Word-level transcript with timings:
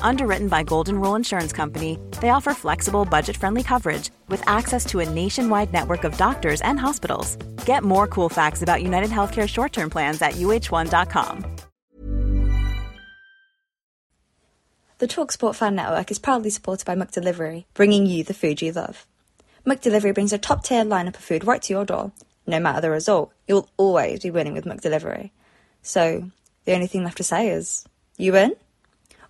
Underwritten 0.00 0.48
by 0.48 0.62
Golden 0.62 0.98
Rule 1.00 1.16
Insurance 1.16 1.52
Company, 1.52 1.98
they 2.22 2.30
offer 2.30 2.54
flexible, 2.54 3.04
budget 3.04 3.36
friendly 3.36 3.62
coverage 3.62 4.10
with 4.28 4.42
access 4.48 4.86
to 4.86 5.00
a 5.00 5.08
nationwide 5.08 5.72
network 5.72 6.04
of 6.04 6.16
doctors 6.16 6.62
and 6.62 6.80
hospitals. 6.80 7.36
Get 7.66 7.82
more 7.82 8.06
cool 8.06 8.28
facts 8.30 8.62
about 8.62 8.82
United 8.82 9.10
Healthcare 9.10 9.48
short 9.48 9.72
term 9.72 9.90
plans 9.90 10.22
at 10.22 10.34
uh1.com. 10.34 11.56
The 14.98 15.06
Talksport 15.06 15.54
Fan 15.56 15.74
Network 15.74 16.10
is 16.10 16.18
proudly 16.18 16.48
supported 16.48 16.86
by 16.86 16.94
McDelivery, 16.94 17.64
bringing 17.74 18.06
you 18.06 18.24
the 18.24 18.32
food 18.32 18.62
you 18.62 18.72
love. 18.72 19.06
McDelivery 19.66 20.14
brings 20.14 20.32
a 20.32 20.38
top 20.38 20.64
tier 20.64 20.84
lineup 20.84 21.16
of 21.16 21.24
food 21.24 21.44
right 21.44 21.60
to 21.60 21.72
your 21.74 21.84
door. 21.84 22.12
No 22.46 22.60
matter 22.60 22.80
the 22.80 22.90
result, 22.90 23.30
you'll 23.46 23.68
always 23.76 24.22
be 24.22 24.30
winning 24.30 24.54
with 24.54 24.64
McDelivery. 24.64 25.32
So, 25.82 26.30
the 26.64 26.72
only 26.72 26.86
thing 26.86 27.04
left 27.04 27.18
to 27.18 27.24
say 27.24 27.50
is, 27.50 27.84
you 28.16 28.32
win? 28.32 28.54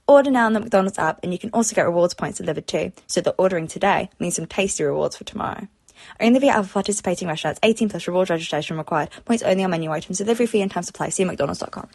Order 0.09 0.31
now 0.31 0.47
on 0.47 0.53
the 0.53 0.61
McDonald's 0.61 0.99
app, 0.99 1.19
and 1.23 1.33
you 1.33 1.39
can 1.39 1.51
also 1.51 1.75
get 1.75 1.85
rewards 1.85 2.15
points 2.15 2.39
delivered 2.39 2.69
too, 2.69 2.93
so 3.09 3.21
that 3.21 3.35
ordering 3.39 3.67
today 3.67 4.09
means 4.21 4.37
some 4.37 4.47
tasty 4.47 4.85
rewards 4.85 5.17
for 5.17 5.25
tomorrow. 5.25 5.67
Only 6.21 6.39
via 6.39 6.53
other 6.53 6.69
participating 6.69 7.27
restaurants, 7.27 7.59
18 7.63 7.89
plus 7.89 8.07
rewards 8.07 8.31
registration 8.31 8.79
required. 8.79 9.11
Points 9.25 9.43
only 9.43 9.65
on 9.65 9.71
menu 9.71 9.91
items, 9.91 10.19
delivery 10.19 10.47
fee 10.47 10.63
and 10.63 10.71
time 10.71 10.85
supply. 10.85 11.09
See 11.09 11.25
mcdonalds.com. 11.25 11.89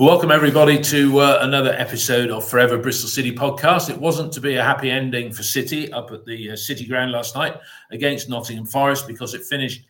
Welcome, 0.00 0.30
everybody, 0.30 0.80
to 0.80 1.18
uh, 1.18 1.40
another 1.42 1.74
episode 1.74 2.30
of 2.30 2.48
Forever 2.48 2.78
Bristol 2.78 3.10
City 3.10 3.32
podcast. 3.32 3.90
It 3.90 4.00
wasn't 4.00 4.32
to 4.32 4.40
be 4.40 4.54
a 4.54 4.64
happy 4.64 4.90
ending 4.90 5.30
for 5.30 5.42
City 5.42 5.92
up 5.92 6.10
at 6.10 6.24
the 6.24 6.52
uh, 6.52 6.56
City 6.56 6.86
Ground 6.86 7.12
last 7.12 7.34
night 7.34 7.58
against 7.90 8.30
Nottingham 8.30 8.64
Forest 8.64 9.06
because 9.06 9.34
it 9.34 9.44
finished 9.44 9.84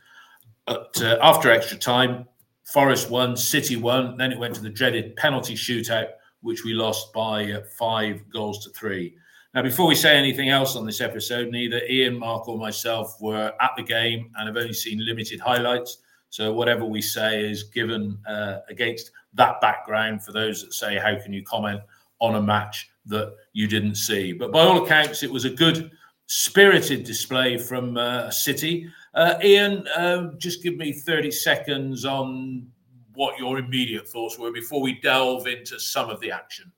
at, 0.67 1.01
uh, 1.01 1.17
after 1.23 1.53
extra 1.53 1.79
time. 1.79 2.27
Forest 2.65 3.09
won, 3.09 3.37
City 3.37 3.77
won. 3.77 4.17
Then 4.17 4.33
it 4.33 4.39
went 4.41 4.57
to 4.57 4.61
the 4.61 4.69
dreaded 4.69 5.15
penalty 5.15 5.55
shootout, 5.55 6.09
which 6.41 6.65
we 6.65 6.73
lost 6.73 7.13
by 7.13 7.53
uh, 7.53 7.61
five 7.79 8.21
goals 8.33 8.65
to 8.65 8.71
three. 8.71 9.15
Now, 9.55 9.63
before 9.63 9.87
we 9.87 9.95
say 9.95 10.17
anything 10.17 10.49
else 10.49 10.75
on 10.75 10.85
this 10.85 11.01
episode, 11.01 11.53
neither 11.53 11.83
Ian, 11.89 12.19
Mark, 12.19 12.49
or 12.49 12.59
myself 12.59 13.17
were 13.21 13.53
at 13.61 13.71
the 13.77 13.85
game 13.85 14.33
and 14.37 14.49
have 14.49 14.57
only 14.57 14.73
seen 14.73 15.07
limited 15.07 15.39
highlights. 15.39 15.99
So 16.31 16.53
whatever 16.53 16.85
we 16.85 17.01
say 17.01 17.49
is 17.49 17.63
given 17.63 18.19
uh, 18.27 18.59
against 18.69 19.13
that 19.35 19.61
background 19.61 20.23
for 20.23 20.33
those 20.33 20.63
that 20.63 20.75
say, 20.75 20.99
how 20.99 21.19
can 21.21 21.33
you 21.33 21.43
comment 21.43 21.81
on 22.21 22.37
a 22.37 22.43
match 22.43 22.91
that 23.07 23.35
you 23.53 23.67
didn't 23.67 23.95
see? 23.95 24.33
But 24.33 24.53
by 24.53 24.61
all 24.61 24.85
accounts, 24.85 25.23
it 25.23 25.31
was 25.31 25.45
a 25.45 25.51
good, 25.51 25.91
spirited 26.27 27.05
display 27.05 27.59
from 27.59 27.97
uh, 27.97 28.31
City. 28.31 28.89
Uh, 29.15 29.35
Ian, 29.43 29.87
uh, 29.97 30.33
just 30.39 30.63
give 30.63 30.77
me 30.77 30.93
30 30.93 31.31
seconds 31.31 32.05
on 32.05 32.67
what 33.15 33.39
your 33.39 33.59
immediate 33.59 34.09
thoughts 34.09 34.39
were 34.39 34.53
before 34.53 34.81
we 34.81 35.01
delve 35.01 35.47
into 35.47 35.79
some 35.79 36.09
of 36.09 36.21
the 36.21 36.31
action. 36.31 36.71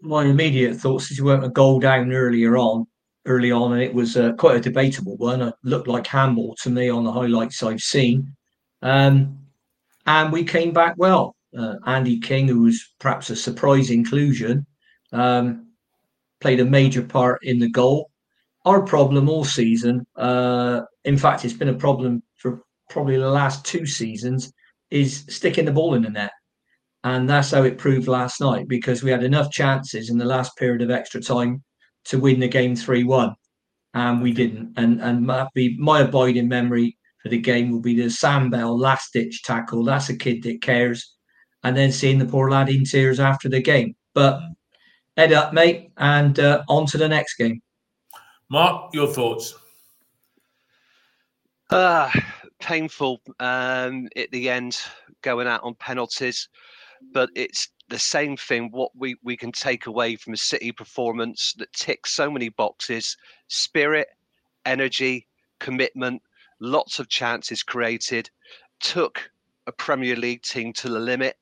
My 0.00 0.24
immediate 0.24 0.76
thoughts 0.76 1.10
is 1.10 1.20
we 1.20 1.30
went 1.30 1.44
a 1.44 1.48
goal 1.48 1.78
down 1.78 2.12
earlier 2.12 2.56
on, 2.56 2.86
early 3.26 3.52
on, 3.52 3.72
and 3.72 3.82
it 3.82 3.94
was 3.94 4.16
uh, 4.16 4.32
quite 4.32 4.56
a 4.56 4.60
debatable 4.60 5.16
one. 5.16 5.42
It 5.42 5.54
looked 5.62 5.86
like 5.86 6.06
handball 6.06 6.56
to 6.56 6.70
me 6.70 6.88
on 6.88 7.04
the 7.04 7.12
highlights 7.12 7.62
I've 7.62 7.80
seen. 7.80 8.34
Um, 8.82 9.38
and 10.06 10.32
we 10.32 10.44
came 10.44 10.72
back 10.72 10.94
well. 10.96 11.36
Uh, 11.56 11.74
Andy 11.86 12.18
King, 12.18 12.48
who 12.48 12.62
was 12.62 12.94
perhaps 12.98 13.30
a 13.30 13.36
surprise 13.36 13.90
inclusion, 13.90 14.66
um, 15.12 15.68
played 16.40 16.60
a 16.60 16.64
major 16.64 17.02
part 17.02 17.40
in 17.42 17.58
the 17.58 17.68
goal. 17.68 18.10
Our 18.64 18.82
problem 18.82 19.28
all 19.28 19.44
season, 19.44 20.06
uh, 20.16 20.82
in 21.04 21.18
fact, 21.18 21.44
it's 21.44 21.54
been 21.54 21.68
a 21.68 21.74
problem 21.74 22.22
for 22.36 22.62
probably 22.88 23.16
the 23.16 23.30
last 23.30 23.64
two 23.64 23.86
seasons, 23.86 24.52
is 24.90 25.24
sticking 25.28 25.64
the 25.64 25.72
ball 25.72 25.94
in 25.94 26.02
the 26.02 26.10
net. 26.10 26.32
And 27.04 27.28
that's 27.28 27.50
how 27.50 27.64
it 27.64 27.78
proved 27.78 28.06
last 28.06 28.40
night 28.40 28.68
because 28.68 29.02
we 29.02 29.10
had 29.10 29.24
enough 29.24 29.50
chances 29.50 30.10
in 30.10 30.18
the 30.18 30.24
last 30.24 30.56
period 30.56 30.82
of 30.82 30.90
extra 30.90 31.20
time 31.20 31.62
to 32.04 32.20
win 32.20 32.38
the 32.40 32.48
game 32.48 32.76
3 32.76 33.04
1. 33.04 33.34
And 33.94 34.22
we 34.22 34.32
didn't. 34.32 34.74
And 34.76 35.00
and 35.02 35.26
my, 35.26 35.48
my 35.78 36.00
abiding 36.00 36.48
memory 36.48 36.96
for 37.22 37.28
the 37.28 37.38
game 37.38 37.70
will 37.70 37.80
be 37.80 37.94
the 37.94 38.10
Sam 38.10 38.50
Bell 38.50 38.76
last 38.76 39.12
ditch 39.12 39.42
tackle. 39.42 39.84
That's 39.84 40.08
a 40.08 40.16
kid 40.16 40.42
that 40.42 40.62
cares. 40.62 41.14
And 41.62 41.76
then 41.76 41.92
seeing 41.92 42.18
the 42.18 42.26
poor 42.26 42.50
lad 42.50 42.68
in 42.68 42.84
tears 42.84 43.20
after 43.20 43.48
the 43.48 43.62
game. 43.62 43.94
But 44.14 44.40
head 45.16 45.32
up, 45.32 45.52
mate, 45.52 45.92
and 45.96 46.38
uh, 46.40 46.62
on 46.68 46.86
to 46.86 46.98
the 46.98 47.08
next 47.08 47.36
game. 47.36 47.62
Mark, 48.50 48.92
your 48.92 49.06
thoughts? 49.06 49.54
Uh, 51.70 52.10
painful 52.58 53.20
um, 53.40 54.08
at 54.16 54.30
the 54.32 54.50
end, 54.50 54.78
going 55.22 55.46
out 55.46 55.62
on 55.62 55.74
penalties. 55.76 56.48
But 57.12 57.30
it's 57.34 57.68
the 57.88 57.98
same 57.98 58.36
thing 58.36 58.70
what 58.72 58.90
we, 58.96 59.16
we 59.22 59.36
can 59.36 59.52
take 59.52 59.86
away 59.86 60.16
from 60.16 60.34
a 60.34 60.36
City 60.36 60.72
performance 60.72 61.54
that 61.58 61.72
ticks 61.72 62.12
so 62.12 62.30
many 62.30 62.48
boxes 62.48 63.16
spirit, 63.48 64.08
energy, 64.66 65.26
commitment, 65.60 66.22
lots 66.62 66.98
of 66.98 67.08
chances 67.08 67.62
created, 67.62 68.30
took 68.80 69.30
a 69.66 69.72
Premier 69.72 70.16
League 70.16 70.42
team 70.42 70.72
to 70.74 70.88
the 70.88 70.98
limit, 70.98 71.36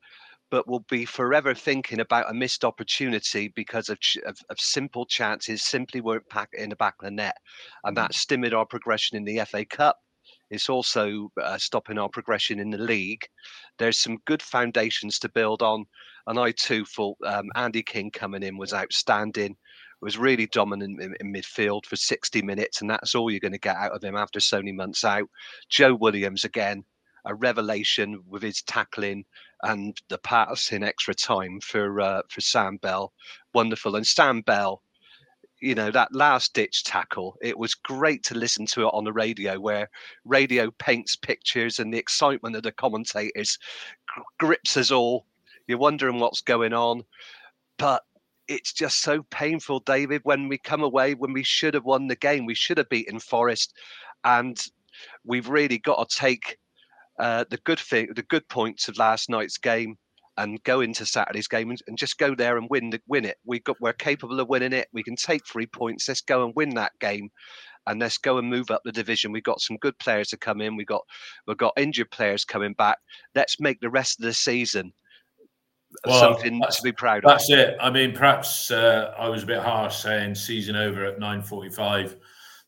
but 0.50 0.66
will 0.66 0.84
be 0.90 1.04
forever 1.04 1.54
thinking 1.54 2.00
about 2.00 2.30
a 2.30 2.34
missed 2.34 2.64
opportunity 2.64 3.52
because 3.54 3.88
of, 3.88 3.98
of, 4.26 4.36
of 4.48 4.58
simple 4.58 5.06
chances 5.06 5.62
simply 5.62 6.00
weren't 6.00 6.28
packed 6.28 6.54
in 6.54 6.70
the 6.70 6.76
back 6.76 6.94
of 7.00 7.04
the 7.04 7.10
net. 7.10 7.36
And 7.84 7.96
that 7.96 8.14
stimulated 8.14 8.56
our 8.56 8.66
progression 8.66 9.16
in 9.16 9.24
the 9.24 9.44
FA 9.44 9.64
Cup. 9.64 9.96
It's 10.50 10.68
also 10.68 11.30
uh, 11.40 11.58
stopping 11.58 11.98
our 11.98 12.08
progression 12.08 12.58
in 12.58 12.70
the 12.70 12.78
league. 12.78 13.24
There's 13.78 13.98
some 13.98 14.18
good 14.26 14.42
foundations 14.42 15.18
to 15.20 15.28
build 15.28 15.62
on. 15.62 15.84
And 16.26 16.38
I 16.38 16.52
too 16.52 16.84
thought 16.84 17.18
um, 17.24 17.50
Andy 17.54 17.82
King 17.82 18.10
coming 18.10 18.42
in 18.42 18.56
was 18.56 18.74
outstanding 18.74 19.56
was 20.00 20.18
really 20.18 20.46
dominant 20.46 21.00
in, 21.00 21.14
in, 21.20 21.32
midfield 21.32 21.86
for 21.86 21.96
60 21.96 22.42
minutes, 22.42 22.80
and 22.80 22.90
that's 22.90 23.14
all 23.14 23.30
you're 23.30 23.40
going 23.40 23.52
to 23.52 23.58
get 23.58 23.76
out 23.76 23.92
of 23.92 24.02
him 24.02 24.16
after 24.16 24.40
so 24.40 24.58
many 24.58 24.72
months 24.72 25.04
out. 25.04 25.28
Joe 25.68 25.94
Williams 25.94 26.44
again, 26.44 26.84
a 27.26 27.34
revelation 27.34 28.22
with 28.26 28.42
his 28.42 28.62
tackling 28.62 29.24
and 29.62 29.96
the 30.08 30.18
pass 30.18 30.72
in 30.72 30.82
extra 30.82 31.14
time 31.14 31.60
for 31.60 32.00
uh, 32.00 32.22
for 32.30 32.40
Sam 32.40 32.78
Bell, 32.78 33.12
wonderful. 33.52 33.96
And 33.96 34.06
Sam 34.06 34.40
Bell, 34.40 34.82
you 35.60 35.74
know 35.74 35.90
that 35.90 36.14
last 36.14 36.54
ditch 36.54 36.84
tackle, 36.84 37.36
it 37.42 37.58
was 37.58 37.74
great 37.74 38.22
to 38.24 38.34
listen 38.34 38.66
to 38.66 38.82
it 38.86 38.94
on 38.94 39.04
the 39.04 39.12
radio, 39.12 39.60
where 39.60 39.88
radio 40.24 40.70
paints 40.78 41.16
pictures 41.16 41.78
and 41.78 41.92
the 41.92 41.98
excitement 41.98 42.56
of 42.56 42.62
the 42.62 42.72
commentators 42.72 43.58
grips 44.38 44.76
us 44.76 44.90
all. 44.90 45.26
You're 45.66 45.78
wondering 45.78 46.18
what's 46.18 46.40
going 46.40 46.72
on, 46.72 47.04
but 47.78 48.02
it's 48.50 48.72
just 48.72 49.00
so 49.00 49.22
painful, 49.30 49.78
David, 49.80 50.22
when 50.24 50.48
we 50.48 50.58
come 50.58 50.82
away 50.82 51.14
when 51.14 51.32
we 51.32 51.44
should 51.44 51.72
have 51.72 51.84
won 51.84 52.08
the 52.08 52.16
game. 52.16 52.46
We 52.46 52.56
should 52.56 52.78
have 52.78 52.88
beaten 52.88 53.20
Forest. 53.20 53.72
And 54.24 54.60
we've 55.24 55.48
really 55.48 55.78
got 55.78 56.08
to 56.08 56.16
take 56.16 56.58
uh, 57.20 57.44
the 57.48 57.58
good 57.58 57.78
thing, 57.78 58.08
the 58.16 58.24
good 58.24 58.46
points 58.48 58.88
of 58.88 58.98
last 58.98 59.30
night's 59.30 59.56
game 59.56 59.96
and 60.36 60.62
go 60.64 60.80
into 60.80 61.06
Saturday's 61.06 61.46
game 61.46 61.70
and, 61.70 61.80
and, 61.86 61.98
just 61.98 62.18
go 62.18 62.34
there 62.34 62.56
and 62.56 62.66
win 62.70 62.90
the, 62.90 63.00
win 63.06 63.24
it. 63.24 63.36
We 63.44 63.60
got 63.60 63.80
we're 63.80 63.92
capable 63.92 64.40
of 64.40 64.48
winning 64.48 64.72
it. 64.72 64.88
We 64.92 65.02
can 65.02 65.16
take 65.16 65.46
three 65.46 65.66
points. 65.66 66.08
Let's 66.08 66.22
go 66.22 66.44
and 66.44 66.54
win 66.56 66.70
that 66.70 66.92
game, 66.98 67.30
and 67.86 68.00
let's 68.00 68.16
go 68.18 68.38
and 68.38 68.48
move 68.48 68.70
up 68.70 68.80
the 68.84 68.92
division. 68.92 69.32
We've 69.32 69.42
got 69.42 69.60
some 69.60 69.76
good 69.76 69.98
players 69.98 70.28
to 70.28 70.38
come 70.38 70.60
in. 70.60 70.76
We 70.76 70.84
got 70.84 71.02
we've 71.46 71.56
got 71.56 71.74
injured 71.76 72.10
players 72.10 72.44
coming 72.44 72.72
back. 72.72 72.98
Let's 73.34 73.60
make 73.60 73.80
the 73.80 73.90
rest 73.90 74.18
of 74.18 74.24
the 74.24 74.32
season 74.32 74.92
well, 76.06 76.20
something 76.20 76.60
to 76.60 76.82
be 76.82 76.92
proud 76.92 77.24
of. 77.24 77.30
That's 77.30 77.50
it. 77.50 77.76
I 77.80 77.90
mean, 77.90 78.12
perhaps 78.12 78.70
uh, 78.70 79.14
I 79.18 79.28
was 79.28 79.42
a 79.42 79.46
bit 79.46 79.58
harsh 79.58 79.96
saying 79.96 80.34
season 80.34 80.76
over 80.76 81.04
at 81.04 81.18
nine 81.18 81.42
forty-five. 81.42 82.16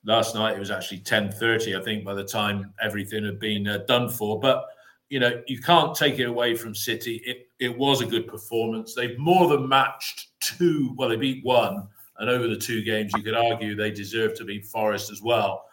Last 0.05 0.35
night 0.35 0.57
it 0.57 0.59
was 0.59 0.71
actually 0.71 0.99
ten 1.01 1.31
thirty. 1.31 1.77
I 1.77 1.81
think 1.81 2.05
by 2.05 2.15
the 2.15 2.25
time 2.25 2.73
everything 2.83 3.25
had 3.25 3.39
been 3.39 3.67
uh, 3.69 3.79
done 3.89 4.09
for, 4.09 4.41
but 4.41 4.65
you 5.09 5.21
know 5.21 5.43
you 5.47 5.61
can't 5.61 5.95
take 5.95 6.19
it 6.19 6.25
away 6.25 6.55
from 6.57 6.75
City. 6.75 7.23
It 7.25 7.49
it 7.59 7.77
was 7.77 8.01
a 8.01 8.07
good 8.07 8.27
performance. 8.27 8.95
They've 8.95 9.19
more 9.19 9.49
than 9.49 9.69
matched 9.69 10.29
two. 10.41 10.95
Well, 10.97 11.09
they 11.09 11.17
beat 11.17 11.45
one, 11.45 11.87
and 12.19 12.29
over 12.29 12.49
the 12.49 12.57
two 12.57 12.83
games, 12.83 13.13
you 13.17 13.23
could 13.23 13.37
argue 13.37 13.77
they 13.77 13.93
deserve 13.93 14.37
to 14.39 14.45
beat 14.45 14.67
Forest 14.67 15.11
as 15.11 15.23
well. 15.23 15.65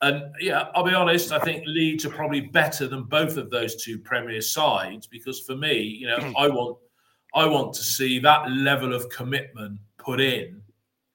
And 0.00 0.32
yeah, 0.40 0.66
I'll 0.74 0.84
be 0.84 0.94
honest. 0.94 1.32
I 1.32 1.40
think 1.40 1.64
Leeds 1.66 2.04
are 2.04 2.10
probably 2.10 2.42
better 2.42 2.86
than 2.86 3.04
both 3.04 3.36
of 3.36 3.50
those 3.50 3.82
two 3.82 3.98
Premier 3.98 4.40
sides 4.40 5.08
because 5.08 5.40
for 5.40 5.56
me, 5.56 5.80
you 5.80 6.06
know, 6.06 6.32
I 6.38 6.48
want 6.48 6.78
I 7.34 7.46
want 7.46 7.74
to 7.74 7.82
see 7.82 8.18
that 8.20 8.50
level 8.50 8.94
of 8.94 9.08
commitment 9.10 9.78
put 9.98 10.20
in 10.20 10.62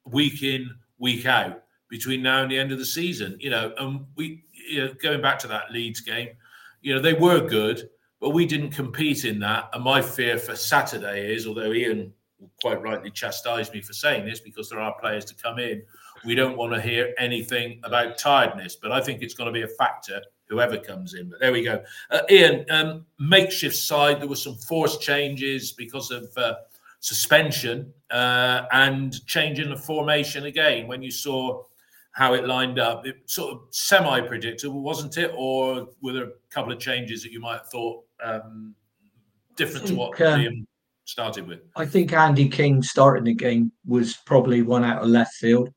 week 0.06 0.44
in 0.44 0.70
week 1.00 1.26
out 1.26 1.64
between 1.90 2.22
now 2.22 2.42
and 2.42 2.52
the 2.52 2.58
end 2.58 2.72
of 2.72 2.80
the 2.80 2.86
season. 2.86 3.38
You 3.40 3.50
know, 3.50 3.74
and 3.78 4.06
we 4.16 4.44
you 4.54 4.86
know, 4.86 4.94
going 5.02 5.22
back 5.22 5.40
to 5.40 5.48
that 5.48 5.72
Leeds 5.72 6.02
game, 6.02 6.30
you 6.82 6.94
know, 6.94 7.02
they 7.02 7.14
were 7.14 7.42
good, 7.42 7.90
but 8.20 8.30
we 8.32 8.46
didn't 8.46 8.72
compete 8.72 9.26
in 9.26 9.40
that. 9.40 9.70
And 9.74 9.84
my 9.84 10.02
fear 10.02 10.38
for 10.38 10.56
Saturday 10.56 11.34
is, 11.34 11.48
although 11.48 11.74
Ian 11.74 12.14
quite 12.62 12.82
rightly 12.82 13.10
chastised 13.10 13.74
me 13.74 13.82
for 13.82 13.94
saying 13.94 14.26
this 14.26 14.42
because 14.42 14.70
there 14.70 14.80
are 14.80 14.94
players 15.00 15.24
to 15.24 15.36
come 15.36 15.60
in 15.60 15.82
we 16.26 16.36
don't 16.36 16.58
want 16.58 16.74
to 16.74 16.82
hear 16.82 17.14
anything 17.18 17.80
about 17.84 18.18
tiredness, 18.18 18.76
but 18.76 18.92
I 18.92 19.02
think 19.02 19.22
it's 19.22 19.34
going 19.34 19.48
to 19.48 19.52
be 19.52 19.64
a 19.64 19.68
factor 19.68 20.22
whoever 20.54 20.78
comes 20.78 21.16
in. 21.16 21.30
But 21.30 21.40
there 21.40 21.52
we 21.52 21.64
go. 21.64 21.84
Uh, 22.12 22.22
Ian, 22.30 22.66
um, 22.70 23.06
makeshift 23.20 23.76
side, 23.76 24.22
there 24.22 24.28
were 24.28 24.36
some 24.36 24.56
forced 24.56 25.02
changes 25.02 25.72
because 25.72 26.12
of 26.12 26.32
uh, 26.38 26.56
suspension 27.00 27.92
uh, 28.12 28.64
and 28.72 29.26
changing 29.26 29.70
the 29.70 29.76
formation 29.76 30.46
again. 30.46 30.88
When 30.88 31.02
you 31.02 31.12
saw 31.12 31.64
how 32.12 32.36
it 32.36 32.46
lined 32.48 32.78
up, 32.78 33.08
it 33.08 33.18
sort 33.26 33.54
of 33.54 33.62
semi 33.72 34.22
predictable, 34.22 34.82
wasn't 34.84 35.18
it? 35.18 35.32
Or 35.36 35.88
were 36.02 36.14
there 36.14 36.26
a 36.26 36.32
couple 36.52 36.72
of 36.72 36.80
changes 36.80 37.24
that 37.24 37.32
you 37.32 37.40
might 37.40 37.58
have 37.58 37.70
thought 37.70 38.04
um, 38.24 38.76
different 39.56 39.88
think, 39.88 39.98
to 39.98 40.00
what 40.00 40.22
um, 40.22 40.68
started 41.06 41.48
with? 41.48 41.62
I 41.76 41.88
think 41.88 42.14
Andy 42.14 42.48
King 42.48 42.84
starting 42.84 43.24
the 43.24 43.34
game 43.34 43.72
was 43.88 44.18
probably 44.18 44.62
one 44.62 44.84
out 44.84 45.02
of 45.02 45.10
left 45.10 45.34
field. 45.34 45.74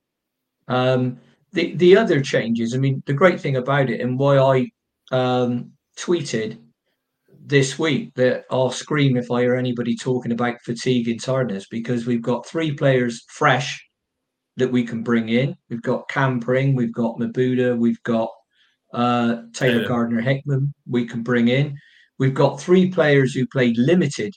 Um, 0.69 1.19
the 1.53 1.75
the 1.77 1.97
other 1.97 2.21
changes, 2.21 2.75
I 2.75 2.79
mean, 2.79 3.03
the 3.07 3.13
great 3.13 3.41
thing 3.41 3.57
about 3.57 3.91
it 3.91 4.01
and 4.01 4.19
why 4.19 4.39
I 4.39 4.71
um, 5.13 5.73
tweeted 5.99 6.59
this 7.45 7.79
week 7.79 8.13
that 8.15 8.45
I'll 8.51 8.71
scream 8.71 9.17
if 9.17 9.31
I 9.31 9.43
hear 9.43 9.55
anybody 9.55 9.97
talking 9.97 10.33
about 10.33 10.61
fatigue 10.63 11.09
and 11.09 11.23
tiredness 11.23 11.67
because 11.69 12.05
we've 12.05 12.23
got 12.23 12.47
three 12.47 12.73
players 12.73 13.25
fresh 13.29 13.83
that 14.57 14.73
we 14.73 14.85
can 14.85 15.03
bring 15.03 15.29
in. 15.29 15.57
We've 15.71 15.83
got 15.83 16.09
Cam 16.09 16.41
Pring, 16.41 16.75
we've 16.75 16.93
got 16.93 17.19
Mabuda, 17.19 17.79
we've 17.79 18.03
got 18.03 18.31
uh, 18.93 19.43
Taylor 19.53 19.83
yeah. 19.83 19.89
Gardner 19.89 20.21
Hickman. 20.21 20.75
We 20.89 21.07
can 21.07 21.23
bring 21.23 21.49
in. 21.49 21.77
We've 22.19 22.35
got 22.35 22.61
three 22.61 22.91
players 22.91 23.35
who 23.35 23.47
played 23.47 23.77
limited 23.77 24.35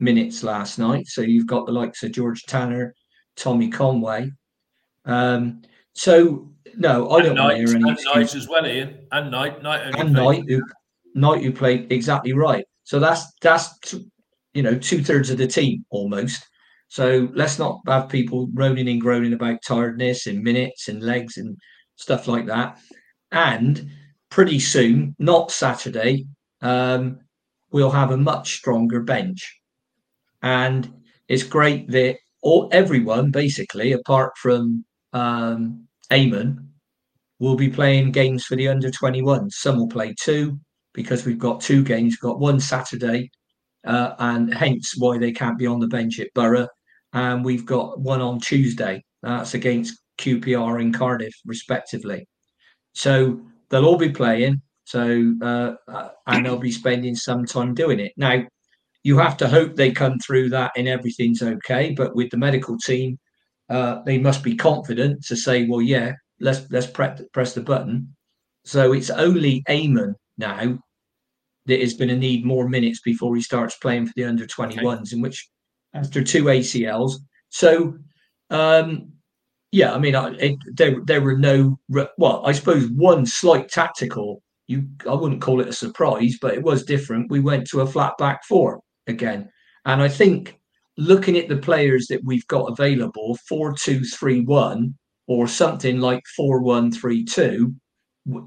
minutes 0.00 0.42
last 0.42 0.78
night. 0.78 1.06
So 1.06 1.22
you've 1.22 1.46
got 1.46 1.66
the 1.66 1.72
likes 1.72 2.02
of 2.02 2.12
George 2.12 2.42
Tanner, 2.42 2.94
Tommy 3.36 3.68
Conway. 3.68 4.30
Um, 5.04 5.62
so 5.94 6.48
no, 6.76 7.10
I 7.10 7.22
don't 7.22 7.38
want 7.38 7.52
to 7.52 7.56
hear 7.56 7.76
any. 7.76 7.90
And 7.90 7.98
Knight 8.04 8.34
as 8.34 8.48
well, 8.48 8.66
Ian, 8.66 9.06
and 9.12 9.30
Knight, 9.30 9.62
Knight, 9.62 9.94
and 9.94 10.12
Knight 10.12 10.44
who 10.48 10.62
Knight 11.14 11.42
who 11.42 11.52
played 11.52 11.92
exactly 11.92 12.32
right. 12.32 12.64
So 12.84 12.98
that's 12.98 13.24
that's 13.40 13.94
you 14.54 14.62
know 14.62 14.78
two 14.78 15.02
thirds 15.02 15.30
of 15.30 15.38
the 15.38 15.46
team 15.46 15.84
almost. 15.90 16.46
So 16.88 17.28
let's 17.34 17.58
not 17.58 17.80
have 17.86 18.10
people 18.10 18.48
groaning 18.48 18.88
and 18.88 19.00
groaning 19.00 19.32
about 19.32 19.62
tiredness 19.66 20.26
and 20.26 20.42
minutes 20.42 20.88
and 20.88 21.02
legs 21.02 21.38
and 21.38 21.56
stuff 21.96 22.28
like 22.28 22.46
that. 22.46 22.78
And 23.30 23.90
pretty 24.28 24.58
soon, 24.58 25.16
not 25.18 25.50
Saturday, 25.50 26.26
um, 26.60 27.18
we'll 27.70 27.90
have 27.90 28.10
a 28.10 28.16
much 28.18 28.56
stronger 28.56 29.00
bench. 29.00 29.58
And 30.42 30.92
it's 31.28 31.44
great 31.44 31.90
that 31.92 32.18
all 32.42 32.68
everyone 32.72 33.30
basically, 33.30 33.92
apart 33.92 34.32
from 34.36 34.84
um, 35.12 35.86
Eamon 36.10 36.66
will 37.38 37.56
be 37.56 37.68
playing 37.68 38.12
games 38.12 38.44
for 38.44 38.56
the 38.56 38.68
under 38.68 38.90
21s. 38.90 39.52
Some 39.52 39.78
will 39.78 39.88
play 39.88 40.14
two 40.20 40.58
because 40.94 41.24
we've 41.24 41.38
got 41.38 41.60
two 41.60 41.82
games. 41.82 42.12
We've 42.14 42.30
got 42.30 42.40
one 42.40 42.60
Saturday, 42.60 43.30
uh, 43.84 44.14
and 44.18 44.52
hence 44.54 44.94
why 44.96 45.18
they 45.18 45.32
can't 45.32 45.58
be 45.58 45.66
on 45.66 45.80
the 45.80 45.88
bench 45.88 46.20
at 46.20 46.32
Borough. 46.34 46.68
And 47.12 47.44
we've 47.44 47.66
got 47.66 48.00
one 48.00 48.20
on 48.20 48.40
Tuesday. 48.40 49.02
That's 49.22 49.54
against 49.54 50.00
QPR 50.18 50.80
and 50.80 50.94
Cardiff, 50.94 51.34
respectively. 51.44 52.26
So 52.94 53.40
they'll 53.68 53.86
all 53.86 53.98
be 53.98 54.10
playing. 54.10 54.62
So 54.84 55.34
uh, 55.42 55.74
uh, 55.88 56.08
and 56.26 56.44
they'll 56.44 56.58
be 56.58 56.72
spending 56.72 57.14
some 57.14 57.44
time 57.44 57.74
doing 57.74 58.00
it. 58.00 58.12
Now, 58.16 58.44
you 59.04 59.18
have 59.18 59.36
to 59.38 59.48
hope 59.48 59.74
they 59.74 59.90
come 59.90 60.18
through 60.18 60.50
that 60.50 60.72
and 60.76 60.86
everything's 60.86 61.42
okay. 61.42 61.92
But 61.92 62.14
with 62.14 62.30
the 62.30 62.36
medical 62.36 62.76
team, 62.78 63.18
uh, 63.72 64.02
they 64.04 64.18
must 64.18 64.42
be 64.44 64.54
confident 64.54 65.24
to 65.24 65.34
say, 65.34 65.66
well, 65.66 65.80
yeah, 65.80 66.12
let's 66.40 66.70
let's 66.70 66.86
pre- 66.86 67.26
press 67.32 67.54
the 67.54 67.62
button. 67.62 68.14
So 68.64 68.92
it's 68.92 69.08
only 69.08 69.64
Eamon 69.66 70.14
now 70.36 70.78
that 71.66 71.80
is 71.80 71.94
going 71.94 72.08
to 72.08 72.16
need 72.16 72.44
more 72.44 72.68
minutes 72.68 73.00
before 73.00 73.34
he 73.34 73.40
starts 73.40 73.76
playing 73.78 74.06
for 74.06 74.12
the 74.14 74.24
under 74.24 74.46
21s, 74.46 74.84
okay. 74.84 75.16
in 75.16 75.22
which 75.22 75.48
after 75.94 76.22
two 76.22 76.44
ACLs. 76.44 77.14
So, 77.48 77.96
um, 78.50 79.12
yeah, 79.70 79.94
I 79.94 79.98
mean, 79.98 80.14
I, 80.14 80.34
it, 80.34 80.58
there 80.74 80.96
there 81.06 81.22
were 81.22 81.38
no 81.38 81.78
well, 81.88 82.42
I 82.44 82.52
suppose 82.52 82.90
one 82.90 83.24
slight 83.24 83.70
tactical. 83.70 84.42
You, 84.66 84.86
I 85.08 85.14
wouldn't 85.14 85.40
call 85.40 85.60
it 85.60 85.68
a 85.68 85.72
surprise, 85.72 86.36
but 86.42 86.52
it 86.52 86.62
was 86.62 86.84
different. 86.84 87.30
We 87.30 87.40
went 87.40 87.66
to 87.68 87.80
a 87.80 87.86
flat 87.86 88.18
back 88.18 88.44
four 88.44 88.80
again, 89.06 89.50
and 89.86 90.02
I 90.02 90.08
think 90.08 90.60
looking 90.98 91.36
at 91.36 91.48
the 91.48 91.56
players 91.56 92.06
that 92.08 92.24
we've 92.24 92.46
got 92.46 92.70
available, 92.70 93.38
four 93.48 93.74
two 93.74 94.04
three 94.04 94.40
one 94.40 94.94
or 95.26 95.46
something 95.46 96.00
like 96.00 96.22
four 96.36 96.60
one 96.60 96.90
three 96.90 97.24
two 97.24 97.74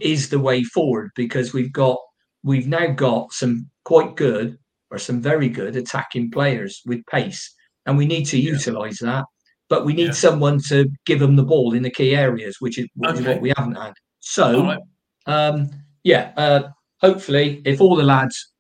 is 0.01 0.29
the 0.29 0.39
way 0.39 0.63
forward 0.63 1.11
because 1.15 1.53
we've 1.53 1.73
got 1.73 1.97
we've 2.43 2.67
now 2.67 2.87
got 2.87 3.33
some 3.33 3.69
quite 3.83 4.15
good 4.15 4.57
or 4.91 4.97
some 4.97 5.21
very 5.21 5.49
good 5.49 5.75
attacking 5.75 6.31
players 6.31 6.81
with 6.85 7.05
pace, 7.07 7.53
and 7.85 7.97
we 7.97 8.05
need 8.05 8.25
to 8.25 8.39
yeah. 8.39 8.51
utilize 8.51 8.99
that. 8.99 9.25
But 9.67 9.83
we 9.83 9.93
need 9.93 10.07
yeah. 10.07 10.11
someone 10.11 10.59
to 10.69 10.87
give 11.07 11.19
them 11.19 11.35
the 11.35 11.43
ball 11.43 11.73
in 11.73 11.81
the 11.81 11.89
key 11.89 12.15
areas, 12.15 12.57
which 12.59 12.77
is, 12.77 12.87
which 12.95 13.11
okay. 13.11 13.19
is 13.19 13.25
what 13.25 13.41
we 13.41 13.51
haven't 13.57 13.75
had. 13.75 13.93
So, 14.19 14.63
right. 14.63 14.79
um, 15.25 15.71
yeah, 16.03 16.33
uh, 16.37 16.69
hopefully, 17.01 17.63
if 17.65 17.81
all 17.81 17.95
the 17.95 18.03
lads 18.03 18.51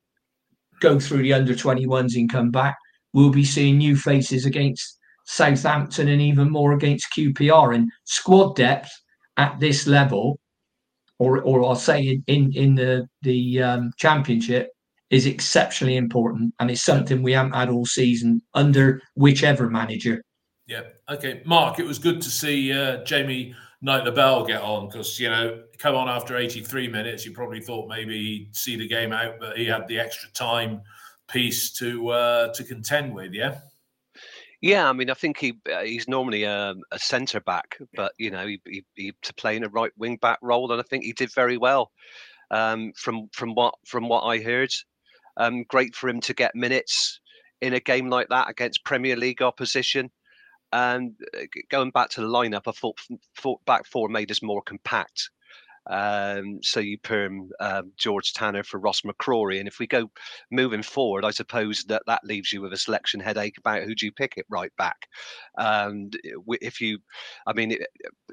go 0.81 0.99
through 0.99 1.21
the 1.21 1.33
under 1.33 1.53
21s 1.53 2.15
and 2.15 2.31
come 2.31 2.49
back, 2.49 2.75
we'll 3.15 3.31
be 3.31 3.45
seeing 3.45 3.77
new 3.77 3.95
faces 3.95 4.45
against 4.45 4.99
Southampton 5.25 6.09
and 6.09 6.21
even 6.21 6.51
more 6.51 6.73
against 6.73 7.07
QPR. 7.17 7.73
And 7.73 7.89
squad 8.03 8.57
depth 8.57 8.91
at 9.37 9.57
this 9.59 9.87
level, 9.87 10.37
or 11.17 11.41
or 11.41 11.65
I'll 11.65 11.75
say 11.75 12.01
in 12.03 12.23
in, 12.27 12.53
in 12.53 12.75
the 12.75 13.07
the 13.23 13.63
um, 13.63 13.91
championship, 13.97 14.69
is 15.09 15.25
exceptionally 15.25 15.95
important, 15.95 16.53
and 16.59 16.69
it's 16.69 16.83
something 16.83 17.23
we 17.23 17.31
haven't 17.31 17.55
had 17.55 17.69
all 17.69 17.85
season 17.85 18.41
under 18.53 19.01
whichever 19.15 19.69
manager. 19.69 20.21
Yeah. 20.67 20.81
Okay, 21.09 21.41
Mark. 21.45 21.79
It 21.79 21.85
was 21.85 21.99
good 21.99 22.21
to 22.21 22.29
see 22.29 22.73
uh, 22.73 23.03
Jamie 23.05 23.55
Knight 23.81 24.03
Lebel 24.03 24.45
get 24.45 24.61
on 24.61 24.87
because 24.87 25.19
you 25.19 25.29
know 25.29 25.63
come 25.77 25.95
on 25.95 26.09
after 26.09 26.35
83 26.35 26.89
minutes. 26.89 27.25
You 27.25 27.31
probably 27.31 27.61
thought 27.61 27.87
maybe 27.87 28.17
he'd 28.17 28.55
see 28.55 28.75
the 28.75 28.87
game 28.87 29.13
out, 29.13 29.35
but 29.39 29.57
he 29.57 29.65
had 29.65 29.87
the 29.87 29.99
extra 29.99 30.29
time 30.31 30.81
piece 31.27 31.71
to 31.73 32.09
uh, 32.09 32.53
to 32.53 32.63
contend 32.63 33.13
with. 33.13 33.33
Yeah. 33.33 33.59
Yeah, 34.61 34.89
I 34.89 34.93
mean, 34.93 35.11
I 35.11 35.13
think 35.13 35.37
he 35.37 35.59
uh, 35.71 35.83
he's 35.83 36.07
normally 36.07 36.43
a, 36.43 36.71
um, 36.71 36.81
a 36.91 36.97
centre 36.97 37.41
back, 37.41 37.77
but 37.93 38.13
you 38.17 38.31
know, 38.31 38.47
he, 38.47 38.61
he, 38.65 38.85
he, 38.95 39.13
to 39.21 39.33
play 39.35 39.55
in 39.55 39.63
a 39.63 39.69
right 39.69 39.91
wing 39.97 40.17
back 40.17 40.39
role, 40.41 40.71
and 40.71 40.81
I 40.81 40.83
think 40.83 41.03
he 41.03 41.13
did 41.13 41.31
very 41.33 41.57
well. 41.57 41.91
Um, 42.51 42.93
from 42.95 43.27
from 43.33 43.53
what 43.53 43.75
from 43.85 44.07
what 44.07 44.21
I 44.21 44.39
heard, 44.39 44.71
um, 45.37 45.63
great 45.63 45.95
for 45.95 46.09
him 46.09 46.21
to 46.21 46.33
get 46.33 46.55
minutes 46.55 47.19
in 47.61 47.73
a 47.73 47.79
game 47.79 48.09
like 48.09 48.29
that 48.29 48.49
against 48.49 48.85
Premier 48.85 49.15
League 49.15 49.41
opposition. 49.41 50.09
And 50.71 51.13
uh, 51.37 51.45
going 51.69 51.91
back 51.91 52.09
to 52.11 52.21
the 52.21 52.27
lineup, 52.27 52.63
I 52.67 52.71
thought, 52.71 52.99
thought 53.37 53.63
back 53.65 53.85
four 53.85 54.09
made 54.09 54.31
us 54.31 54.41
more 54.41 54.61
compact. 54.61 55.29
Um, 55.87 56.59
so 56.61 56.79
you 56.79 56.97
perm 56.97 57.49
um, 57.59 57.91
George 57.97 58.33
Tanner 58.33 58.63
for 58.63 58.79
Ross 58.79 59.01
McCrorie, 59.01 59.59
and 59.59 59.67
if 59.67 59.79
we 59.79 59.87
go 59.87 60.09
moving 60.51 60.83
forward, 60.83 61.25
I 61.25 61.31
suppose 61.31 61.83
that 61.85 62.03
that 62.07 62.23
leaves 62.23 62.51
you 62.51 62.61
with 62.61 62.73
a 62.73 62.77
selection 62.77 63.19
headache 63.19 63.57
about 63.57 63.83
who 63.83 63.95
do 63.95 64.05
you 64.05 64.11
pick 64.11 64.33
it 64.37 64.45
right 64.49 64.71
back. 64.77 65.07
And 65.57 66.17
if 66.61 66.81
you, 66.81 66.99
I 67.47 67.53
mean, 67.53 67.77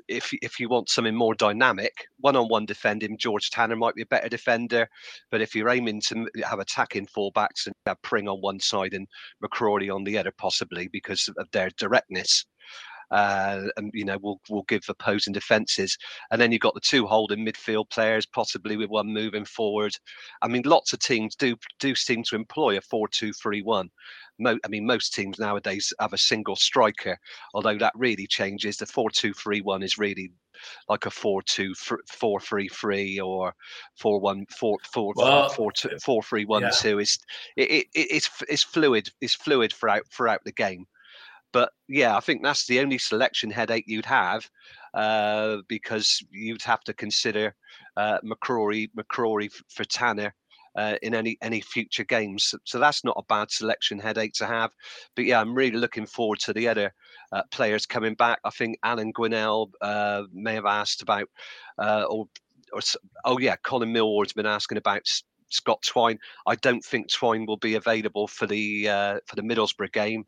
if 0.09 0.33
if 0.43 0.59
you 0.59 0.69
want 0.69 0.89
something 0.89 1.15
more 1.15 1.35
dynamic, 1.35 1.93
one-on-one 2.19 2.67
defending, 2.67 3.19
George 3.19 3.51
Tanner 3.51 3.77
might 3.77 3.95
be 3.95 4.03
a 4.03 4.07
better 4.07 4.29
defender. 4.29 4.89
But 5.31 5.43
if 5.43 5.55
you're 5.55 5.71
aiming 5.71 6.01
to 6.09 6.27
have 6.45 6.59
attacking 6.59 7.07
fullbacks 7.07 7.67
and 7.67 7.75
have 7.87 8.01
Pring 8.03 8.29
on 8.29 8.41
one 8.41 8.61
side 8.61 8.95
and 8.95 9.07
McCrorie 9.43 9.95
on 9.95 10.05
the 10.05 10.19
other, 10.19 10.33
possibly 10.37 10.89
because 10.89 11.29
of 11.37 11.51
their 11.53 11.71
directness. 11.79 12.45
Uh, 13.13 13.69
and 13.77 13.91
you 13.95 14.05
know 14.05 14.19
will 14.19 14.41
will 14.49 14.65
give 14.65 14.83
opposing 14.89 15.33
defences. 15.33 15.97
And 16.31 16.41
then 16.41 16.51
you've 16.51 16.63
got 16.63 16.75
the 16.75 16.81
two 16.81 17.07
holding 17.07 17.45
midfield 17.47 17.91
players, 17.91 18.27
possibly 18.27 18.77
with 18.77 18.91
one 18.91 19.13
moving 19.13 19.45
forward. 19.45 19.95
I 20.41 20.49
mean, 20.49 20.63
lots 20.65 20.93
of 20.93 20.99
teams 20.99 21.37
do 21.37 21.57
do 21.79 21.95
seem 21.95 22.25
to 22.25 22.37
employ 22.37 22.79
a 22.79 22.81
four-two-three-one. 22.81 23.91
Mo- 24.39 24.59
I 24.65 24.69
mean, 24.69 24.87
most 24.87 25.15
teams 25.15 25.39
nowadays 25.39 25.93
have 26.01 26.15
a 26.15 26.19
single 26.19 26.57
striker, 26.57 27.19
although 27.55 27.79
that 27.79 27.93
really 27.95 28.27
changes. 28.27 28.79
The 28.79 28.87
four-two-three-one 28.87 29.83
is 29.83 29.99
really 29.99 30.33
like 30.89 31.07
a 31.07 31.11
4 31.11 31.43
2 31.43 31.75
4 32.09 32.41
3 32.41 32.69
3 32.69 33.21
or 33.21 33.53
4 33.99 34.21
1 34.21 34.47
4 34.51 34.79
4 34.93 35.13
well, 35.17 35.49
4 35.49 35.73
2 35.73 35.91
4 36.01 36.23
3 36.23 36.45
1 36.45 36.63
yeah. 36.63 36.71
2 36.71 36.99
is 37.01 37.19
it, 37.57 37.71
it, 37.71 37.87
it's 37.95 38.31
it's 38.49 38.63
fluid 38.63 39.09
it's 39.21 39.35
fluid 39.35 39.73
throughout 39.73 40.03
throughout 40.13 40.45
the 40.45 40.53
game 40.53 40.87
but 41.53 41.71
yeah, 41.89 42.17
I 42.17 42.21
think 42.21 42.43
that's 42.43 42.67
the 42.67 42.81
only 42.81 42.99
selection 42.99 43.51
headache 43.51 43.85
you'd 43.87 44.07
have 44.07 44.49
uh, 44.95 45.59
because 45.69 46.23
you'd 46.31 46.63
have 46.63 46.83
to 46.85 46.93
consider 46.93 47.55
uh, 47.97 48.19
McCrorie, 48.25 48.91
McCrorie 48.97 49.51
for 49.69 49.85
Tanner 49.85 50.35
uh, 50.77 50.97
in 51.03 51.15
any 51.15 51.37
any 51.43 51.61
future 51.61 52.05
games. 52.05 52.45
So, 52.45 52.59
so, 52.65 52.79
that's 52.79 53.05
not 53.05 53.17
a 53.19 53.25
bad 53.25 53.51
selection 53.51 53.99
headache 53.99 54.33
to 54.35 54.47
have. 54.47 54.71
But 55.15 55.27
yeah, 55.27 55.41
I'm 55.41 55.55
really 55.55 55.77
looking 55.77 56.07
forward 56.07 56.39
to 56.41 56.53
the 56.53 56.69
other 56.69 56.95
uh, 57.33 57.43
players 57.51 57.87
coming 57.87 58.15
back. 58.15 58.41
I 58.45 58.51
think 58.51 58.79
Alan 58.83 59.13
Gwinnell 59.13 59.71
uh, 59.81 60.23
may 60.33 60.55
have 60.55 60.67
asked 60.67 61.03
about, 61.03 61.29
uh, 61.79 62.05
or, 62.09 62.27
or 62.73 62.81
oh 63.25 63.39
yeah, 63.39 63.57
Colin 63.57 63.93
Millward's 63.93 64.33
been 64.33 64.47
asking 64.47 64.79
about 64.79 65.03
Scott 65.53 65.83
Twine. 65.83 66.19
I 66.47 66.55
don't 66.57 66.85
think 66.85 67.11
Twine 67.11 67.47
will 67.47 67.59
be 67.59 67.75
available 67.75 68.27
for 68.27 68.47
the 68.47 68.89
uh, 68.89 69.19
for 69.27 69.37
the 69.37 69.43
Middlesbrough 69.43 69.93
game. 69.93 70.25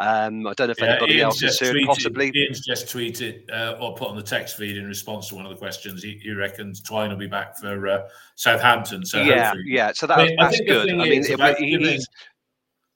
Um, 0.00 0.46
I 0.46 0.54
don't 0.54 0.68
know 0.68 0.72
if 0.72 0.80
yeah, 0.80 0.86
anybody 0.86 1.12
Ian's 1.16 1.22
else 1.22 1.40
has 1.40 1.60
heard, 1.60 1.76
tweeted, 1.76 1.86
possibly. 1.86 2.32
Ian's 2.34 2.64
just 2.64 2.86
tweeted 2.86 3.42
uh, 3.52 3.76
or 3.78 3.94
put 3.94 4.08
on 4.08 4.16
the 4.16 4.22
text 4.22 4.56
feed 4.56 4.78
in 4.78 4.86
response 4.86 5.28
to 5.28 5.34
one 5.34 5.44
of 5.44 5.50
the 5.50 5.58
questions. 5.58 6.02
He, 6.02 6.18
he 6.22 6.32
reckons 6.32 6.80
Twine 6.80 7.10
will 7.10 7.18
be 7.18 7.26
back 7.26 7.58
for 7.58 7.86
uh, 7.86 8.08
Southampton. 8.34 9.04
So 9.04 9.20
yeah, 9.20 9.52
yeah. 9.66 9.92
So 9.94 10.06
that, 10.06 10.18
I 10.18 10.26
mean, 10.26 10.36
that's 10.40 10.58
good. 10.62 10.90
I 10.90 10.94
mean, 10.94 11.22
it, 11.22 11.58
he, 11.58 11.76
he's 11.76 12.08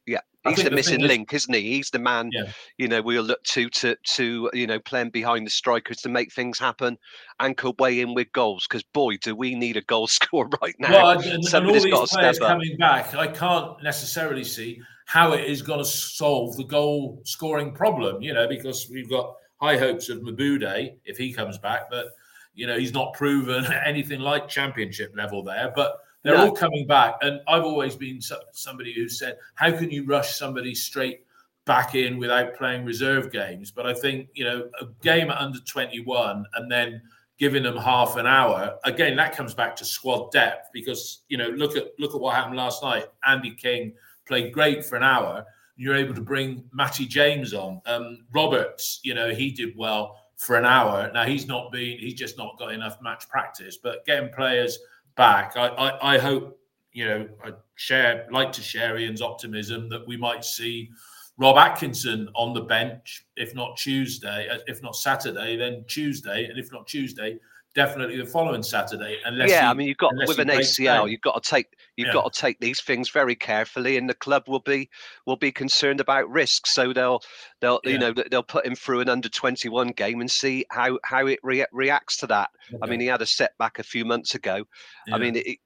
yeah, 0.06 0.20
he's 0.46 0.56
the, 0.56 0.70
the 0.70 0.70
missing 0.70 1.02
link, 1.02 1.30
is, 1.34 1.42
isn't 1.42 1.52
he? 1.52 1.72
He's 1.72 1.90
the 1.90 1.98
man. 1.98 2.30
Yeah. 2.32 2.44
You 2.78 2.88
know, 2.88 3.02
we'll 3.02 3.22
look 3.22 3.42
to 3.44 3.68
to 3.68 3.96
to 4.14 4.50
you 4.54 4.66
know 4.66 4.78
playing 4.78 5.10
behind 5.10 5.46
the 5.46 5.50
strikers 5.50 5.98
to 5.98 6.08
make 6.08 6.32
things 6.32 6.58
happen 6.58 6.96
and 7.38 7.54
could 7.54 7.78
weigh 7.78 8.00
in 8.00 8.14
with 8.14 8.32
goals. 8.32 8.66
Because 8.66 8.82
boy, 8.94 9.18
do 9.18 9.36
we 9.36 9.54
need 9.54 9.76
a 9.76 9.82
goal 9.82 10.06
scorer 10.08 10.48
right 10.62 10.74
now. 10.78 10.90
Well, 10.90 11.20
and, 11.20 11.44
and 11.44 11.66
all 11.66 11.72
these 11.74 11.84
got 11.84 12.08
players 12.08 12.38
coming 12.38 12.78
back. 12.78 13.14
I 13.14 13.26
can't 13.26 13.82
necessarily 13.82 14.44
see 14.44 14.80
how 15.04 15.32
it 15.32 15.44
is 15.44 15.62
going 15.62 15.78
to 15.78 15.84
solve 15.84 16.56
the 16.56 16.64
goal 16.64 17.20
scoring 17.24 17.72
problem, 17.72 18.22
you 18.22 18.32
know, 18.32 18.48
because 18.48 18.88
we've 18.90 19.10
got 19.10 19.34
high 19.60 19.76
hopes 19.76 20.08
of 20.08 20.20
Mebude 20.20 20.96
if 21.04 21.16
he 21.16 21.32
comes 21.32 21.58
back, 21.58 21.90
but 21.90 22.08
you 22.54 22.66
know, 22.66 22.78
he's 22.78 22.94
not 22.94 23.12
proven 23.14 23.64
anything 23.84 24.20
like 24.20 24.48
championship 24.48 25.12
level 25.16 25.42
there. 25.42 25.72
But 25.74 25.98
they're 26.22 26.36
no. 26.36 26.46
all 26.46 26.52
coming 26.52 26.86
back. 26.86 27.16
And 27.20 27.40
I've 27.46 27.64
always 27.64 27.96
been 27.96 28.20
somebody 28.52 28.94
who 28.94 29.08
said, 29.08 29.36
how 29.54 29.70
can 29.76 29.90
you 29.90 30.04
rush 30.06 30.36
somebody 30.36 30.74
straight 30.74 31.24
back 31.66 31.94
in 31.94 32.18
without 32.18 32.56
playing 32.56 32.84
reserve 32.84 33.30
games? 33.30 33.70
But 33.70 33.86
I 33.86 33.92
think, 33.92 34.28
you 34.32 34.44
know, 34.44 34.68
a 34.80 34.86
game 35.02 35.30
at 35.30 35.38
under 35.38 35.58
21 35.60 36.46
and 36.54 36.72
then 36.72 37.02
giving 37.38 37.62
them 37.62 37.76
half 37.76 38.16
an 38.16 38.26
hour, 38.26 38.76
again, 38.84 39.16
that 39.16 39.36
comes 39.36 39.52
back 39.52 39.76
to 39.76 39.84
squad 39.84 40.32
depth 40.32 40.70
because, 40.72 41.22
you 41.28 41.36
know, 41.36 41.48
look 41.48 41.76
at 41.76 41.88
look 41.98 42.14
at 42.14 42.20
what 42.20 42.34
happened 42.34 42.56
last 42.56 42.82
night. 42.82 43.06
Andy 43.26 43.54
King 43.54 43.92
played 44.26 44.52
great 44.52 44.84
for 44.84 44.96
an 44.96 45.02
hour. 45.02 45.44
You're 45.76 45.96
able 45.96 46.14
to 46.14 46.20
bring 46.20 46.64
Matty 46.72 47.06
James 47.06 47.52
on. 47.52 47.80
Um, 47.86 48.24
Roberts, 48.32 49.00
you 49.02 49.14
know, 49.14 49.30
he 49.30 49.50
did 49.50 49.76
well 49.76 50.16
for 50.36 50.56
an 50.56 50.64
hour. 50.64 51.10
Now 51.12 51.24
he's 51.24 51.46
not 51.46 51.72
been, 51.72 51.98
he's 51.98 52.14
just 52.14 52.38
not 52.38 52.58
got 52.58 52.72
enough 52.72 53.00
match 53.02 53.28
practice. 53.28 53.76
But 53.76 54.04
getting 54.06 54.30
players 54.32 54.78
back, 55.16 55.56
I, 55.56 55.68
I, 55.68 56.14
I 56.14 56.18
hope, 56.18 56.58
you 56.92 57.06
know, 57.06 57.28
I 57.44 57.52
share 57.74 58.26
like 58.30 58.52
to 58.52 58.62
share 58.62 58.98
Ian's 58.98 59.22
optimism 59.22 59.88
that 59.88 60.06
we 60.06 60.16
might 60.16 60.44
see 60.44 60.90
Rob 61.36 61.56
Atkinson 61.56 62.28
on 62.34 62.54
the 62.54 62.60
bench, 62.60 63.26
if 63.36 63.54
not 63.54 63.76
Tuesday, 63.76 64.48
uh, 64.48 64.58
if 64.66 64.82
not 64.82 64.94
Saturday, 64.94 65.56
then 65.56 65.84
Tuesday, 65.88 66.44
and 66.44 66.58
if 66.58 66.72
not 66.72 66.86
Tuesday, 66.86 67.38
definitely 67.74 68.16
the 68.16 68.26
following 68.26 68.62
Saturday. 68.62 69.18
Unless 69.24 69.50
yeah, 69.50 69.62
he, 69.62 69.66
I 69.66 69.74
mean, 69.74 69.88
you've 69.88 69.96
got 69.96 70.12
with 70.26 70.38
an 70.38 70.48
ACL, 70.48 71.10
you've 71.10 71.20
got 71.20 71.42
to 71.42 71.50
take 71.50 71.66
you've 71.96 72.08
yeah. 72.08 72.12
got 72.12 72.32
to 72.32 72.40
take 72.40 72.58
these 72.60 72.80
things 72.80 73.10
very 73.10 73.34
carefully, 73.34 73.96
and 73.96 74.08
the 74.08 74.14
club 74.14 74.44
will 74.48 74.60
be 74.60 74.88
will 75.26 75.36
be 75.36 75.52
concerned 75.52 76.00
about 76.00 76.30
risks. 76.30 76.74
So 76.74 76.92
they'll 76.92 77.20
they'll 77.60 77.80
yeah. 77.84 77.90
you 77.90 77.98
know 77.98 78.14
they'll 78.30 78.42
put 78.42 78.66
him 78.66 78.74
through 78.74 79.00
an 79.00 79.08
under 79.08 79.28
twenty 79.28 79.68
one 79.68 79.88
game 79.88 80.20
and 80.20 80.30
see 80.30 80.64
how 80.70 80.98
how 81.04 81.26
it 81.26 81.40
re- 81.42 81.66
reacts 81.72 82.16
to 82.18 82.26
that. 82.28 82.50
Okay. 82.72 82.78
I 82.82 82.86
mean, 82.86 83.00
he 83.00 83.06
had 83.06 83.22
a 83.22 83.26
setback 83.26 83.78
a 83.78 83.84
few 83.84 84.04
months 84.04 84.34
ago. 84.34 84.64
Yeah. 85.06 85.16
I 85.16 85.18
mean, 85.18 85.36
it, 85.36 85.58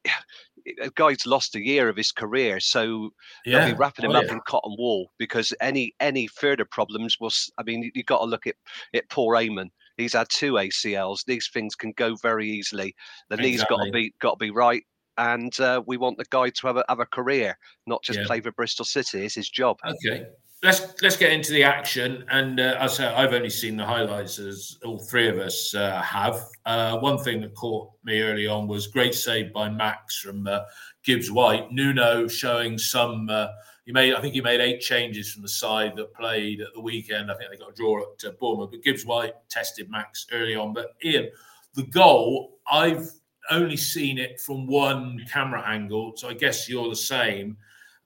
a 0.83 0.91
guy's 0.91 1.27
lost 1.27 1.55
a 1.55 1.65
year 1.65 1.89
of 1.89 1.97
his 1.97 2.13
career, 2.13 2.61
so 2.61 3.11
yeah. 3.45 3.61
they'll 3.61 3.75
be 3.75 3.79
wrapping 3.79 4.05
him 4.05 4.13
oh, 4.13 4.21
up 4.21 4.31
in 4.31 4.41
cotton 4.47 4.77
wool 4.79 5.11
because 5.19 5.55
any 5.61 5.95
any 6.01 6.27
further 6.27 6.65
problems 6.65 7.19
will. 7.21 7.31
I 7.59 7.63
mean, 7.63 7.91
you've 7.95 8.07
got 8.07 8.19
to 8.19 8.25
look 8.25 8.47
at 8.47 8.57
at 8.95 9.09
Poor 9.09 9.35
Eamon. 9.37 9.71
He's 9.99 10.15
had 10.15 10.29
two 10.31 10.55
ACLs. 10.55 11.25
These 11.27 11.51
things 11.53 11.75
can 11.75 11.93
go 11.97 12.15
very 12.17 12.49
easily. 12.49 12.95
The 13.29 13.35
exactly. 13.35 13.51
knee's 13.51 13.65
got 13.65 13.85
to 13.85 13.91
be 13.91 14.15
got 14.21 14.39
to 14.39 14.45
be 14.45 14.51
right, 14.51 14.85
and 15.19 15.59
uh, 15.61 15.83
we 15.87 15.97
want 15.97 16.17
the 16.17 16.25
guy 16.31 16.49
to 16.49 16.67
have 16.67 16.77
a 16.77 16.85
have 16.89 17.01
a 17.01 17.07
career, 17.07 17.59
not 17.87 18.03
just 18.03 18.21
yeah. 18.21 18.27
play 18.27 18.41
for 18.41 18.53
Bristol 18.53 18.85
City. 18.85 19.25
It's 19.25 19.35
his 19.35 19.51
job. 19.51 19.77
Okay, 19.85 20.27
let's 20.63 21.03
let's 21.03 21.17
get 21.17 21.33
into 21.33 21.53
the 21.53 21.65
action. 21.65 22.25
And 22.31 22.61
uh, 22.61 22.77
as 22.79 22.93
I 22.93 22.97
say, 22.97 23.07
I've 23.07 23.33
only 23.33 23.51
seen 23.51 23.77
the 23.77 23.85
highlights, 23.85 24.39
as 24.39 24.79
all 24.85 24.99
three 24.99 25.29
of 25.29 25.39
us 25.39 25.75
uh, 25.75 26.01
have. 26.01 26.41
Uh, 26.65 26.99
one 26.99 27.19
thing 27.19 27.41
that 27.41 27.55
caught 27.55 27.91
me 28.05 28.23
early 28.23 28.47
on 28.47 28.69
was 28.69 28.87
great 28.87 29.15
save 29.15 29.53
by 29.53 29.69
Max 29.69 30.21
from 30.21 30.47
uh, 30.47 30.61
Gibbs 31.03 31.31
White. 31.31 31.73
Nuno 31.73 32.29
showing 32.29 32.79
some 32.79 33.29
uh, 33.29 33.49
he 33.89 33.93
made, 33.95 34.13
I 34.13 34.21
think 34.21 34.35
he 34.35 34.43
made 34.43 34.61
eight 34.61 34.83
changes 34.83 35.33
from 35.33 35.41
the 35.41 35.49
side 35.49 35.97
that 35.97 36.13
played 36.13 36.61
at 36.61 36.75
the 36.75 36.81
weekend. 36.81 37.31
I 37.31 37.35
think 37.37 37.51
they 37.51 37.57
got 37.57 37.71
a 37.71 37.75
draw 37.75 38.03
at 38.03 38.23
uh, 38.23 38.33
Bournemouth, 38.39 38.71
but 38.71 38.83
Gibbs 38.83 39.07
White 39.07 39.33
tested 39.49 39.91
Max 39.91 40.27
early 40.31 40.55
on. 40.55 40.75
But 40.75 40.95
Ian, 41.03 41.31
the 41.73 41.85
goal, 41.85 42.59
I've 42.71 43.11
only 43.51 43.79
seen 43.79 44.19
it 44.19 44.43
from 44.43 44.67
one 44.67 45.25
camera 45.33 45.67
angle, 45.67 46.13
so 46.17 46.29
I 46.29 46.35
guess 46.35 46.69
you're 46.69 46.91
the 46.91 46.97
same. 46.97 47.57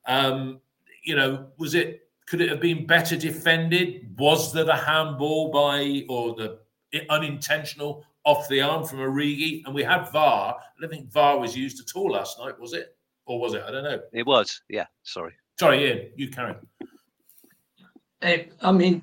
Um, 0.06 0.60
you 1.02 1.16
know, 1.16 1.48
was 1.58 1.74
it? 1.74 2.08
Could 2.28 2.42
it 2.42 2.50
have 2.50 2.60
been 2.60 2.86
better 2.86 3.16
defended? 3.16 4.14
Was 4.20 4.52
there 4.52 4.62
the 4.62 4.76
handball 4.76 5.50
by 5.50 6.04
or 6.08 6.36
the 6.36 6.60
unintentional 7.10 8.04
off 8.24 8.48
the 8.48 8.60
arm 8.60 8.86
from 8.86 9.00
Origi? 9.00 9.64
And 9.66 9.74
we 9.74 9.82
had 9.82 10.12
VAR. 10.12 10.54
I 10.60 10.80
don't 10.80 10.90
think 10.90 11.10
VAR 11.10 11.40
was 11.40 11.56
used 11.56 11.80
at 11.80 11.98
all 11.98 12.12
last 12.12 12.38
night, 12.38 12.56
was 12.60 12.72
it? 12.72 12.96
Or 13.26 13.40
was 13.40 13.54
it? 13.54 13.64
I 13.66 13.72
don't 13.72 13.82
know. 13.82 14.00
It 14.12 14.24
was. 14.24 14.62
Yeah. 14.68 14.86
Sorry. 15.02 15.32
Sorry, 15.62 15.86
Ian, 15.86 16.00
you 16.16 16.28
carry. 16.28 16.56
I 18.20 18.72
mean, 18.72 19.00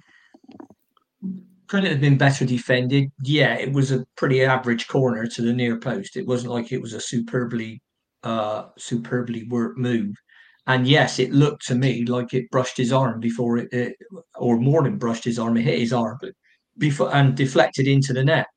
could 1.68 1.86
it 1.86 1.92
have 1.92 2.01
been 2.01 2.18
better 2.18 2.44
defended? 2.46 3.13
Yeah, 3.24 3.54
it 3.54 3.72
was 3.72 3.94
a 3.94 4.06
pretty 4.18 4.44
average 4.44 4.89
corner 4.89 5.25
to 5.25 5.42
the 5.42 5.54
near 5.54 5.80
post. 5.80 6.18
It 6.18 6.28
wasn't 6.28 6.51
like 6.51 6.74
it 6.74 6.82
was 6.82 6.92
a 6.92 7.00
superbly, 7.00 7.82
uh, 8.24 8.63
superbly 8.78 9.46
worked 9.48 9.78
move. 9.78 10.13
And 10.68 10.86
yes, 10.86 11.18
it 11.18 11.32
looked 11.32 11.66
to 11.68 11.75
me 11.75 12.04
like 12.04 12.34
it 12.34 12.51
brushed 12.51 12.75
his 12.75 12.92
arm 12.92 13.22
before 13.22 13.60
it, 13.60 13.72
it 13.72 13.96
or 14.36 14.60
more 14.60 14.84
than 14.84 14.98
brushed 14.98 15.24
his 15.24 15.39
arm. 15.39 15.56
It 15.56 15.63
hit 15.63 15.80
his 15.80 15.94
arm, 15.94 16.20
before 16.78 17.16
and 17.16 17.38
deflected 17.38 17.88
into 17.88 18.12
the 18.12 18.25
net, 18.25 18.48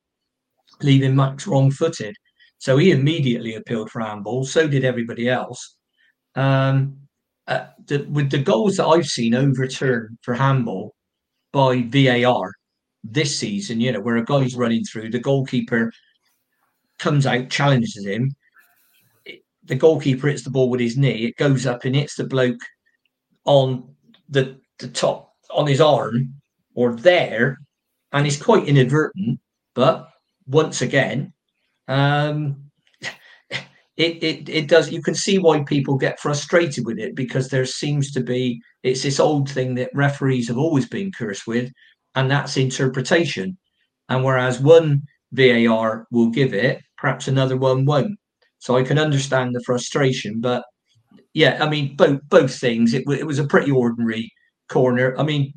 leaving 0.83 1.15
Max 1.15 1.47
wrong-footed. 1.47 2.17
So 2.59 2.79
he 2.79 2.91
immediately 2.91 3.55
appealed 3.55 3.91
for 3.91 4.01
handball. 4.01 4.45
So 4.45 4.67
did 4.67 4.85
everybody 4.85 5.29
else. 5.29 5.77
Um, 6.35 6.97
uh, 7.49 7.67
the, 7.87 8.07
with 8.11 8.31
the 8.31 8.39
goals 8.39 8.77
that 8.77 8.87
I've 8.87 9.07
seen 9.07 9.35
overturned 9.35 10.19
for 10.23 10.35
handball 10.35 10.95
by 11.53 11.83
VAR 11.83 12.53
this 13.05 13.39
season, 13.39 13.81
you 13.81 13.93
know, 13.93 14.01
where 14.01 14.17
a 14.17 14.25
guy's 14.25 14.55
running 14.55 14.85
through, 14.85 15.11
the 15.11 15.19
goalkeeper 15.19 15.93
comes 16.99 17.27
out, 17.27 17.51
challenges 17.51 18.07
him. 18.07 18.33
the 19.65 19.75
goalkeeper 19.75 20.29
hits 20.29 20.45
the 20.45 20.51
ball 20.51 20.71
with 20.71 20.81
his 20.81 20.97
knee. 20.97 21.25
It 21.25 21.37
goes 21.37 21.67
up 21.67 21.85
and 21.85 21.95
hits 21.95 22.17
the 22.17 22.25
bloke 22.25 22.61
on 23.45 23.95
the 24.29 24.61
the 24.79 24.89
top 24.89 25.33
on 25.51 25.67
his 25.67 25.81
arm 25.81 26.35
or 26.75 26.95
there, 26.95 27.59
and 28.13 28.27
it's 28.27 28.41
quite 28.41 28.69
inadvertent. 28.69 29.41
But 29.75 30.09
once 30.47 30.83
again, 30.83 31.33
um, 31.89 32.71
it, 33.97 34.23
it 34.23 34.49
it 34.49 34.69
does 34.69 34.91
you 34.91 35.03
can 35.03 35.15
see 35.15 35.39
why 35.39 35.63
people 35.65 35.97
get 35.97 36.21
frustrated 36.21 36.87
with 36.87 36.99
it 36.99 37.15
because 37.15 37.49
there 37.49 37.67
seems 37.67 38.11
to 38.13 38.21
be 38.21 38.61
it's 38.83 39.03
this 39.03 39.21
old 39.21 39.51
thing 39.51 39.75
that 39.75 39.91
referees 39.95 40.49
have 40.49 40.59
always 40.59 40.89
been 40.89 41.13
cursed 41.13 41.47
with 41.47 41.71
and 42.15 42.31
that's 42.31 42.57
interpretation. 42.57 43.57
And 44.09 44.25
whereas 44.25 44.61
one 44.61 45.03
var 45.33 46.07
will 46.11 46.31
give 46.31 46.55
it 46.55 46.83
perhaps 46.99 47.29
another 47.29 47.57
one 47.57 47.85
won't. 47.85 48.19
So 48.59 48.77
i 48.77 48.83
can 48.83 48.99
understand 48.99 49.55
the 49.55 49.63
frustration 49.65 50.41
but 50.41 50.65
yeah 51.35 51.59
i 51.61 51.69
mean 51.69 51.97
both 51.97 52.21
both 52.29 52.55
things 52.59 52.95
it, 52.95 53.05
it 53.09 53.27
was 53.27 53.39
a 53.39 53.47
pretty 53.47 53.71
ordinary 53.71 54.31
corner. 54.69 55.15
I 55.19 55.23
mean 55.23 55.53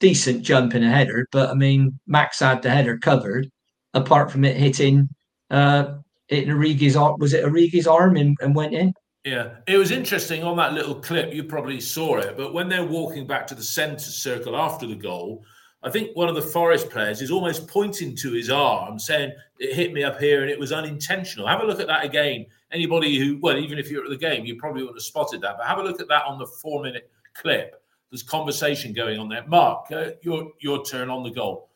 decent 0.00 0.42
jump 0.42 0.74
in 0.74 0.84
a 0.84 0.90
header, 0.90 1.26
but 1.32 1.50
I 1.50 1.54
mean, 1.54 1.98
Max 2.06 2.40
had 2.40 2.62
the 2.62 2.70
header 2.70 2.98
covered. 2.98 3.50
Apart 3.94 4.30
from 4.30 4.44
it 4.44 4.56
hitting, 4.56 5.08
uh, 5.50 5.94
hitting 6.28 6.50
Origi's 6.50 6.96
arm, 6.96 7.18
was 7.18 7.34
it 7.34 7.44
Origi's 7.44 7.86
arm 7.86 8.16
and, 8.16 8.36
and 8.40 8.54
went 8.54 8.74
in? 8.74 8.94
Yeah, 9.24 9.56
it 9.66 9.76
was 9.76 9.90
interesting 9.90 10.44
on 10.44 10.56
that 10.56 10.72
little 10.72 10.94
clip. 10.94 11.34
You 11.34 11.44
probably 11.44 11.80
saw 11.80 12.18
it, 12.18 12.36
but 12.36 12.54
when 12.54 12.68
they're 12.68 12.86
walking 12.86 13.26
back 13.26 13.46
to 13.48 13.54
the 13.54 13.62
centre 13.62 13.98
circle 13.98 14.56
after 14.56 14.86
the 14.86 14.94
goal, 14.94 15.44
I 15.82 15.90
think 15.90 16.16
one 16.16 16.28
of 16.28 16.34
the 16.34 16.42
Forest 16.42 16.90
players 16.90 17.20
is 17.20 17.30
almost 17.30 17.68
pointing 17.68 18.16
to 18.16 18.32
his 18.32 18.50
arm, 18.50 18.98
saying 18.98 19.32
it 19.58 19.74
hit 19.74 19.92
me 19.92 20.02
up 20.02 20.18
here 20.18 20.42
and 20.42 20.50
it 20.50 20.58
was 20.58 20.72
unintentional. 20.72 21.46
Have 21.46 21.60
a 21.60 21.66
look 21.66 21.80
at 21.80 21.86
that 21.86 22.04
again. 22.04 22.46
Anybody 22.72 23.18
who, 23.18 23.38
well, 23.40 23.56
even 23.56 23.78
if 23.78 23.90
you're 23.90 24.04
at 24.04 24.10
the 24.10 24.16
game, 24.16 24.44
you 24.44 24.56
probably 24.56 24.82
would 24.82 24.94
have 24.94 25.02
spotted 25.02 25.40
that. 25.42 25.56
But 25.56 25.66
have 25.66 25.78
a 25.78 25.82
look 25.82 26.00
at 26.00 26.08
that 26.08 26.24
on 26.24 26.38
the 26.38 26.46
four-minute 26.46 27.10
clip. 27.34 27.82
There's 28.10 28.22
conversation 28.22 28.92
going 28.92 29.18
on 29.18 29.28
there. 29.28 29.46
Mark, 29.46 29.92
uh, 29.92 30.10
your 30.22 30.50
your 30.60 30.84
turn 30.84 31.10
on 31.10 31.22
the 31.22 31.30
goal. 31.30 31.67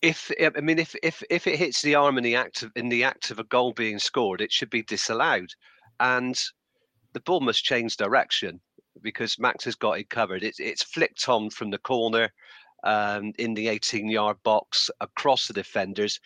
If 0.00 0.30
I 0.40 0.60
mean, 0.60 0.78
if 0.78 0.94
if 1.02 1.22
if 1.30 1.46
it 1.46 1.58
hits 1.58 1.82
the 1.82 1.94
arm 1.94 2.16
in 2.18 2.24
the 2.24 2.36
act 2.36 2.62
of 2.62 2.72
in 2.76 2.88
the 2.88 3.04
act 3.04 3.30
of 3.30 3.38
a 3.38 3.44
goal 3.44 3.72
being 3.72 3.98
scored, 3.98 4.40
it 4.40 4.52
should 4.52 4.70
be 4.70 4.82
disallowed, 4.82 5.50
and 6.00 6.38
the 7.12 7.20
ball 7.20 7.40
must 7.40 7.64
change 7.64 7.96
direction 7.96 8.60
because 9.02 9.38
Max 9.38 9.64
has 9.64 9.74
got 9.74 9.98
it 9.98 10.10
covered. 10.10 10.42
It's 10.42 10.60
it's 10.60 10.82
flicked 10.82 11.28
on 11.28 11.50
from 11.50 11.70
the 11.70 11.78
corner 11.78 12.32
um, 12.84 13.32
in 13.38 13.54
the 13.54 13.68
18 13.68 14.08
yard 14.08 14.36
box 14.42 14.90
across 15.00 15.46
the 15.46 15.54
defenders. 15.54 16.20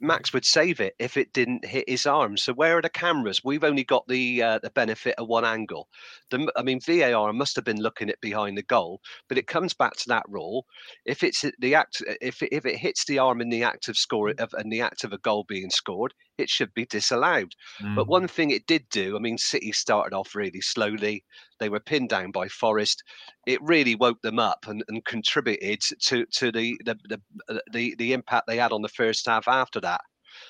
Max 0.00 0.32
would 0.32 0.44
save 0.44 0.80
it 0.80 0.94
if 0.98 1.16
it 1.16 1.32
didn't 1.32 1.64
hit 1.64 1.88
his 1.88 2.06
arm. 2.06 2.36
So 2.36 2.52
where 2.52 2.78
are 2.78 2.82
the 2.82 2.88
cameras? 2.88 3.40
We've 3.44 3.64
only 3.64 3.84
got 3.84 4.06
the 4.08 4.42
uh, 4.42 4.58
the 4.62 4.70
benefit 4.70 5.14
of 5.18 5.28
one 5.28 5.44
angle. 5.44 5.88
The, 6.30 6.50
I 6.56 6.62
mean, 6.62 6.80
VAR 6.80 7.32
must 7.32 7.56
have 7.56 7.64
been 7.64 7.80
looking 7.80 8.10
at 8.10 8.20
behind 8.20 8.58
the 8.58 8.62
goal, 8.62 9.00
but 9.28 9.38
it 9.38 9.46
comes 9.46 9.74
back 9.74 9.94
to 9.96 10.08
that 10.08 10.24
rule. 10.28 10.66
If 11.04 11.22
it's 11.22 11.44
the 11.58 11.74
act, 11.74 12.02
if 12.20 12.42
it, 12.42 12.50
if 12.52 12.66
it 12.66 12.76
hits 12.78 13.04
the 13.04 13.18
arm 13.18 13.40
in 13.40 13.48
the 13.48 13.62
act 13.62 13.88
of 13.88 13.96
score 13.96 14.32
of 14.38 14.54
in 14.58 14.68
the 14.68 14.80
act 14.80 15.04
of 15.04 15.12
a 15.12 15.18
goal 15.18 15.44
being 15.48 15.70
scored, 15.70 16.14
it 16.38 16.48
should 16.48 16.72
be 16.74 16.86
disallowed. 16.86 17.52
Mm. 17.80 17.96
But 17.96 18.08
one 18.08 18.28
thing 18.28 18.50
it 18.50 18.66
did 18.66 18.86
do, 18.90 19.16
I 19.16 19.20
mean, 19.20 19.38
City 19.38 19.72
started 19.72 20.14
off 20.14 20.34
really 20.34 20.60
slowly. 20.60 21.24
They 21.60 21.68
were 21.68 21.80
pinned 21.80 22.08
down 22.08 22.30
by 22.30 22.48
Forest. 22.48 23.02
It 23.46 23.62
really 23.62 23.94
woke 23.94 24.20
them 24.22 24.38
up 24.38 24.66
and, 24.68 24.82
and 24.88 25.04
contributed 25.04 25.80
to 26.02 26.26
to 26.26 26.52
the 26.52 26.78
the, 26.84 26.96
the 27.08 27.20
uh, 27.48 27.58
the 27.72 27.94
the 27.96 28.12
impact 28.12 28.46
they 28.46 28.58
had 28.58 28.72
on 28.72 28.82
the 28.82 28.88
first 28.88 29.26
half 29.26 29.48
after 29.48 29.80
that. 29.80 30.00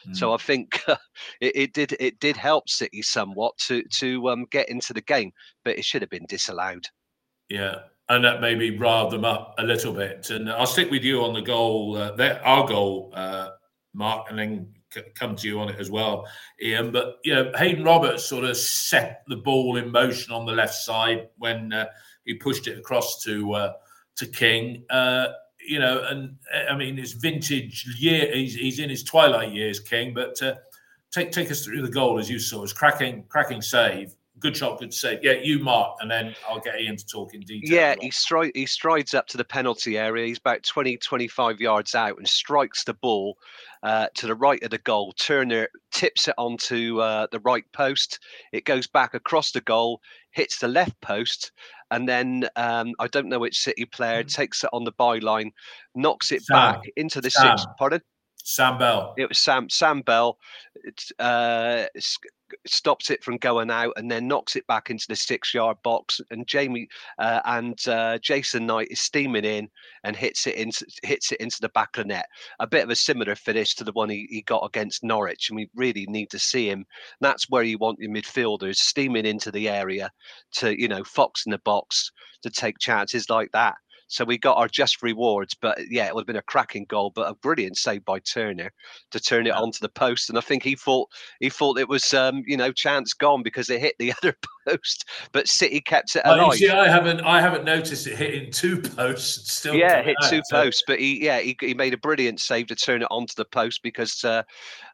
Mm. 0.08 0.16
So 0.16 0.32
I 0.32 0.36
think 0.36 0.82
it, 1.40 1.56
it, 1.56 1.72
did 1.72 1.96
it 2.00 2.18
did 2.20 2.36
help 2.36 2.68
City 2.68 3.02
somewhat 3.02 3.56
to 3.66 3.82
to 3.98 4.28
um, 4.30 4.46
get 4.50 4.68
into 4.68 4.92
the 4.92 5.02
game, 5.02 5.32
but 5.64 5.78
it 5.78 5.84
should 5.84 6.02
have 6.02 6.10
been 6.10 6.26
disallowed. 6.28 6.86
Yeah, 7.48 7.76
and 8.08 8.24
that 8.24 8.40
maybe 8.40 8.76
riled 8.76 9.12
them 9.12 9.24
up 9.24 9.54
a 9.58 9.64
little 9.64 9.92
bit. 9.92 10.30
And 10.30 10.50
I'll 10.50 10.66
stick 10.66 10.90
with 10.90 11.04
you 11.04 11.22
on 11.22 11.34
the 11.34 11.42
goal, 11.42 11.96
uh, 11.96 12.12
that, 12.12 12.40
our 12.44 12.66
goal, 12.66 13.12
uh, 13.14 13.50
Mark, 13.94 14.30
and 14.30 14.38
then 14.38 14.68
come 15.14 15.36
to 15.36 15.48
you 15.48 15.60
on 15.60 15.68
it 15.68 15.78
as 15.78 15.90
well, 15.90 16.26
Ian. 16.62 16.92
But 16.92 17.18
you 17.24 17.34
know, 17.34 17.52
Haydon 17.54 17.84
Roberts 17.84 18.24
sort 18.24 18.44
of 18.44 18.56
set 18.56 19.22
the 19.28 19.36
ball 19.36 19.76
in 19.76 19.90
motion 19.90 20.32
on 20.32 20.46
the 20.46 20.52
left 20.52 20.74
side 20.74 21.28
when 21.38 21.72
uh, 21.72 21.86
he 22.24 22.34
pushed 22.34 22.66
it 22.66 22.78
across 22.78 23.22
to 23.24 23.52
uh, 23.54 23.72
to 24.16 24.26
King. 24.26 24.84
Uh, 24.90 25.28
you 25.60 25.78
know, 25.78 26.04
and 26.08 26.36
I 26.70 26.76
mean, 26.76 26.96
his 26.96 27.12
vintage 27.12 27.86
year. 27.98 28.30
He's, 28.32 28.54
he's 28.54 28.78
in 28.78 28.88
his 28.88 29.02
twilight 29.02 29.52
years, 29.52 29.80
King. 29.80 30.14
But 30.14 30.40
uh, 30.42 30.54
take 31.10 31.32
take 31.32 31.50
us 31.50 31.64
through 31.64 31.82
the 31.82 31.90
goal 31.90 32.18
as 32.18 32.30
you 32.30 32.38
saw. 32.38 32.62
It's 32.62 32.72
cracking 32.72 33.24
cracking 33.28 33.62
save 33.62 34.14
good 34.38 34.56
shot, 34.56 34.78
good 34.78 34.92
save. 34.92 35.20
Yeah, 35.22 35.32
you 35.32 35.58
mark, 35.58 35.98
and 36.00 36.10
then 36.10 36.34
I'll 36.48 36.60
get 36.60 36.80
Ian 36.80 36.96
to 36.96 37.06
talk 37.06 37.34
in 37.34 37.40
detail. 37.40 37.70
Yeah, 37.72 37.94
he, 38.00 38.10
stri- 38.10 38.54
he 38.54 38.66
strides 38.66 39.14
up 39.14 39.26
to 39.28 39.36
the 39.36 39.44
penalty 39.44 39.98
area. 39.98 40.26
He's 40.26 40.38
about 40.38 40.62
20, 40.62 40.96
25 40.98 41.60
yards 41.60 41.94
out 41.94 42.18
and 42.18 42.28
strikes 42.28 42.84
the 42.84 42.94
ball 42.94 43.38
uh, 43.86 44.08
to 44.16 44.26
the 44.26 44.34
right 44.34 44.60
of 44.64 44.70
the 44.70 44.78
goal. 44.78 45.12
Turner 45.12 45.68
tips 45.92 46.26
it 46.26 46.34
onto 46.36 47.00
uh, 47.00 47.28
the 47.30 47.38
right 47.40 47.64
post. 47.72 48.18
It 48.52 48.64
goes 48.64 48.88
back 48.88 49.14
across 49.14 49.52
the 49.52 49.60
goal, 49.60 50.00
hits 50.32 50.58
the 50.58 50.66
left 50.66 51.00
post, 51.00 51.52
and 51.92 52.08
then 52.08 52.48
um, 52.56 52.94
I 52.98 53.06
don't 53.06 53.28
know 53.28 53.38
which 53.38 53.60
City 53.60 53.84
player 53.84 54.24
mm. 54.24 54.34
takes 54.34 54.64
it 54.64 54.70
on 54.72 54.82
the 54.82 54.92
byline, 54.92 55.52
knocks 55.94 56.32
it 56.32 56.42
Sam. 56.42 56.56
back 56.56 56.80
into 56.96 57.20
the 57.20 57.30
Sam. 57.30 57.56
six. 57.56 57.66
Pardon? 57.78 58.00
Sam 58.42 58.76
Bell. 58.76 59.14
It 59.16 59.28
was 59.28 59.38
Sam 59.38 59.70
Sam 59.70 60.02
Bell. 60.02 60.36
Uh, 61.20 61.84
stops 62.66 63.10
it 63.10 63.22
from 63.22 63.36
going 63.38 63.70
out 63.70 63.92
and 63.96 64.10
then 64.10 64.28
knocks 64.28 64.56
it 64.56 64.66
back 64.66 64.90
into 64.90 65.06
the 65.08 65.16
six 65.16 65.54
yard 65.54 65.76
box. 65.82 66.20
And 66.30 66.46
Jamie 66.46 66.88
uh, 67.18 67.40
and 67.44 67.78
uh, 67.88 68.18
Jason 68.18 68.66
Knight 68.66 68.88
is 68.90 69.00
steaming 69.00 69.44
in 69.44 69.68
and 70.04 70.16
hits 70.16 70.46
it 70.46 70.56
into 70.56 70.86
hits 71.02 71.32
it 71.32 71.40
into 71.40 71.58
the 71.60 71.68
back 71.70 71.96
of 71.96 72.04
the 72.04 72.08
net. 72.08 72.26
A 72.60 72.66
bit 72.66 72.84
of 72.84 72.90
a 72.90 72.96
similar 72.96 73.34
finish 73.34 73.74
to 73.76 73.84
the 73.84 73.92
one 73.92 74.08
he, 74.08 74.26
he 74.30 74.42
got 74.42 74.64
against 74.64 75.04
Norwich, 75.04 75.48
and 75.48 75.56
we 75.56 75.68
really 75.74 76.06
need 76.08 76.30
to 76.30 76.38
see 76.38 76.68
him. 76.68 76.84
That's 77.20 77.48
where 77.48 77.62
you 77.62 77.78
want 77.78 77.98
your 77.98 78.10
midfielders 78.10 78.76
steaming 78.76 79.26
into 79.26 79.50
the 79.50 79.68
area 79.68 80.10
to 80.56 80.80
you 80.80 80.88
know 80.88 81.04
fox 81.04 81.46
in 81.46 81.52
the 81.52 81.58
box 81.58 82.10
to 82.42 82.50
take 82.50 82.78
chances 82.78 83.28
like 83.30 83.50
that. 83.52 83.74
So 84.08 84.24
we 84.24 84.38
got 84.38 84.56
our 84.56 84.68
just 84.68 85.02
rewards. 85.02 85.54
But 85.54 85.78
yeah, 85.90 86.06
it 86.06 86.14
would 86.14 86.22
have 86.22 86.26
been 86.26 86.36
a 86.36 86.42
cracking 86.42 86.84
goal, 86.84 87.12
but 87.14 87.28
a 87.28 87.34
brilliant 87.34 87.76
save 87.76 88.04
by 88.04 88.20
Turner 88.20 88.72
to 89.10 89.20
turn 89.20 89.46
it 89.46 89.54
onto 89.54 89.80
the 89.80 89.88
post. 89.88 90.28
And 90.28 90.38
I 90.38 90.40
think 90.40 90.62
he 90.62 90.76
thought 90.76 91.08
he 91.40 91.50
thought 91.50 91.78
it 91.78 91.88
was 91.88 92.14
um, 92.14 92.42
you 92.46 92.56
know 92.56 92.72
chance 92.72 93.12
gone 93.12 93.42
because 93.42 93.70
it 93.70 93.80
hit 93.80 93.94
the 93.98 94.12
other 94.22 94.36
post, 94.66 95.08
but 95.32 95.48
City 95.48 95.80
kept 95.80 96.16
it 96.16 96.22
alive. 96.24 96.54
see, 96.54 96.68
I 96.68 96.88
haven't 96.88 97.20
I 97.20 97.40
haven't 97.40 97.64
noticed 97.64 98.06
it 98.06 98.16
hitting 98.16 98.50
two 98.50 98.80
posts. 98.96 99.52
Still, 99.52 99.74
yeah, 99.74 99.98
it 99.98 100.06
hit 100.06 100.16
out, 100.22 100.30
two 100.30 100.42
so. 100.44 100.62
posts, 100.62 100.82
but 100.86 100.98
he 100.98 101.24
yeah 101.24 101.40
he, 101.40 101.56
he 101.60 101.74
made 101.74 101.94
a 101.94 101.98
brilliant 101.98 102.40
save 102.40 102.66
to 102.68 102.76
turn 102.76 103.02
it 103.02 103.08
onto 103.10 103.34
the 103.36 103.44
post 103.44 103.82
because 103.82 104.24
uh, 104.24 104.42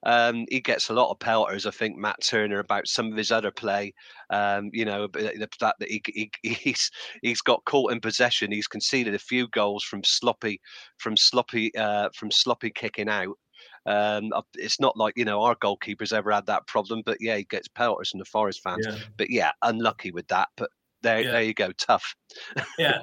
um, 0.04 0.46
he 0.50 0.60
gets 0.60 0.88
a 0.88 0.94
lot 0.94 1.10
of 1.10 1.18
pelters. 1.18 1.66
I 1.66 1.70
think 1.70 1.96
Matt 1.96 2.22
Turner 2.22 2.58
about 2.58 2.88
some 2.88 3.10
of 3.10 3.16
his 3.16 3.32
other 3.32 3.50
play. 3.50 3.94
Um, 4.32 4.70
you 4.72 4.86
know 4.86 5.08
the 5.08 5.48
fact 5.60 5.78
that 5.78 5.90
he, 5.90 6.02
he 6.06 6.30
he's 6.42 6.90
he's 7.20 7.42
got 7.42 7.64
caught 7.66 7.92
in 7.92 8.00
possession. 8.00 8.50
He's 8.50 8.66
conceded 8.66 9.14
a 9.14 9.18
few 9.18 9.46
goals 9.48 9.84
from 9.84 10.02
sloppy 10.02 10.60
from 10.96 11.16
sloppy 11.16 11.74
uh, 11.76 12.08
from 12.14 12.30
sloppy 12.30 12.70
kicking 12.70 13.08
out. 13.08 13.36
Um, 13.84 14.32
it's 14.54 14.80
not 14.80 14.96
like 14.96 15.14
you 15.16 15.24
know 15.24 15.42
our 15.42 15.56
goalkeepers 15.56 16.12
ever 16.12 16.30
had 16.30 16.46
that 16.46 16.66
problem, 16.66 17.02
but 17.04 17.18
yeah, 17.20 17.36
he 17.36 17.44
gets 17.44 17.68
pelters 17.68 18.10
from 18.10 18.20
the 18.20 18.24
Forest 18.24 18.62
fans. 18.62 18.86
Yeah. 18.88 18.96
But 19.18 19.30
yeah, 19.30 19.52
unlucky 19.62 20.12
with 20.12 20.28
that. 20.28 20.48
But 20.56 20.70
there, 21.02 21.20
yeah. 21.20 21.30
there 21.32 21.42
you 21.42 21.54
go, 21.54 21.72
tough. 21.72 22.14
yeah, 22.78 23.00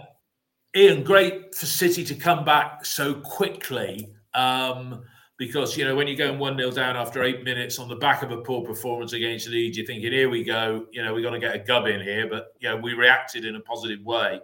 Ian, 0.76 1.04
great 1.04 1.54
for 1.54 1.66
City 1.66 2.04
to 2.06 2.16
come 2.16 2.44
back 2.44 2.86
so 2.86 3.16
quickly. 3.16 4.10
Um, 4.34 5.04
because 5.40 5.78
you 5.78 5.86
know 5.86 5.96
when 5.96 6.06
you're 6.06 6.18
going 6.18 6.38
one 6.38 6.56
0 6.58 6.70
down 6.70 6.98
after 6.98 7.24
eight 7.24 7.44
minutes 7.44 7.80
on 7.80 7.88
the 7.88 7.96
back 7.96 8.22
of 8.22 8.30
a 8.30 8.42
poor 8.42 8.64
performance 8.64 9.14
against 9.14 9.48
Leeds, 9.48 9.78
you're 9.78 9.88
thinking, 9.88 10.12
"Here 10.12 10.30
we 10.30 10.44
go." 10.44 10.86
You 10.92 11.02
know, 11.02 11.14
we're 11.14 11.22
going 11.24 11.34
to 11.34 11.40
get 11.40 11.56
a 11.56 11.60
gub 11.60 11.88
in 11.88 12.02
here, 12.02 12.28
but 12.30 12.54
you 12.60 12.70
know 12.70 12.76
we 12.76 12.94
reacted 12.94 13.46
in 13.46 13.56
a 13.56 13.62
positive 13.62 14.06
way, 14.06 14.42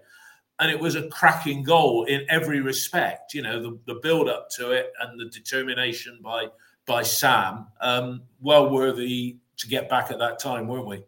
and 0.59 0.71
it 0.71 0.79
was 0.79 0.95
a 0.95 1.07
cracking 1.09 1.61
goal 1.63 2.05
in 2.05 2.25
every 2.29 2.61
respect. 2.61 3.33
You 3.33 3.43
know, 3.43 3.61
the, 3.61 3.77
the 3.85 3.99
build 4.01 4.29
up 4.29 4.49
to 4.51 4.71
it 4.71 4.93
and 5.01 5.19
the 5.19 5.25
determination 5.25 6.19
by 6.23 6.47
by 6.87 7.03
Sam, 7.03 7.67
um, 7.81 8.23
well 8.41 8.69
worthy 8.69 9.37
to 9.57 9.67
get 9.67 9.89
back 9.89 10.11
at 10.11 10.19
that 10.19 10.39
time, 10.39 10.67
weren't 10.67 10.87
we? 10.87 11.03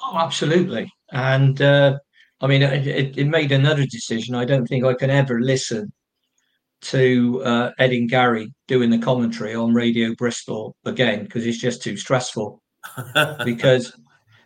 Oh, 0.00 0.16
absolutely, 0.16 0.90
and. 1.10 1.60
Uh... 1.60 1.98
I 2.40 2.46
mean, 2.46 2.62
it, 2.62 3.18
it 3.18 3.26
made 3.26 3.50
another 3.50 3.84
decision. 3.84 4.36
I 4.36 4.44
don't 4.44 4.64
think 4.64 4.84
I 4.84 4.94
can 4.94 5.10
ever 5.10 5.40
listen 5.40 5.92
to 6.80 7.42
uh, 7.44 7.72
Ed 7.78 7.90
and 7.90 8.08
Gary 8.08 8.52
doing 8.66 8.90
the 8.90 8.98
commentary 8.98 9.54
on 9.54 9.74
Radio 9.74 10.14
Bristol 10.16 10.76
again 10.84 11.24
because 11.24 11.46
it's 11.46 11.58
just 11.58 11.82
too 11.82 11.96
stressful. 11.96 12.62
because 13.44 13.98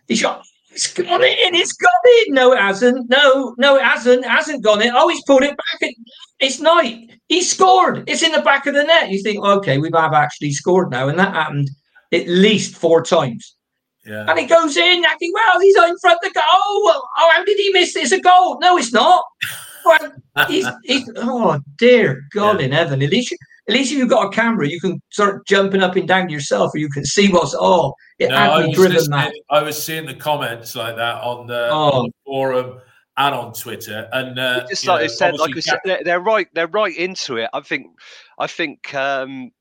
he's 0.07 0.21
got 0.21 0.43
it's 0.73 0.91
gone 0.91 1.23
in, 1.23 1.55
it's 1.55 1.73
gone 1.73 1.91
in. 2.27 2.33
No, 2.33 2.51
it 2.51 2.59
hasn't. 2.59 3.07
No, 3.09 3.53
no, 3.59 3.75
it 3.75 3.83
hasn't. 3.83 4.25
It 4.25 4.29
hasn't 4.29 4.63
gone 4.63 4.81
in. 4.81 4.91
Oh, 4.95 5.07
he's 5.07 5.23
pulled 5.25 5.43
it 5.43 5.55
back. 5.55 5.91
It's 6.39 6.59
Knight. 6.59 7.11
He 7.27 7.43
scored. 7.43 8.03
It's 8.07 8.23
in 8.23 8.31
the 8.31 8.41
back 8.41 8.65
of 8.65 8.73
the 8.73 8.83
net. 8.83 9.09
You 9.09 9.21
think, 9.21 9.43
okay, 9.43 9.77
we 9.77 9.91
have 9.93 10.13
actually 10.13 10.51
scored 10.51 10.89
now, 10.89 11.09
and 11.09 11.19
that 11.19 11.33
happened 11.33 11.69
at 12.11 12.27
least 12.27 12.75
four 12.75 13.03
times. 13.03 13.55
Yeah. 14.05 14.25
And 14.27 14.39
it 14.39 14.49
goes 14.49 14.75
in. 14.75 15.05
I 15.05 15.15
think, 15.19 15.35
well, 15.35 15.59
he's 15.61 15.75
in 15.77 15.97
front 15.99 16.19
of 16.23 16.29
the 16.29 16.33
goal. 16.33 16.43
Oh, 16.53 17.07
oh, 17.19 17.31
how 17.33 17.45
did 17.45 17.57
he 17.57 17.71
miss? 17.71 17.95
It's 17.95 18.11
a 18.11 18.19
goal. 18.19 18.59
No, 18.59 18.77
it's 18.77 18.91
not 18.91 19.23
he's, 20.47 20.67
he's, 20.83 21.09
oh 21.17 21.59
dear 21.77 22.23
God 22.31 22.59
yeah. 22.59 22.65
in 22.65 22.71
heaven! 22.71 23.01
At 23.01 23.09
least, 23.09 23.33
at 23.67 23.73
least 23.73 23.91
if 23.91 23.97
you've 23.97 24.09
got 24.09 24.27
a 24.27 24.29
camera, 24.29 24.67
you 24.67 24.79
can 24.79 25.01
start 25.11 25.45
jumping 25.47 25.81
up 25.81 25.95
and 25.95 26.07
down 26.07 26.29
yourself, 26.29 26.73
or 26.73 26.77
you 26.77 26.89
can 26.89 27.05
see 27.05 27.29
what's. 27.29 27.55
Oh, 27.57 27.93
no, 28.19 28.35
had 28.35 28.65
me 28.65 28.73
driven 28.73 29.09
mad. 29.09 29.33
I 29.49 29.61
was 29.61 29.81
seeing 29.81 30.05
the 30.05 30.13
comments 30.13 30.75
like 30.75 30.95
that 30.95 31.21
on 31.21 31.47
the, 31.47 31.69
oh. 31.69 31.91
on 31.91 32.05
the 32.05 32.13
forum 32.25 32.79
and 33.17 33.35
on 33.35 33.53
Twitter, 33.53 34.09
and 34.11 34.39
uh, 34.39 34.65
just 34.69 34.87
like 34.87 35.01
know, 35.01 35.07
said, 35.07 35.37
like 35.37 35.55
I 35.55 35.59
said, 35.59 35.79
they're, 35.85 36.03
they're, 36.03 36.19
right, 36.19 36.47
they're 36.53 36.67
right 36.67 36.95
into 36.95 37.37
it. 37.37 37.49
I 37.53 37.61
think, 37.61 37.87
I 38.37 38.47
think. 38.47 38.93
um 38.93 39.51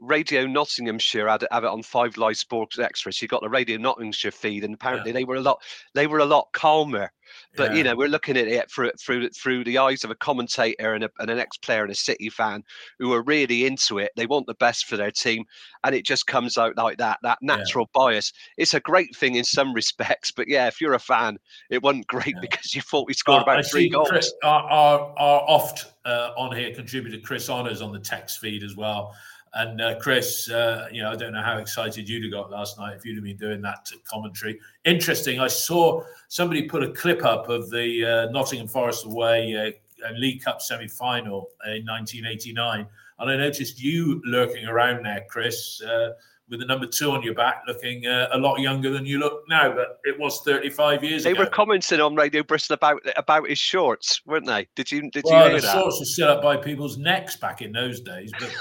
Radio 0.00 0.46
Nottinghamshire 0.46 1.26
had, 1.26 1.44
have 1.50 1.64
it 1.64 1.70
on 1.70 1.82
Five 1.82 2.16
Live 2.16 2.36
Sports 2.36 2.78
Extra. 2.78 3.12
So 3.12 3.24
you 3.24 3.28
got 3.28 3.42
the 3.42 3.48
Radio 3.48 3.78
Nottinghamshire 3.78 4.30
feed, 4.30 4.62
and 4.62 4.72
apparently 4.72 5.10
yeah. 5.10 5.14
they 5.14 5.24
were 5.24 5.34
a 5.34 5.40
lot 5.40 5.60
they 5.92 6.06
were 6.06 6.20
a 6.20 6.24
lot 6.24 6.46
calmer. 6.52 7.10
But 7.56 7.72
yeah. 7.72 7.76
you 7.78 7.84
know, 7.84 7.96
we're 7.96 8.08
looking 8.08 8.36
at 8.36 8.46
it 8.46 8.70
through 8.70 8.92
through 9.00 9.28
through 9.30 9.64
the 9.64 9.78
eyes 9.78 10.04
of 10.04 10.10
a 10.10 10.14
commentator 10.14 10.94
and, 10.94 11.04
a, 11.04 11.10
and 11.18 11.30
an 11.30 11.38
ex-player 11.38 11.82
and 11.82 11.90
a 11.90 11.94
City 11.96 12.28
fan 12.28 12.62
who 12.98 13.12
are 13.12 13.22
really 13.22 13.66
into 13.66 13.98
it. 13.98 14.10
They 14.16 14.26
want 14.26 14.46
the 14.46 14.54
best 14.54 14.86
for 14.86 14.96
their 14.96 15.10
team, 15.10 15.44
and 15.84 15.94
it 15.94 16.04
just 16.04 16.26
comes 16.26 16.58
out 16.58 16.76
like 16.76 16.98
that. 16.98 17.18
That 17.22 17.38
natural 17.42 17.88
yeah. 17.94 18.00
bias. 18.00 18.32
It's 18.56 18.74
a 18.74 18.80
great 18.80 19.16
thing 19.16 19.36
in 19.36 19.44
some 19.44 19.72
respects, 19.74 20.30
but 20.30 20.48
yeah, 20.48 20.66
if 20.66 20.80
you're 20.80 20.94
a 20.94 20.98
fan, 20.98 21.38
it 21.70 21.82
wasn't 21.82 22.06
great 22.06 22.34
because 22.40 22.74
you 22.74 22.82
thought 22.82 23.06
we 23.06 23.14
scored 23.14 23.42
about 23.42 23.58
I 23.58 23.62
three 23.62 23.88
goals. 23.88 24.08
Chris, 24.08 24.32
our, 24.42 24.62
our, 24.62 25.00
our 25.18 25.40
oft 25.46 25.86
uh, 26.04 26.30
on 26.36 26.56
here 26.56 26.74
contributor 26.74 27.18
Chris 27.18 27.48
Honor's 27.48 27.82
on 27.82 27.92
the 27.92 27.98
text 27.98 28.40
feed 28.40 28.62
as 28.62 28.76
well 28.76 29.14
and 29.58 29.80
uh, 29.80 29.98
Chris, 29.98 30.48
uh, 30.48 30.88
you 30.92 31.02
know, 31.02 31.10
I 31.10 31.16
don't 31.16 31.32
know 31.32 31.42
how 31.42 31.58
excited 31.58 32.08
you'd 32.08 32.22
have 32.22 32.32
got 32.32 32.50
last 32.50 32.78
night 32.78 32.96
if 32.96 33.04
you'd 33.04 33.16
have 33.16 33.24
been 33.24 33.36
doing 33.36 33.60
that 33.62 33.90
commentary. 34.04 34.58
Interesting. 34.84 35.40
I 35.40 35.48
saw 35.48 36.04
somebody 36.28 36.62
put 36.62 36.84
a 36.84 36.92
clip 36.92 37.24
up 37.24 37.48
of 37.48 37.68
the 37.68 38.04
uh, 38.04 38.30
Nottingham 38.30 38.68
Forest 38.68 39.06
away 39.06 39.74
uh, 40.06 40.12
League 40.12 40.44
Cup 40.44 40.62
semi 40.62 40.86
final 40.86 41.50
in 41.66 41.84
1989. 41.84 42.86
And 43.18 43.30
I 43.30 43.36
noticed 43.36 43.82
you 43.82 44.22
lurking 44.24 44.64
around 44.66 45.04
there, 45.04 45.26
Chris, 45.28 45.82
uh, 45.82 46.10
with 46.48 46.60
the 46.60 46.66
number 46.66 46.86
two 46.86 47.10
on 47.10 47.22
your 47.22 47.34
back, 47.34 47.62
looking 47.66 48.06
uh, 48.06 48.28
a 48.32 48.38
lot 48.38 48.60
younger 48.60 48.90
than 48.90 49.04
you 49.04 49.18
look 49.18 49.42
now. 49.48 49.74
But 49.74 49.98
it 50.04 50.18
was 50.20 50.40
35 50.42 51.02
years 51.02 51.24
they 51.24 51.32
ago. 51.32 51.38
They 51.40 51.44
were 51.44 51.50
commenting 51.50 52.00
on 52.00 52.14
Radio 52.14 52.44
Bristol 52.44 52.74
about 52.74 53.02
about 53.16 53.48
his 53.48 53.58
shorts, 53.58 54.22
weren't 54.24 54.46
they? 54.46 54.68
Did 54.76 54.92
you 54.92 55.10
did 55.10 55.24
well, 55.24 55.46
you 55.46 55.50
hear 55.50 55.60
the 55.60 55.66
that? 55.66 55.72
shorts 55.72 55.98
were 55.98 56.06
still 56.06 56.28
up 56.28 56.42
by 56.42 56.56
people's 56.56 56.96
necks 56.96 57.34
back 57.34 57.60
in 57.60 57.72
those 57.72 58.00
days. 58.00 58.30
But 58.38 58.54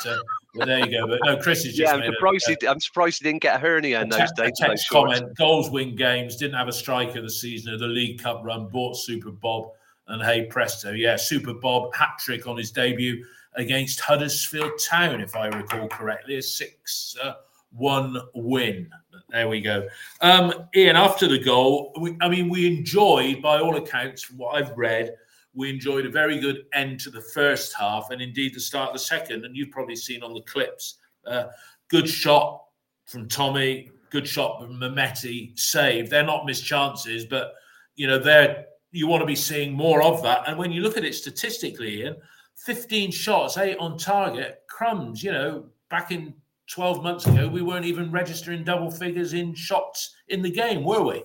well, 0.57 0.67
there 0.67 0.79
you 0.79 0.99
go. 0.99 1.07
But 1.07 1.19
no, 1.23 1.37
Chris 1.37 1.65
is 1.65 1.75
just. 1.75 1.79
Yeah, 1.79 1.93
I'm 1.93 2.13
surprised, 2.13 2.49
a, 2.49 2.57
he, 2.59 2.67
I'm 2.67 2.79
surprised 2.79 3.19
he 3.19 3.29
didn't 3.29 3.41
get 3.41 3.55
a 3.55 3.59
hernia 3.59 4.01
in 4.01 4.09
those 4.09 4.31
days. 4.33 4.53
Text 4.57 4.89
comment: 4.89 5.35
Goals 5.37 5.69
win 5.69 5.95
games. 5.95 6.35
Didn't 6.35 6.55
have 6.55 6.67
a 6.67 6.73
striker 6.73 7.21
the 7.21 7.29
season 7.29 7.73
of 7.73 7.79
the 7.79 7.87
League 7.87 8.21
Cup 8.21 8.41
run. 8.43 8.67
Bought 8.67 8.97
Super 8.97 9.31
Bob, 9.31 9.71
and 10.07 10.21
hey 10.21 10.45
presto, 10.45 10.91
yeah, 10.91 11.15
Super 11.15 11.53
Bob 11.53 11.93
hat 11.95 12.17
trick 12.19 12.47
on 12.47 12.57
his 12.57 12.71
debut 12.71 13.23
against 13.55 13.99
Huddersfield 13.99 14.71
Town, 14.79 15.21
if 15.21 15.35
I 15.35 15.47
recall 15.47 15.87
correctly, 15.87 16.37
a 16.37 16.41
six. 16.41 17.15
Uh, 17.21 17.33
one 17.71 18.17
win. 18.33 18.89
There 19.29 19.47
we 19.47 19.61
go. 19.61 19.87
Um, 20.21 20.67
Ian, 20.75 20.95
after 20.95 21.27
the 21.27 21.37
goal, 21.37 21.93
we, 21.99 22.15
I 22.21 22.29
mean, 22.29 22.49
we 22.49 22.65
enjoyed, 22.65 23.41
by 23.41 23.59
all 23.59 23.75
accounts, 23.75 24.23
from 24.23 24.37
what 24.37 24.55
I've 24.55 24.75
read, 24.77 25.15
we 25.57 25.71
enjoyed 25.71 26.05
a 26.05 26.09
very 26.09 26.39
good 26.39 26.65
end 26.73 26.99
to 27.01 27.09
the 27.09 27.21
first 27.21 27.73
half 27.73 28.11
and 28.11 28.21
indeed 28.21 28.53
the 28.53 28.59
start 28.59 28.89
of 28.89 28.93
the 28.93 28.99
second. 28.99 29.43
And 29.43 29.57
you've 29.57 29.71
probably 29.71 29.95
seen 29.95 30.21
on 30.21 30.33
the 30.33 30.41
clips, 30.41 30.99
uh, 31.25 31.45
good 31.89 32.07
shot 32.07 32.63
from 33.07 33.27
Tommy, 33.27 33.89
good 34.11 34.27
shot 34.27 34.61
from 34.61 34.79
Mehmeti, 34.79 35.57
save. 35.57 36.09
They're 36.09 36.23
not 36.23 36.45
missed 36.45 36.63
chances, 36.63 37.25
but 37.25 37.53
you 37.95 38.07
know, 38.07 38.19
they're 38.19 38.65
you 38.91 39.07
want 39.07 39.21
to 39.21 39.27
be 39.27 39.35
seeing 39.35 39.73
more 39.73 40.01
of 40.01 40.23
that. 40.23 40.47
And 40.47 40.57
when 40.57 40.71
you 40.71 40.81
look 40.81 40.95
at 40.95 41.03
it 41.03 41.13
statistically, 41.13 42.01
Ian, 42.01 42.15
15 42.55 43.11
shots, 43.11 43.57
eight 43.57 43.77
on 43.79 43.97
target, 43.97 44.61
crumbs, 44.69 45.21
you 45.23 45.31
know, 45.31 45.65
back 45.89 46.11
in 46.11 46.33
12 46.69 47.03
months 47.03 47.25
ago, 47.25 47.47
we 47.47 47.61
weren't 47.61 47.85
even 47.85 48.11
registering 48.11 48.63
double 48.63 48.89
figures 48.89 49.33
in 49.33 49.53
shots 49.53 50.15
in 50.29 50.41
the 50.41 50.51
game, 50.51 50.83
were 50.83 51.03
we? 51.03 51.23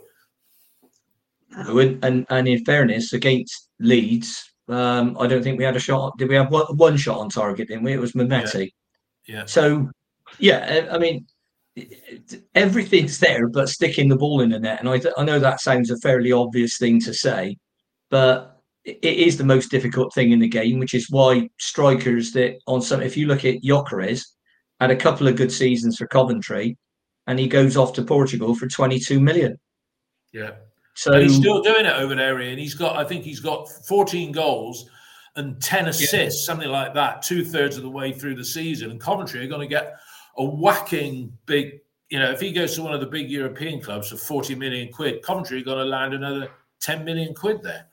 And, 1.55 2.05
and, 2.05 2.27
and 2.31 2.49
in 2.49 2.65
fairness, 2.65 3.13
against 3.13 3.69
Leeds, 3.79 4.53
um, 4.69 5.17
I 5.19 5.27
don't 5.27 5.43
think 5.43 5.59
we 5.59 5.65
had 5.65 5.77
a 5.77 5.81
shot. 5.81 6.17
Did 6.19 6.29
we 6.29 6.35
have 6.35 6.51
one, 6.51 6.67
one 6.77 6.97
shot 6.97 7.19
on 7.19 7.29
target? 7.29 7.69
Didn't 7.69 7.85
we? 7.85 7.93
It 7.93 8.01
was 8.01 8.13
Mehmeti. 8.13 8.71
Yeah. 9.27 9.37
yeah. 9.37 9.45
So, 9.47 9.91
yeah, 10.39 10.89
I 10.91 10.99
mean, 10.99 11.27
everything's 12.55 13.19
there, 13.19 13.49
but 13.49 13.69
sticking 13.69 14.09
the 14.09 14.17
ball 14.17 14.41
in 14.41 14.51
the 14.51 14.61
net. 14.61 14.81
And 14.81 14.89
I, 14.89 15.01
I 15.17 15.25
know 15.25 15.39
that 15.39 15.61
sounds 15.61 15.91
a 15.91 15.99
fairly 15.99 16.33
obvious 16.33 16.79
thing 16.79 17.01
to 17.01 17.15
say, 17.15 17.57
but 18.11 18.61
it 18.85 19.05
is 19.05 19.39
the 19.39 19.45
most 19.45 19.71
difficult 19.71 20.13
thing 20.15 20.33
in 20.33 20.41
the 20.41 20.49
game, 20.49 20.79
which 20.79 20.95
is 20.95 21.11
why 21.11 21.49
strikers 21.59 22.33
that 22.33 22.59
on 22.67 22.83
some, 22.83 23.01
if 23.01 23.17
you 23.17 23.27
look 23.27 23.45
at 23.45 23.63
Gyökeres, 23.63 24.25
had 24.81 24.91
a 24.91 24.97
couple 24.97 25.29
of 25.29 25.37
good 25.37 25.53
seasons 25.53 25.97
for 25.97 26.07
Coventry, 26.07 26.77
and 27.27 27.39
he 27.39 27.47
goes 27.47 27.77
off 27.77 27.93
to 27.95 28.03
Portugal 28.03 28.55
for 28.55 28.67
22 28.67 29.21
million. 29.21 29.59
Yeah. 30.33 30.53
So 30.95 31.19
he's 31.19 31.37
still 31.37 31.63
doing 31.63 31.87
it 31.87 31.95
over 31.95 32.15
there, 32.15 32.39
and 32.39 32.59
he's 32.59 32.75
got, 32.75 32.97
I 32.97 33.05
think 33.05 33.25
he's 33.25 33.41
got 33.41 33.69
14 33.87 34.31
goals 34.31 34.89
and 35.37 35.61
10 35.63 35.89
assists, 35.89 36.13
yeah. 36.43 36.47
something 36.47 36.69
like 36.69 36.93
that, 36.95 37.23
two 37.23 37.45
thirds 37.45 37.77
of 37.77 37.83
the 37.83 37.91
way 37.91 38.13
through 38.13 38.35
the 38.35 38.45
season. 38.45 38.91
And 38.91 39.01
Coventry 39.01 39.45
are 39.45 39.49
going 39.49 39.67
to 39.67 39.67
get 39.67 39.95
a 40.37 40.45
whacking 40.45 41.33
big, 41.47 41.81
you 42.11 42.19
know, 42.19 42.31
if 42.31 42.41
he 42.41 42.53
goes 42.53 42.75
to 42.75 42.83
one 42.83 42.93
of 42.93 43.01
the 43.01 43.07
big 43.07 43.31
European 43.31 43.81
clubs 43.81 44.11
for 44.11 44.17
40 44.17 44.55
million 44.55 44.93
quid, 44.93 45.23
Coventry 45.23 45.61
are 45.61 45.65
going 45.65 45.79
to 45.79 45.85
land 45.85 46.13
another 46.13 46.51
10 46.81 47.05
million 47.05 47.35
quid 47.35 47.63
there. 47.63 47.87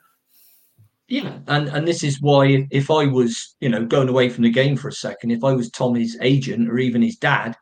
Yeah, 1.07 1.39
and 1.47 1.69
and 1.69 1.87
this 1.87 2.03
is 2.03 2.21
why 2.21 2.67
if 2.69 2.91
I 2.91 3.07
was, 3.07 3.55
you 3.61 3.69
know, 3.69 3.83
going 3.83 4.09
away 4.09 4.29
from 4.29 4.43
the 4.43 4.51
game 4.51 4.77
for 4.77 4.89
a 4.89 4.93
second, 4.93 5.31
if 5.31 5.43
I 5.43 5.53
was 5.53 5.71
Tommy's 5.71 6.15
agent 6.21 6.69
or 6.69 6.77
even 6.77 7.01
his 7.01 7.15
dad, 7.15 7.57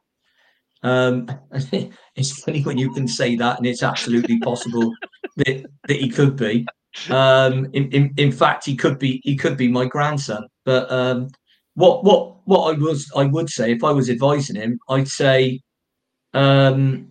um, 0.83 1.29
it's 2.15 2.43
funny 2.43 2.61
when 2.61 2.77
you 2.77 2.91
can 2.91 3.07
say 3.07 3.35
that, 3.35 3.57
and 3.57 3.65
it's 3.67 3.83
absolutely 3.83 4.39
possible 4.39 4.93
that 5.37 5.65
that 5.87 5.97
he 5.97 6.09
could 6.09 6.35
be. 6.35 6.65
Um, 7.09 7.65
in, 7.73 7.91
in 7.91 8.13
in 8.17 8.31
fact, 8.31 8.65
he 8.65 8.75
could 8.75 8.99
be 8.99 9.21
he 9.23 9.35
could 9.35 9.57
be 9.57 9.67
my 9.67 9.85
grandson. 9.85 10.47
But 10.65 10.91
um, 10.91 11.29
what 11.75 12.03
what 12.03 12.37
what 12.45 12.73
I 12.73 12.77
was 12.77 13.09
I 13.15 13.25
would 13.25 13.49
say 13.49 13.71
if 13.71 13.83
I 13.83 13.91
was 13.91 14.09
advising 14.09 14.55
him, 14.55 14.79
I'd 14.89 15.07
say, 15.07 15.61
um, 16.33 17.09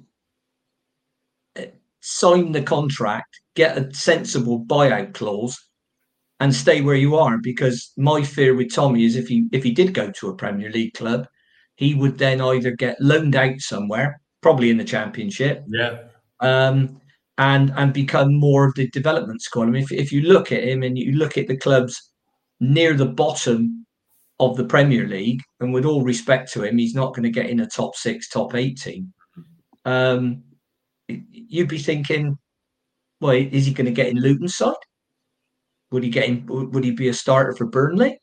sign 2.00 2.52
the 2.52 2.62
contract, 2.62 3.40
get 3.54 3.78
a 3.78 3.92
sensible 3.94 4.64
buyout 4.64 5.14
clause 5.14 5.58
and 6.40 6.54
stay 6.54 6.80
where 6.80 6.96
you 6.96 7.16
are. 7.16 7.38
Because 7.38 7.92
my 7.96 8.22
fear 8.22 8.54
with 8.54 8.74
Tommy 8.74 9.04
is 9.04 9.16
if 9.16 9.28
he 9.28 9.48
if 9.52 9.62
he 9.62 9.72
did 9.72 9.94
go 9.94 10.10
to 10.10 10.28
a 10.28 10.36
Premier 10.36 10.70
League 10.70 10.94
club, 10.94 11.26
he 11.76 11.94
would 11.94 12.18
then 12.18 12.40
either 12.40 12.72
get 12.72 13.00
loaned 13.00 13.36
out 13.36 13.60
somewhere, 13.60 14.20
probably 14.42 14.70
in 14.70 14.78
the 14.78 14.84
Championship, 14.84 15.64
yeah, 15.68 15.98
um, 16.40 17.00
and 17.38 17.72
and 17.76 17.92
become 17.92 18.34
more 18.34 18.66
of 18.66 18.74
the 18.74 18.88
development 18.88 19.42
squad. 19.42 19.68
I 19.68 19.70
mean, 19.70 19.82
if 19.82 19.92
if 19.92 20.12
you 20.12 20.22
look 20.22 20.52
at 20.52 20.64
him 20.64 20.82
and 20.82 20.98
you 20.98 21.12
look 21.12 21.38
at 21.38 21.46
the 21.46 21.56
clubs 21.56 22.10
near 22.60 22.94
the 22.94 23.06
bottom 23.06 23.86
of 24.40 24.56
the 24.56 24.64
Premier 24.64 25.06
League, 25.06 25.42
and 25.60 25.72
with 25.72 25.84
all 25.84 26.02
respect 26.02 26.52
to 26.52 26.64
him, 26.64 26.78
he's 26.78 26.94
not 26.94 27.14
going 27.14 27.22
to 27.22 27.30
get 27.30 27.50
in 27.50 27.60
a 27.60 27.66
top 27.66 27.94
six, 27.94 28.28
top 28.28 28.54
eight 28.54 28.78
team. 28.78 29.12
Um, 29.84 30.42
you'd 31.08 31.68
be 31.68 31.78
thinking, 31.78 32.36
well, 33.20 33.34
is 33.34 33.66
he 33.66 33.72
going 33.72 33.86
to 33.86 33.92
get 33.92 34.08
in 34.08 34.16
Luton's 34.16 34.56
side? 34.56 34.74
Would 35.90 36.02
he 36.02 36.10
get 36.10 36.26
him? 36.26 36.46
Would 36.46 36.84
he 36.84 36.90
be 36.90 37.08
a 37.08 37.14
starter 37.14 37.54
for 37.54 37.66
Burnley? 37.66 38.18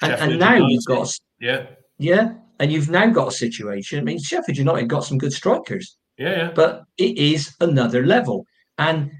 And, 0.00 0.12
and 0.12 0.38
now 0.38 0.54
you've 0.54 0.84
got 0.86 1.12
yeah, 1.40 1.66
yeah, 1.98 2.34
and 2.58 2.72
you've 2.72 2.90
now 2.90 3.06
got 3.06 3.28
a 3.28 3.32
situation. 3.36 3.98
I 3.98 4.02
mean, 4.02 4.20
Sheffield 4.20 4.58
United 4.58 4.88
got 4.88 5.04
some 5.04 5.18
good 5.18 5.32
strikers. 5.32 5.96
Yeah, 6.16 6.30
yeah. 6.30 6.50
but 6.54 6.82
it 6.96 7.16
is 7.16 7.54
another 7.60 8.04
level, 8.04 8.44
and 8.76 9.10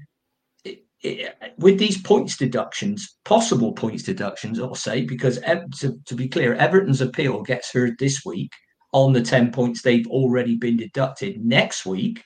it, 0.65 0.83
it, 1.01 1.35
with 1.57 1.79
these 1.79 2.01
points 2.01 2.35
deductions, 2.35 3.17
possible 3.23 3.71
points 3.71 4.03
deductions, 4.03 4.59
I'll 4.59 4.75
say, 4.75 5.05
because 5.05 5.39
to, 5.39 5.97
to 6.05 6.15
be 6.15 6.27
clear, 6.27 6.55
Everton's 6.55 7.01
appeal 7.01 7.41
gets 7.43 7.71
heard 7.71 7.95
this 7.99 8.25
week 8.25 8.51
on 8.91 9.13
the 9.13 9.21
ten 9.21 9.51
points 9.51 9.81
they've 9.81 10.07
already 10.07 10.57
been 10.57 10.75
deducted. 10.75 11.43
Next 11.43 11.85
week, 11.85 12.21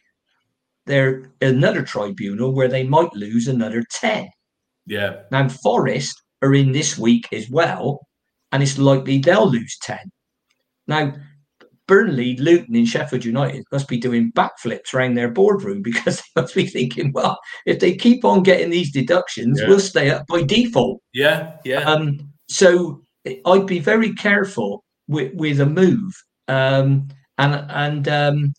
they're 0.87 1.31
another 1.39 1.83
tribunal 1.83 2.53
where 2.53 2.67
they 2.67 2.83
might 2.83 3.13
lose 3.13 3.47
another 3.47 3.83
ten. 3.91 4.27
Yeah. 4.87 5.21
Now, 5.31 5.47
Forest 5.49 6.19
are 6.41 6.53
in 6.53 6.71
this 6.71 6.97
week 6.97 7.31
as 7.31 7.49
well, 7.49 8.05
and 8.51 8.61
it's 8.61 8.77
likely 8.77 9.19
they'll 9.19 9.49
lose 9.49 9.77
10. 9.81 9.97
Now, 10.87 11.13
Burnley, 11.87 12.37
Luton, 12.37 12.75
and 12.75 12.87
Sheffield 12.87 13.25
United 13.25 13.63
must 13.71 13.87
be 13.87 13.97
doing 13.97 14.31
backflips 14.31 14.93
around 14.93 15.15
their 15.15 15.29
boardroom 15.29 15.81
because 15.83 16.17
they 16.17 16.41
must 16.41 16.55
be 16.55 16.65
thinking, 16.65 17.11
well, 17.13 17.37
if 17.65 17.79
they 17.79 17.95
keep 17.95 18.23
on 18.25 18.43
getting 18.43 18.69
these 18.69 18.91
deductions, 18.91 19.59
yeah. 19.59 19.67
we'll 19.67 19.79
stay 19.79 20.09
up 20.09 20.25
by 20.27 20.43
default. 20.43 21.01
Yeah, 21.13 21.57
yeah. 21.65 21.81
Um, 21.81 22.19
so 22.47 23.03
I'd 23.45 23.67
be 23.67 23.79
very 23.79 24.13
careful 24.13 24.83
with, 25.07 25.33
with 25.35 25.59
a 25.59 25.65
move. 25.65 26.13
Um, 26.47 27.07
and 27.37 27.65
and 27.71 28.07
um, 28.07 28.53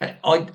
I 0.00 0.48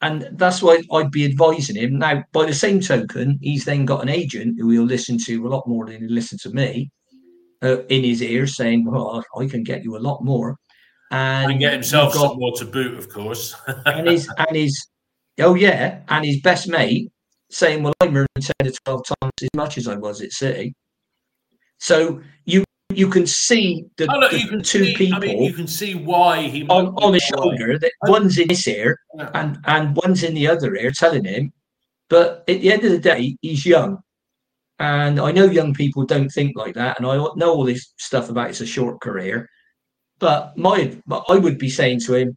and 0.00 0.28
that's 0.32 0.62
why 0.62 0.82
I'd 0.92 1.10
be 1.10 1.24
advising 1.24 1.76
him. 1.76 1.98
Now, 1.98 2.24
by 2.32 2.46
the 2.46 2.54
same 2.54 2.80
token, 2.80 3.38
he's 3.40 3.64
then 3.64 3.84
got 3.84 4.02
an 4.02 4.08
agent 4.08 4.56
who 4.58 4.70
he'll 4.70 4.82
listen 4.82 5.16
to 5.26 5.46
a 5.46 5.48
lot 5.48 5.66
more 5.66 5.86
than 5.86 6.02
he 6.02 6.08
listen 6.08 6.38
to 6.38 6.50
me 6.50 6.90
uh, 7.62 7.84
in 7.86 8.04
his 8.04 8.22
ear 8.22 8.46
saying, 8.46 8.84
Well, 8.84 9.24
I 9.38 9.46
can 9.46 9.62
get 9.62 9.84
you 9.84 9.96
a 9.96 9.98
lot 9.98 10.24
more. 10.24 10.56
And, 11.10 11.50
and 11.52 11.60
get 11.60 11.74
himself 11.74 12.14
got, 12.14 12.30
some 12.30 12.38
more 12.38 12.52
to 12.56 12.64
boot, 12.64 12.98
of 12.98 13.08
course. 13.08 13.54
and 13.86 14.08
his 14.08 14.28
and 14.38 14.56
his 14.56 14.86
oh 15.40 15.54
yeah, 15.54 16.00
and 16.08 16.24
his 16.24 16.40
best 16.40 16.68
mate 16.68 17.10
saying, 17.50 17.82
Well, 17.82 17.92
I'm 18.00 18.16
earning 18.16 18.26
10 18.40 18.52
to 18.64 18.72
12 18.84 19.02
times 19.20 19.32
as 19.42 19.48
much 19.54 19.78
as 19.78 19.88
I 19.88 19.96
was 19.96 20.22
at 20.22 20.32
City. 20.32 20.74
So 21.78 22.20
you 22.46 22.64
you 22.94 23.08
can 23.08 23.26
see 23.26 23.84
the, 23.96 24.06
Oh, 24.10 24.18
no, 24.20 24.28
the 24.28 24.38
you 24.38 24.48
can 24.48 24.62
two 24.62 24.84
see, 24.84 24.94
people 24.96 25.16
I 25.16 25.20
mean, 25.20 25.42
you 25.42 25.52
can 25.54 25.66
see 25.66 25.94
why 25.94 26.42
he 26.42 26.62
on, 26.68 26.88
on 26.96 27.14
his 27.14 27.22
way. 27.22 27.38
shoulder 27.38 27.78
that 27.78 27.92
one's 28.06 28.38
in 28.38 28.48
his 28.48 28.66
ear 28.66 28.98
Yeah. 29.16 29.30
and 29.34 29.58
and 29.66 29.96
one's 29.96 30.22
in 30.22 30.34
the 30.34 30.46
other 30.48 30.74
ear 30.76 30.90
telling 30.90 31.24
him. 31.24 31.52
But 32.08 32.44
at 32.48 32.60
the 32.60 32.70
end 32.72 32.84
of 32.84 32.90
the 32.92 32.98
day, 32.98 33.36
he's 33.40 33.64
young. 33.64 33.98
And 34.82 35.20
I 35.20 35.30
know 35.30 35.44
young 35.44 35.72
people 35.72 36.04
don't 36.04 36.28
think 36.28 36.56
like 36.56 36.74
that. 36.74 36.98
And 36.98 37.06
I 37.06 37.14
know 37.14 37.52
all 37.54 37.64
this 37.64 37.94
stuff 37.98 38.30
about 38.30 38.50
it's 38.50 38.60
a 38.60 38.66
short 38.66 39.00
career. 39.00 39.48
But 40.18 40.58
my 40.58 40.98
but 41.06 41.24
I 41.28 41.38
would 41.38 41.56
be 41.56 41.70
saying 41.70 42.00
to 42.00 42.14
him, 42.14 42.36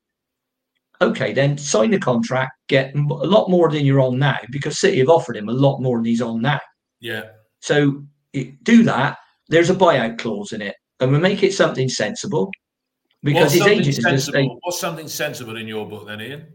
okay, 1.01 1.33
then 1.33 1.57
sign 1.57 1.89
the 1.89 1.99
contract, 1.99 2.51
get 2.67 2.93
a 2.95 2.99
lot 2.99 3.49
more 3.49 3.71
than 3.71 3.83
you're 3.83 3.99
on 3.99 4.19
now, 4.19 4.37
because 4.51 4.79
City 4.79 4.99
have 4.99 5.09
offered 5.09 5.37
him 5.37 5.49
a 5.49 5.53
lot 5.53 5.81
more 5.81 5.97
than 5.97 6.05
he's 6.05 6.21
on 6.21 6.39
now. 6.39 6.59
Yeah, 6.99 7.23
So 7.61 8.05
do 8.61 8.83
that. 8.83 9.17
There's 9.49 9.71
a 9.71 9.75
buyout 9.75 10.19
clause 10.19 10.51
in 10.51 10.61
it, 10.61 10.75
and 10.99 11.11
we 11.11 11.17
make 11.17 11.41
it 11.41 11.53
something 11.53 11.89
sensible. 11.89 12.51
Because 13.23 13.45
what's 13.45 13.53
his 13.53 13.67
agent 13.67 13.87
is 13.87 13.97
just 13.97 14.31
What's 14.61 14.79
something 14.79 15.07
sensible 15.07 15.57
in 15.57 15.67
your 15.67 15.89
book 15.89 16.05
then, 16.05 16.21
Ian? 16.21 16.47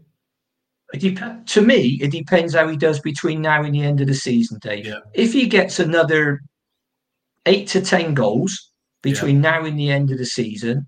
It 0.93 1.15
dep- 1.15 1.45
to 1.47 1.61
me, 1.61 1.97
it 2.01 2.11
depends 2.11 2.53
how 2.53 2.67
he 2.67 2.77
does 2.77 2.99
between 2.99 3.41
now 3.41 3.63
and 3.63 3.73
the 3.73 3.81
end 3.83 4.01
of 4.01 4.07
the 4.07 4.13
season, 4.13 4.59
Dave. 4.61 4.85
Yeah. 4.85 4.99
If 5.13 5.33
he 5.33 5.47
gets 5.47 5.79
another 5.79 6.41
eight 7.45 7.67
to 7.69 7.81
ten 7.81 8.13
goals 8.13 8.71
between 9.01 9.41
now 9.41 9.65
and 9.65 9.77
the 9.79 9.89
end 9.89 10.11
of 10.11 10.17
the 10.17 10.25
season, 10.25 10.87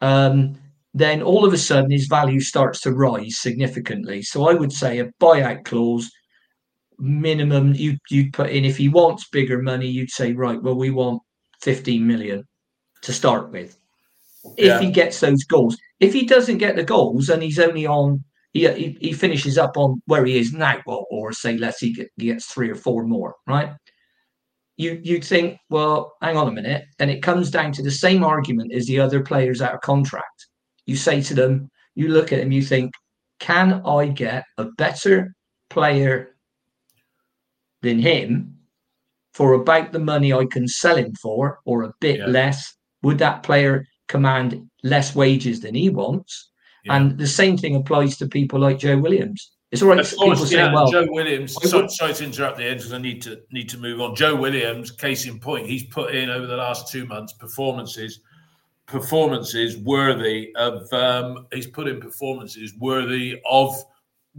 um, 0.00 0.58
then 0.94 1.22
all 1.22 1.44
of 1.44 1.52
a 1.52 1.58
sudden 1.58 1.90
his 1.90 2.06
value 2.06 2.40
starts 2.40 2.80
to 2.80 2.92
rise 2.92 3.38
significantly. 3.38 4.22
So 4.22 4.48
I 4.48 4.54
would 4.54 4.72
say 4.72 4.98
a 5.00 5.10
buyout 5.20 5.64
clause 5.64 6.10
minimum 6.98 7.74
you 7.74 7.96
you'd 8.10 8.32
put 8.32 8.50
in 8.50 8.64
if 8.64 8.76
he 8.76 8.88
wants 8.88 9.28
bigger 9.28 9.62
money, 9.62 9.86
you'd 9.86 10.10
say, 10.10 10.32
right, 10.32 10.60
well, 10.62 10.74
we 10.74 10.90
want 10.90 11.22
15 11.62 12.06
million 12.06 12.44
to 13.02 13.12
start 13.12 13.50
with. 13.52 13.78
If 14.56 14.64
Yeah. 14.66 14.80
he 14.80 14.90
gets 14.90 15.20
those 15.20 15.44
goals. 15.44 15.76
If 16.00 16.12
he 16.12 16.24
doesn't 16.26 16.58
get 16.58 16.76
the 16.76 16.84
goals 16.84 17.28
and 17.28 17.42
he's 17.42 17.58
only 17.58 17.86
on 17.86 18.24
he, 18.52 18.68
he, 18.72 18.98
he 19.00 19.12
finishes 19.12 19.58
up 19.58 19.76
on 19.76 20.00
where 20.06 20.24
he 20.24 20.38
is 20.38 20.52
now, 20.52 20.78
or, 20.86 21.06
or 21.10 21.32
say 21.32 21.56
let's 21.58 21.80
he, 21.80 21.92
get, 21.92 22.08
he 22.16 22.26
gets 22.26 22.46
three 22.46 22.70
or 22.70 22.74
four 22.74 23.04
more, 23.04 23.34
right? 23.46 23.72
You 24.76 25.00
you'd 25.02 25.24
think, 25.24 25.58
well, 25.70 26.14
hang 26.22 26.36
on 26.36 26.48
a 26.48 26.52
minute, 26.52 26.84
and 26.98 27.10
it 27.10 27.22
comes 27.22 27.50
down 27.50 27.72
to 27.72 27.82
the 27.82 27.90
same 27.90 28.24
argument 28.24 28.72
as 28.72 28.86
the 28.86 29.00
other 29.00 29.20
players 29.22 29.60
out 29.60 29.74
of 29.74 29.80
contract. 29.80 30.46
You 30.86 30.96
say 30.96 31.20
to 31.22 31.34
them, 31.34 31.68
you 31.94 32.08
look 32.08 32.32
at 32.32 32.38
them, 32.38 32.52
you 32.52 32.62
think, 32.62 32.92
can 33.40 33.82
I 33.84 34.06
get 34.06 34.44
a 34.56 34.64
better 34.64 35.34
player 35.68 36.36
than 37.82 37.98
him 37.98 38.56
for 39.34 39.52
about 39.54 39.92
the 39.92 39.98
money 39.98 40.32
I 40.32 40.46
can 40.50 40.66
sell 40.66 40.96
him 40.96 41.12
for, 41.20 41.58
or 41.64 41.82
a 41.82 41.92
bit 42.00 42.20
Yeah. 42.20 42.26
less? 42.26 42.74
Would 43.02 43.18
that 43.18 43.42
player 43.42 43.84
command 44.08 44.68
less 44.82 45.14
wages 45.14 45.60
than 45.60 45.74
he 45.74 45.90
wants? 45.90 46.50
Yeah. 46.88 46.96
And 46.96 47.18
the 47.18 47.26
same 47.26 47.56
thing 47.56 47.76
applies 47.76 48.16
to 48.18 48.26
people 48.26 48.58
like 48.58 48.78
Joe 48.78 48.96
Williams. 48.98 49.52
It's 49.70 49.82
all 49.82 49.88
right. 49.88 49.98
Of 49.98 50.08
people 50.08 50.26
course, 50.34 50.50
saying, 50.50 50.66
yeah. 50.66 50.72
well, 50.72 50.90
Joe 50.90 51.06
Williams. 51.10 51.54
Sorry, 51.68 51.88
sorry 51.88 52.14
to 52.14 52.24
interrupt 52.24 52.56
the 52.56 52.64
end 52.64 52.78
because 52.78 52.94
I 52.94 52.98
need 52.98 53.20
to 53.22 53.40
need 53.52 53.68
to 53.68 53.78
move 53.78 54.00
on. 54.00 54.14
Joe 54.14 54.34
Williams, 54.34 54.90
case 54.90 55.26
in 55.26 55.38
point, 55.38 55.66
he's 55.66 55.84
put 55.84 56.14
in 56.14 56.30
over 56.30 56.46
the 56.46 56.56
last 56.56 56.90
two 56.90 57.04
months 57.04 57.34
performances, 57.34 58.20
performances 58.86 59.76
worthy 59.76 60.52
of. 60.56 60.90
Um, 60.92 61.46
he's 61.52 61.66
put 61.66 61.86
in 61.86 62.00
performances 62.00 62.74
worthy 62.78 63.40
of 63.48 63.76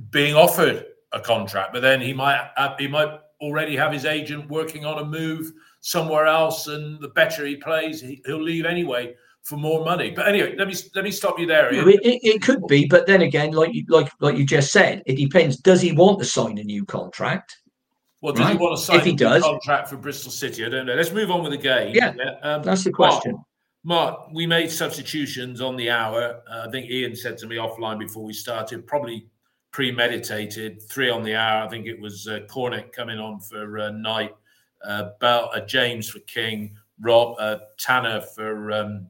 being 0.10 0.34
offered 0.36 0.86
a 1.12 1.20
contract, 1.20 1.74
but 1.74 1.82
then 1.82 2.02
he 2.02 2.14
might 2.14 2.50
have, 2.58 2.76
he 2.80 2.88
might 2.88 3.20
already 3.40 3.76
have 3.76 3.94
his 3.94 4.06
agent 4.06 4.50
working 4.50 4.84
on 4.84 5.00
a 5.00 5.06
move 5.06 5.52
somewhere 5.82 6.26
else, 6.26 6.68
and 6.68 7.00
the 7.02 7.08
better 7.10 7.46
he 7.46 7.56
plays, 7.56 8.02
he, 8.02 8.22
he'll 8.26 8.42
leave 8.42 8.66
anyway 8.66 9.14
for 9.50 9.58
more 9.58 9.84
money. 9.84 10.12
But 10.12 10.28
anyway, 10.28 10.56
let 10.56 10.68
me 10.68 10.76
let 10.94 11.04
me 11.04 11.10
stop 11.10 11.40
you 11.40 11.48
there. 11.48 11.74
Ian. 11.74 11.90
it, 11.90 12.00
it, 12.06 12.20
it 12.24 12.42
could 12.44 12.68
be, 12.68 12.86
but 12.86 13.08
then 13.08 13.24
again, 13.24 13.52
like 13.52 13.74
you 13.74 13.84
like 13.90 14.12
like 14.20 14.38
you 14.38 14.46
just 14.46 14.72
said, 14.72 15.02
it 15.08 15.16
depends. 15.16 15.58
Does 15.58 15.82
he 15.82 15.92
want 15.92 16.20
to 16.20 16.26
sign 16.26 16.60
a 16.60 16.64
new 16.64 16.86
contract? 16.86 17.58
Well, 18.22 18.34
does 18.34 18.52
he 18.52 18.58
want 18.58 18.78
to 18.78 18.84
sign 18.84 18.98
If 18.98 19.06
he 19.06 19.10
a 19.12 19.14
new 19.14 19.18
does- 19.18 19.44
contract 19.44 19.90
for 19.90 19.98
Bristol 19.98 20.32
City? 20.32 20.66
I 20.66 20.70
don't 20.70 20.86
know. 20.86 20.94
Let's 20.94 21.12
move 21.12 21.32
on 21.32 21.42
with 21.42 21.52
the 21.52 21.58
game. 21.58 21.96
Yeah, 21.96 22.14
um, 22.44 22.62
That's 22.62 22.84
the 22.84 22.92
question. 22.92 23.44
Mark, 23.84 24.28
we 24.34 24.46
made 24.46 24.70
substitutions 24.70 25.62
on 25.62 25.78
the 25.78 25.90
hour. 25.90 26.42
Uh, 26.52 26.66
I 26.68 26.70
think 26.70 26.92
Ian 26.92 27.16
said 27.16 27.38
to 27.40 27.48
me 27.48 27.56
offline 27.56 27.98
before 27.98 28.24
we 28.24 28.34
started, 28.34 28.86
probably 28.86 29.26
premeditated. 29.72 30.82
Three 30.84 31.10
on 31.10 31.24
the 31.24 31.34
hour. 31.36 31.66
I 31.66 31.70
think 31.70 31.88
it 31.88 32.00
was 32.00 32.28
uh, 32.28 32.42
Cornick 32.50 32.92
coming 32.92 33.20
on 33.20 33.40
for 33.40 33.80
uh, 33.80 33.92
Knight, 33.92 34.36
uh, 34.86 35.12
Bell, 35.22 35.50
uh, 35.56 35.62
James 35.62 36.10
for 36.10 36.20
King, 36.20 36.76
Rob 37.00 37.36
uh, 37.40 37.60
Tanner 37.78 38.20
for 38.20 38.74
um, 38.74 39.08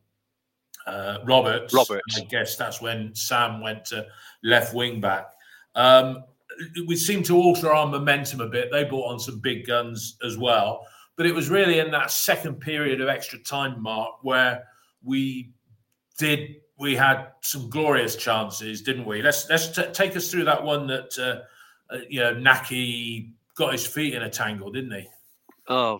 uh, 0.89 1.19
Roberts. 1.25 1.73
Roberts. 1.73 2.17
I 2.17 2.25
guess 2.25 2.55
that's 2.55 2.81
when 2.81 3.13
Sam 3.13 3.61
went 3.61 3.85
to 3.85 4.05
left 4.43 4.73
wing 4.73 4.99
back. 4.99 5.27
Um, 5.75 6.23
we 6.87 6.95
seemed 6.95 7.25
to 7.25 7.37
alter 7.37 7.71
our 7.71 7.87
momentum 7.87 8.41
a 8.41 8.47
bit. 8.47 8.71
They 8.71 8.83
brought 8.83 9.11
on 9.11 9.19
some 9.19 9.39
big 9.39 9.65
guns 9.65 10.17
as 10.25 10.37
well. 10.37 10.85
But 11.15 11.25
it 11.25 11.35
was 11.35 11.49
really 11.49 11.79
in 11.79 11.91
that 11.91 12.11
second 12.11 12.55
period 12.59 13.01
of 13.01 13.09
extra 13.09 13.39
time, 13.39 13.81
Mark, 13.81 14.23
where 14.23 14.63
we 15.03 15.51
did 16.17 16.55
we 16.77 16.95
had 16.95 17.27
some 17.41 17.69
glorious 17.69 18.15
chances, 18.15 18.81
didn't 18.81 19.05
we? 19.05 19.21
Let's 19.21 19.49
let's 19.49 19.69
t- 19.69 19.91
take 19.91 20.15
us 20.15 20.31
through 20.31 20.45
that 20.45 20.63
one 20.63 20.87
that 20.87 21.17
uh, 21.19 21.93
uh, 21.93 21.99
you 22.09 22.21
know 22.21 22.33
Nahki 22.33 23.31
got 23.55 23.73
his 23.73 23.85
feet 23.85 24.13
in 24.13 24.23
a 24.23 24.29
tangle, 24.29 24.71
didn't 24.71 24.91
he? 24.91 25.07
Oh 25.67 25.99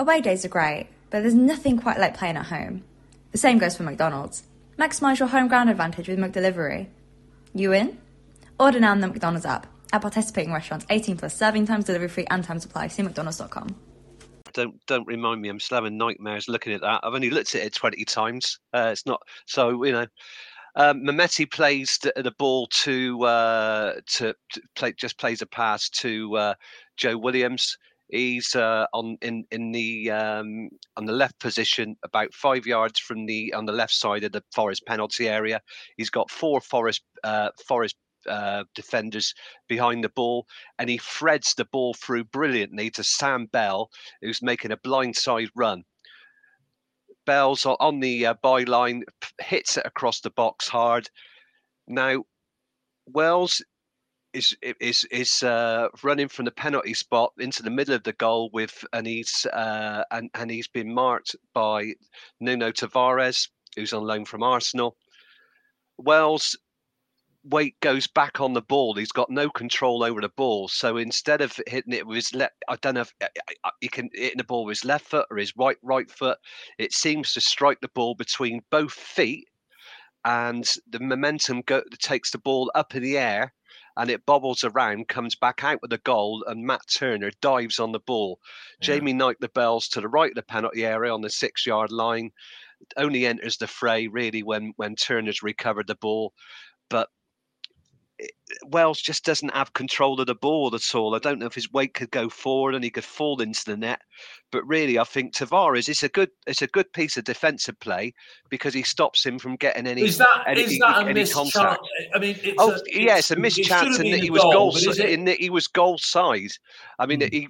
Away 0.00 0.20
days 0.20 0.44
are 0.44 0.48
great, 0.48 0.86
but 1.10 1.22
there's 1.22 1.34
nothing 1.34 1.76
quite 1.76 1.98
like 1.98 2.16
playing 2.16 2.36
at 2.36 2.46
home. 2.46 2.84
The 3.32 3.38
same 3.38 3.58
goes 3.58 3.76
for 3.76 3.82
McDonald's. 3.82 4.44
Maximise 4.78 5.18
your 5.18 5.26
home 5.26 5.48
ground 5.48 5.70
advantage 5.70 6.06
with 6.06 6.20
McDelivery. 6.20 6.86
You 7.52 7.72
in? 7.72 7.98
Order 8.60 8.78
now 8.78 8.92
on 8.92 9.00
the 9.00 9.08
McDonald's 9.08 9.44
app. 9.44 9.66
At 9.92 10.02
participating 10.02 10.52
restaurants, 10.52 10.86
18 10.88 11.16
plus 11.16 11.34
serving 11.34 11.66
times, 11.66 11.86
delivery 11.86 12.06
free, 12.06 12.26
and 12.30 12.44
time 12.44 12.60
supply. 12.60 12.86
See 12.86 13.02
McDonald's.com. 13.02 13.74
don't 14.52 14.86
don't 14.86 15.06
remind 15.08 15.40
me. 15.40 15.48
I'm 15.48 15.58
still 15.58 15.78
having 15.78 15.96
nightmares 15.96 16.46
looking 16.46 16.74
at 16.74 16.82
that. 16.82 17.00
I've 17.02 17.14
only 17.14 17.30
looked 17.30 17.56
at 17.56 17.62
it 17.62 17.74
20 17.74 18.04
times. 18.04 18.60
Uh, 18.72 18.90
it's 18.92 19.04
not 19.04 19.20
so 19.46 19.82
you 19.82 19.92
know. 19.92 20.06
Um, 20.76 21.04
plays 21.50 21.98
the, 22.02 22.12
the 22.22 22.34
ball 22.38 22.68
to 22.68 23.24
uh, 23.24 23.94
to, 24.06 24.34
to 24.52 24.62
play, 24.76 24.92
just 24.92 25.18
plays 25.18 25.42
a 25.42 25.46
pass 25.46 25.88
to 25.88 26.36
uh, 26.36 26.54
Joe 26.96 27.18
Williams. 27.18 27.76
He's 28.08 28.54
uh, 28.54 28.86
on 28.94 29.18
in 29.20 29.44
in 29.50 29.72
the 29.72 30.10
um, 30.10 30.70
on 30.96 31.04
the 31.04 31.12
left 31.12 31.38
position, 31.40 31.96
about 32.02 32.32
five 32.32 32.66
yards 32.66 32.98
from 32.98 33.26
the 33.26 33.52
on 33.52 33.66
the 33.66 33.72
left 33.72 33.92
side 33.92 34.24
of 34.24 34.32
the 34.32 34.42
Forest 34.54 34.86
penalty 34.86 35.28
area. 35.28 35.60
He's 35.96 36.10
got 36.10 36.30
four 36.30 36.60
Forest 36.60 37.02
uh, 37.22 37.50
Forest 37.66 37.96
uh, 38.26 38.64
defenders 38.74 39.34
behind 39.68 40.04
the 40.04 40.08
ball, 40.08 40.46
and 40.78 40.88
he 40.88 40.98
threads 40.98 41.54
the 41.54 41.66
ball 41.66 41.94
through 41.94 42.24
brilliantly 42.24 42.90
to 42.90 43.04
Sam 43.04 43.46
Bell, 43.46 43.90
who's 44.22 44.42
making 44.42 44.72
a 44.72 44.76
blindside 44.78 45.50
run. 45.54 45.84
Bell's 47.26 47.66
on 47.66 48.00
the 48.00 48.26
uh, 48.26 48.34
byline, 48.42 49.02
hits 49.38 49.76
it 49.76 49.84
across 49.84 50.20
the 50.20 50.30
box 50.30 50.66
hard. 50.66 51.10
Now, 51.86 52.24
Wells 53.06 53.62
is 54.32 54.56
is 54.80 55.04
is 55.10 55.42
uh, 55.42 55.88
running 56.02 56.28
from 56.28 56.44
the 56.44 56.50
penalty 56.50 56.94
spot 56.94 57.32
into 57.38 57.62
the 57.62 57.70
middle 57.70 57.94
of 57.94 58.02
the 58.04 58.12
goal 58.14 58.50
with, 58.52 58.84
and 58.92 59.06
he's 59.06 59.46
uh, 59.52 60.04
and 60.10 60.30
and 60.34 60.50
he's 60.50 60.68
been 60.68 60.92
marked 60.92 61.34
by 61.54 61.94
Nuno 62.40 62.70
Tavares, 62.70 63.48
who's 63.76 63.92
on 63.92 64.04
loan 64.04 64.24
from 64.24 64.42
Arsenal. 64.42 64.96
Wells 65.98 66.56
weight 67.44 67.78
goes 67.80 68.06
back 68.06 68.40
on 68.40 68.52
the 68.52 68.62
ball. 68.62 68.94
He's 68.94 69.12
got 69.12 69.30
no 69.30 69.48
control 69.48 70.02
over 70.04 70.20
the 70.20 70.28
ball. 70.30 70.68
So 70.68 70.96
instead 70.96 71.40
of 71.40 71.58
hitting 71.66 71.92
it 71.92 72.06
with 72.06 72.16
his 72.16 72.34
left, 72.34 72.54
I 72.68 72.76
don't 72.76 72.94
know 72.94 73.02
if 73.02 73.14
he 73.80 73.88
can 73.88 74.10
hit 74.12 74.36
the 74.36 74.44
ball 74.44 74.64
with 74.64 74.78
his 74.78 74.84
left 74.84 75.06
foot 75.06 75.26
or 75.30 75.38
his 75.38 75.56
right 75.56 75.78
right 75.82 76.10
foot. 76.10 76.38
It 76.78 76.92
seems 76.92 77.32
to 77.32 77.40
strike 77.40 77.80
the 77.80 77.90
ball 77.94 78.14
between 78.14 78.62
both 78.70 78.92
feet, 78.92 79.48
and 80.24 80.68
the 80.90 81.00
momentum 81.00 81.62
go, 81.62 81.82
takes 82.00 82.30
the 82.30 82.38
ball 82.38 82.70
up 82.74 82.94
in 82.94 83.02
the 83.02 83.16
air, 83.16 83.54
and 83.98 84.10
it 84.10 84.24
bobbles 84.24 84.62
around, 84.62 85.08
comes 85.08 85.34
back 85.34 85.64
out 85.64 85.82
with 85.82 85.92
a 85.92 85.98
goal, 85.98 86.44
and 86.46 86.64
Matt 86.64 86.82
Turner 86.88 87.32
dives 87.40 87.80
on 87.80 87.90
the 87.90 87.98
ball. 87.98 88.38
Yeah. 88.80 88.86
Jamie 88.86 89.12
Knight 89.12 89.36
the 89.40 89.48
bells 89.48 89.88
to 89.88 90.00
the 90.00 90.08
right 90.08 90.30
of 90.30 90.36
the 90.36 90.42
penalty 90.42 90.86
area 90.86 91.12
on 91.12 91.20
the 91.20 91.28
six 91.28 91.66
yard 91.66 91.90
line. 91.90 92.30
Only 92.96 93.26
enters 93.26 93.56
the 93.56 93.66
fray 93.66 94.06
really 94.06 94.44
when 94.44 94.72
when 94.76 94.94
Turner's 94.94 95.42
recovered 95.42 95.88
the 95.88 95.96
ball, 95.96 96.32
but 96.88 97.08
Wells 98.66 99.00
just 99.00 99.24
doesn't 99.24 99.54
have 99.54 99.72
control 99.74 100.20
of 100.20 100.26
the 100.26 100.34
ball 100.34 100.74
at 100.74 100.94
all. 100.94 101.14
I 101.14 101.18
don't 101.18 101.38
know 101.38 101.46
if 101.46 101.54
his 101.54 101.72
weight 101.72 101.94
could 101.94 102.10
go 102.10 102.28
forward 102.28 102.74
and 102.74 102.82
he 102.82 102.90
could 102.90 103.04
fall 103.04 103.40
into 103.40 103.64
the 103.64 103.76
net, 103.76 104.00
but 104.50 104.66
really, 104.66 104.98
I 104.98 105.04
think 105.04 105.34
Tavares 105.34 105.88
is 105.88 106.02
a 106.02 106.08
good 106.08 106.30
it's 106.46 106.62
a 106.62 106.66
good 106.66 106.92
piece 106.92 107.16
of 107.16 107.24
defensive 107.24 107.78
play 107.78 108.12
because 108.50 108.74
he 108.74 108.82
stops 108.82 109.24
him 109.24 109.38
from 109.38 109.56
getting 109.56 109.86
any 109.86 110.02
is 110.02 110.18
that, 110.18 110.44
any, 110.46 110.62
is 110.62 110.78
that 110.80 111.06
any 111.06 111.26
contact. 111.26 111.80
I 112.14 112.18
mean, 112.18 112.36
it's 112.42 112.56
oh 112.58 112.72
a, 112.72 112.80
yeah, 112.92 113.18
it's 113.18 113.30
a 113.30 113.36
missed 113.36 113.62
chance, 113.62 113.98
and 113.98 114.12
that 114.12 114.20
he 114.20 114.30
was 114.30 114.42
goal, 114.42 114.72
goal 114.72 115.00
in 115.00 115.24
that 115.26 115.38
he 115.38 115.50
was 115.50 115.68
goal 115.68 115.98
side. 115.98 116.50
I 116.98 117.06
mean, 117.06 117.20
mm. 117.20 117.32
he 117.32 117.48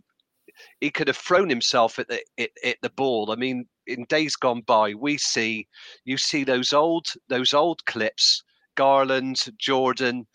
he 0.81 0.91
could 0.91 1.09
have 1.09 1.17
thrown 1.17 1.49
himself 1.49 1.99
at 1.99 2.09
the 2.09 2.23
at, 2.39 2.51
at 2.65 2.77
the 2.83 2.91
ball. 2.91 3.31
I 3.31 3.37
mean, 3.37 3.67
in 3.87 4.05
days 4.05 4.37
gone 4.37 4.63
by, 4.63 4.95
we 4.95 5.17
see 5.17 5.67
you 6.05 6.19
see 6.19 6.45
those 6.45 6.73
old 6.73 7.07
those 7.29 7.55
old 7.55 7.85
clips, 7.87 8.43
Garland, 8.75 9.39
Jordan 9.57 10.27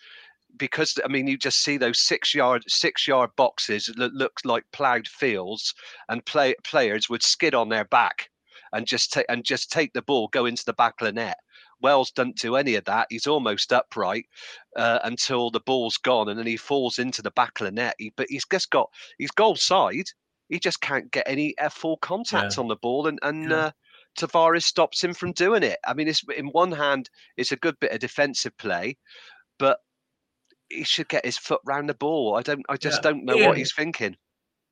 because 0.57 0.97
I 1.03 1.07
mean 1.07 1.27
you 1.27 1.37
just 1.37 1.63
see 1.63 1.77
those 1.77 1.99
six 1.99 2.33
yard 2.33 2.63
six 2.67 3.07
yard 3.07 3.31
boxes 3.35 3.91
that 3.97 4.13
look 4.13 4.39
like 4.43 4.65
ploughed 4.71 5.07
fields, 5.07 5.73
and 6.09 6.25
play, 6.25 6.55
players 6.63 7.09
would 7.09 7.23
skid 7.23 7.55
on 7.55 7.69
their 7.69 7.85
back 7.85 8.29
and 8.73 8.87
just 8.87 9.13
take 9.13 9.25
and 9.29 9.43
just 9.45 9.71
take 9.71 9.93
the 9.93 10.01
ball, 10.01 10.27
go 10.29 10.45
into 10.45 10.65
the 10.65 10.73
back 10.73 10.95
of 10.99 11.05
the 11.05 11.13
net. 11.13 11.37
Wells 11.81 12.11
doesn't 12.11 12.37
do 12.37 12.55
any 12.55 12.75
of 12.75 12.85
that. 12.85 13.07
He's 13.09 13.27
almost 13.27 13.73
upright 13.73 14.25
uh, 14.75 14.99
until 15.03 15.51
the 15.51 15.59
ball's 15.59 15.97
gone, 15.97 16.29
and 16.29 16.39
then 16.39 16.47
he 16.47 16.57
falls 16.57 16.97
into 16.97 17.21
the 17.21 17.31
back 17.31 17.59
of 17.59 17.65
the 17.65 17.71
net. 17.71 17.95
He, 17.97 18.13
but 18.15 18.27
he's 18.29 18.45
just 18.49 18.69
got 18.69 18.89
he's 19.17 19.31
goal 19.31 19.55
side. 19.55 20.05
He 20.49 20.59
just 20.59 20.81
can't 20.81 21.11
get 21.11 21.27
any 21.27 21.57
uh, 21.57 21.69
full 21.69 21.97
contact 21.97 22.57
yeah. 22.57 22.61
on 22.61 22.67
the 22.67 22.75
ball, 22.77 23.07
and 23.07 23.19
and 23.21 23.49
yeah. 23.49 23.57
uh, 23.57 23.71
Tavares 24.17 24.63
stops 24.63 25.03
him 25.03 25.13
from 25.13 25.33
doing 25.33 25.63
it. 25.63 25.79
I 25.85 25.93
mean, 25.93 26.07
it's 26.07 26.23
in 26.35 26.47
one 26.47 26.71
hand, 26.71 27.09
it's 27.37 27.51
a 27.51 27.57
good 27.57 27.79
bit 27.79 27.91
of 27.91 27.99
defensive 27.99 28.55
play, 28.57 28.97
but 29.59 29.79
he 30.73 30.83
should 30.83 31.07
get 31.07 31.25
his 31.25 31.37
foot 31.37 31.61
round 31.65 31.89
the 31.89 31.93
ball. 31.93 32.35
I 32.35 32.41
don't. 32.41 32.65
I 32.69 32.77
just 32.77 32.99
yeah. 33.03 33.11
don't 33.11 33.25
know 33.25 33.35
Ian, 33.35 33.47
what 33.47 33.57
he's 33.57 33.73
thinking. 33.73 34.15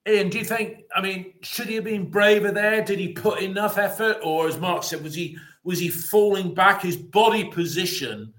Ian, 0.07 0.29
do 0.29 0.39
you 0.39 0.45
think? 0.45 0.79
I 0.95 1.01
mean, 1.01 1.33
should 1.41 1.67
he 1.67 1.75
have 1.75 1.83
been 1.83 2.09
braver 2.09 2.51
there? 2.51 2.83
Did 2.83 2.99
he 2.99 3.13
put 3.13 3.41
enough 3.41 3.77
effort, 3.77 4.17
or 4.23 4.47
as 4.47 4.59
Mark 4.59 4.83
said, 4.83 5.03
was 5.03 5.13
he 5.13 5.37
was 5.63 5.79
he 5.79 5.89
falling 5.89 6.53
back? 6.53 6.81
His 6.81 6.97
body 6.97 7.45
position 7.45 8.33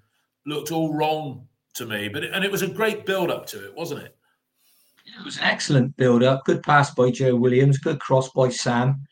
looked 0.46 0.72
all 0.72 0.92
wrong 0.92 1.46
to 1.74 1.86
me, 1.86 2.08
but 2.08 2.24
it, 2.24 2.32
and 2.32 2.44
it 2.44 2.50
was 2.50 2.62
a 2.62 2.68
great 2.68 3.06
build 3.06 3.30
up 3.30 3.46
to 3.46 3.64
it, 3.64 3.74
wasn't 3.74 4.02
it? 4.02 4.16
It 5.18 5.24
was 5.24 5.38
an 5.38 5.44
excellent 5.44 5.96
build 5.96 6.22
up. 6.22 6.44
Good 6.44 6.62
pass 6.62 6.94
by 6.94 7.10
Joe 7.10 7.36
Williams. 7.36 7.78
Good 7.78 8.00
cross 8.00 8.28
by 8.30 8.48
Sam. 8.48 9.06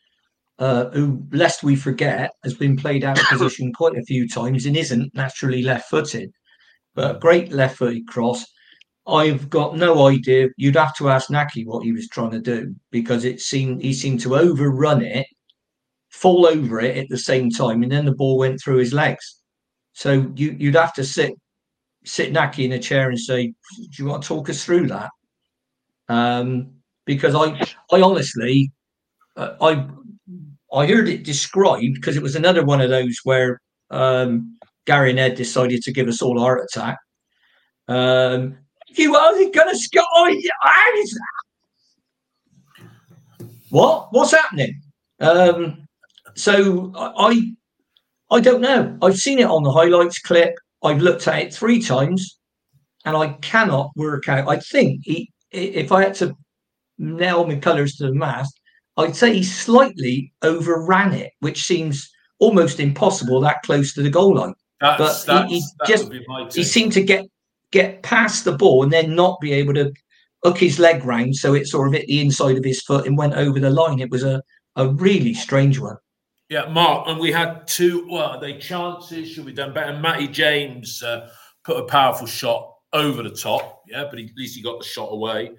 Uh, 0.59 0.89
who, 0.91 1.25
lest 1.31 1.63
we 1.63 1.75
forget, 1.75 2.33
has 2.43 2.53
been 2.53 2.77
played 2.77 3.03
out 3.03 3.19
of 3.19 3.25
position 3.29 3.73
quite 3.73 3.97
a 3.97 4.03
few 4.03 4.27
times 4.27 4.65
and 4.65 4.77
isn't 4.77 5.13
naturally 5.15 5.63
left 5.63 5.89
footed 5.89 6.31
but 6.95 7.15
a 7.15 7.19
great 7.19 7.51
left 7.51 7.77
footed 7.77 8.07
cross. 8.07 8.45
I've 9.07 9.49
got 9.49 9.75
no 9.75 10.07
idea. 10.07 10.49
You'd 10.57 10.75
have 10.75 10.95
to 10.97 11.09
ask 11.09 11.29
Nahki 11.29 11.65
what 11.65 11.83
he 11.83 11.91
was 11.91 12.07
trying 12.07 12.31
to 12.31 12.39
do 12.39 12.75
because 12.91 13.25
it 13.25 13.41
seemed 13.41 13.81
he 13.81 13.93
seemed 13.93 14.19
to 14.21 14.35
overrun 14.35 15.03
it, 15.03 15.25
fall 16.09 16.45
over 16.45 16.79
it 16.79 16.97
at 16.97 17.09
the 17.09 17.17
same 17.17 17.49
time, 17.49 17.83
and 17.83 17.91
then 17.91 18.05
the 18.05 18.15
ball 18.15 18.37
went 18.37 18.61
through 18.61 18.77
his 18.77 18.93
legs. 18.93 19.41
So 19.93 20.31
you 20.35 20.55
you'd 20.59 20.75
have 20.75 20.93
to 20.93 21.03
sit 21.03 21.33
sit 22.05 22.33
Nahki 22.33 22.65
in 22.65 22.73
a 22.73 22.79
chair 22.79 23.09
and 23.09 23.19
say, 23.19 23.47
"Do 23.47 23.87
you 23.97 24.05
want 24.05 24.23
to 24.23 24.27
talk 24.27 24.49
us 24.49 24.63
through 24.63 24.87
that?" 24.87 25.09
Um, 26.09 26.71
because 27.05 27.33
I 27.35 27.59
I 27.91 28.01
honestly 28.01 28.71
uh, 29.35 29.55
I 29.61 29.87
I 30.73 30.87
heard 30.87 31.09
it 31.09 31.23
described 31.23 31.95
because 31.95 32.15
it 32.15 32.23
was 32.23 32.35
another 32.35 32.63
one 32.63 32.81
of 32.81 32.89
those 32.89 33.19
where 33.23 33.59
um, 33.89 34.57
Gary 34.91 35.11
and 35.11 35.19
Ed 35.19 35.35
decided 35.35 35.81
to 35.83 35.93
give 35.93 36.09
us 36.09 36.21
all 36.21 36.37
a 36.37 36.41
heart 36.41 36.65
attack. 36.65 36.97
Um, 37.87 38.57
you 38.89 39.15
are 39.15 39.31
going 39.31 39.69
to 39.69 39.77
score. 39.77 40.03
What? 43.69 44.09
What's 44.11 44.31
happening? 44.31 44.81
Um, 45.21 45.87
so 46.35 46.91
I, 46.97 47.53
I 48.31 48.41
don't 48.41 48.59
know. 48.59 48.97
I've 49.01 49.15
seen 49.15 49.39
it 49.39 49.45
on 49.45 49.63
the 49.63 49.71
highlights 49.71 50.19
clip. 50.19 50.55
I've 50.83 51.01
looked 51.01 51.25
at 51.25 51.39
it 51.39 51.53
three 51.53 51.81
times, 51.81 52.37
and 53.05 53.15
I 53.15 53.29
cannot 53.41 53.91
work 53.95 54.27
out. 54.27 54.49
I 54.49 54.59
think 54.59 55.03
he, 55.05 55.31
if 55.51 55.93
I 55.93 56.03
had 56.03 56.15
to 56.15 56.35
nail 56.97 57.47
my 57.47 57.55
colours 57.55 57.95
to 57.95 58.07
the 58.07 58.13
mast, 58.13 58.59
I'd 58.97 59.15
say 59.15 59.35
he 59.35 59.43
slightly 59.43 60.33
overran 60.41 61.13
it, 61.13 61.31
which 61.39 61.63
seems 61.63 62.09
almost 62.39 62.81
impossible 62.81 63.39
that 63.39 63.61
close 63.63 63.93
to 63.93 64.01
the 64.01 64.09
goal 64.09 64.35
line. 64.35 64.53
That's, 64.81 65.25
but 65.25 65.47
he, 65.47 65.59
he 65.59 65.65
just 65.85 66.11
he 66.53 66.63
seemed 66.63 66.91
to 66.93 67.03
get 67.03 67.25
get 67.71 68.01
past 68.03 68.43
the 68.43 68.51
ball 68.51 68.83
and 68.83 68.91
then 68.91 69.15
not 69.15 69.39
be 69.39 69.53
able 69.53 69.73
to 69.75 69.93
hook 70.43 70.57
his 70.57 70.79
leg 70.79 71.05
round 71.05 71.35
so 71.35 71.53
it 71.53 71.67
sort 71.67 71.87
of 71.87 71.93
hit 71.93 72.07
the 72.07 72.19
inside 72.19 72.57
of 72.57 72.65
his 72.65 72.81
foot 72.81 73.05
and 73.05 73.17
went 73.17 73.35
over 73.35 73.59
the 73.59 73.69
line. 73.69 73.99
It 73.99 74.09
was 74.09 74.23
a, 74.23 74.41
a 74.75 74.87
really 74.87 75.33
strange 75.33 75.79
one. 75.79 75.97
Yeah, 76.49 76.67
Mark, 76.67 77.07
and 77.07 77.19
we 77.19 77.31
had 77.31 77.65
two. 77.65 78.07
Well, 78.09 78.37
they 78.39 78.57
chances 78.57 79.29
should 79.29 79.45
we 79.45 79.53
done 79.53 79.73
better? 79.73 79.97
Matty 79.97 80.27
James 80.27 81.01
uh, 81.01 81.29
put 81.63 81.77
a 81.77 81.85
powerful 81.85 82.27
shot 82.27 82.73
over 82.91 83.23
the 83.23 83.29
top. 83.29 83.83
Yeah, 83.87 84.05
but 84.09 84.19
he, 84.19 84.25
at 84.25 84.35
least 84.35 84.57
he 84.57 84.61
got 84.61 84.79
the 84.79 84.85
shot 84.85 85.13
away. 85.13 85.51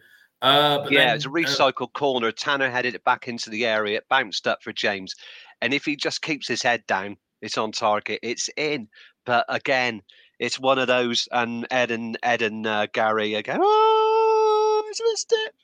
Uh, 0.43 0.87
yeah, 0.91 1.07
then, 1.07 1.17
it's 1.17 1.25
a 1.25 1.31
uh, 1.31 1.33
recycled 1.33 1.85
uh, 1.85 1.99
corner. 1.99 2.31
Tanner 2.31 2.69
headed 2.69 2.95
it 2.95 3.05
back 3.05 3.27
into 3.27 3.49
the 3.49 3.65
area. 3.65 3.99
It 3.99 4.09
bounced 4.11 4.47
up 4.47 4.63
for 4.63 4.73
James, 4.73 5.15
and 5.63 5.73
if 5.73 5.87
he 5.87 5.97
just 5.97 6.21
keeps 6.21 6.47
his 6.47 6.63
head 6.63 6.83
down, 6.87 7.17
it's 7.41 7.57
on 7.57 7.73
target. 7.73 8.21
It's 8.23 8.51
in. 8.59 8.89
But 9.25 9.45
again, 9.49 10.03
it's 10.39 10.59
one 10.59 10.79
of 10.79 10.89
those, 10.89 11.29
and 11.31 11.67
Ed 11.71 11.91
and 11.91 12.19
Ed 12.23 12.43
and 12.43 12.67
uh, 12.67 12.87
Gary 12.93 13.35
again. 13.35 13.61
Oh, 13.63 14.85
he's 14.89 15.01
missed 15.11 15.33
it. 15.33 15.55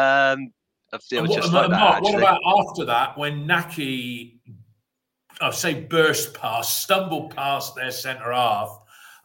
Um, 0.00 0.52
it 0.92 1.28
what, 1.28 1.52
like 1.52 1.70
Mark, 1.70 2.02
what, 2.02 2.14
about 2.14 2.40
after 2.46 2.84
that 2.86 3.16
when 3.16 3.46
Nahki, 3.46 4.38
I 5.40 5.50
say 5.50 5.74
burst 5.74 6.34
past, 6.34 6.82
stumbled 6.82 7.34
past 7.34 7.74
their 7.76 7.92
centre 7.92 8.32
half, 8.32 8.76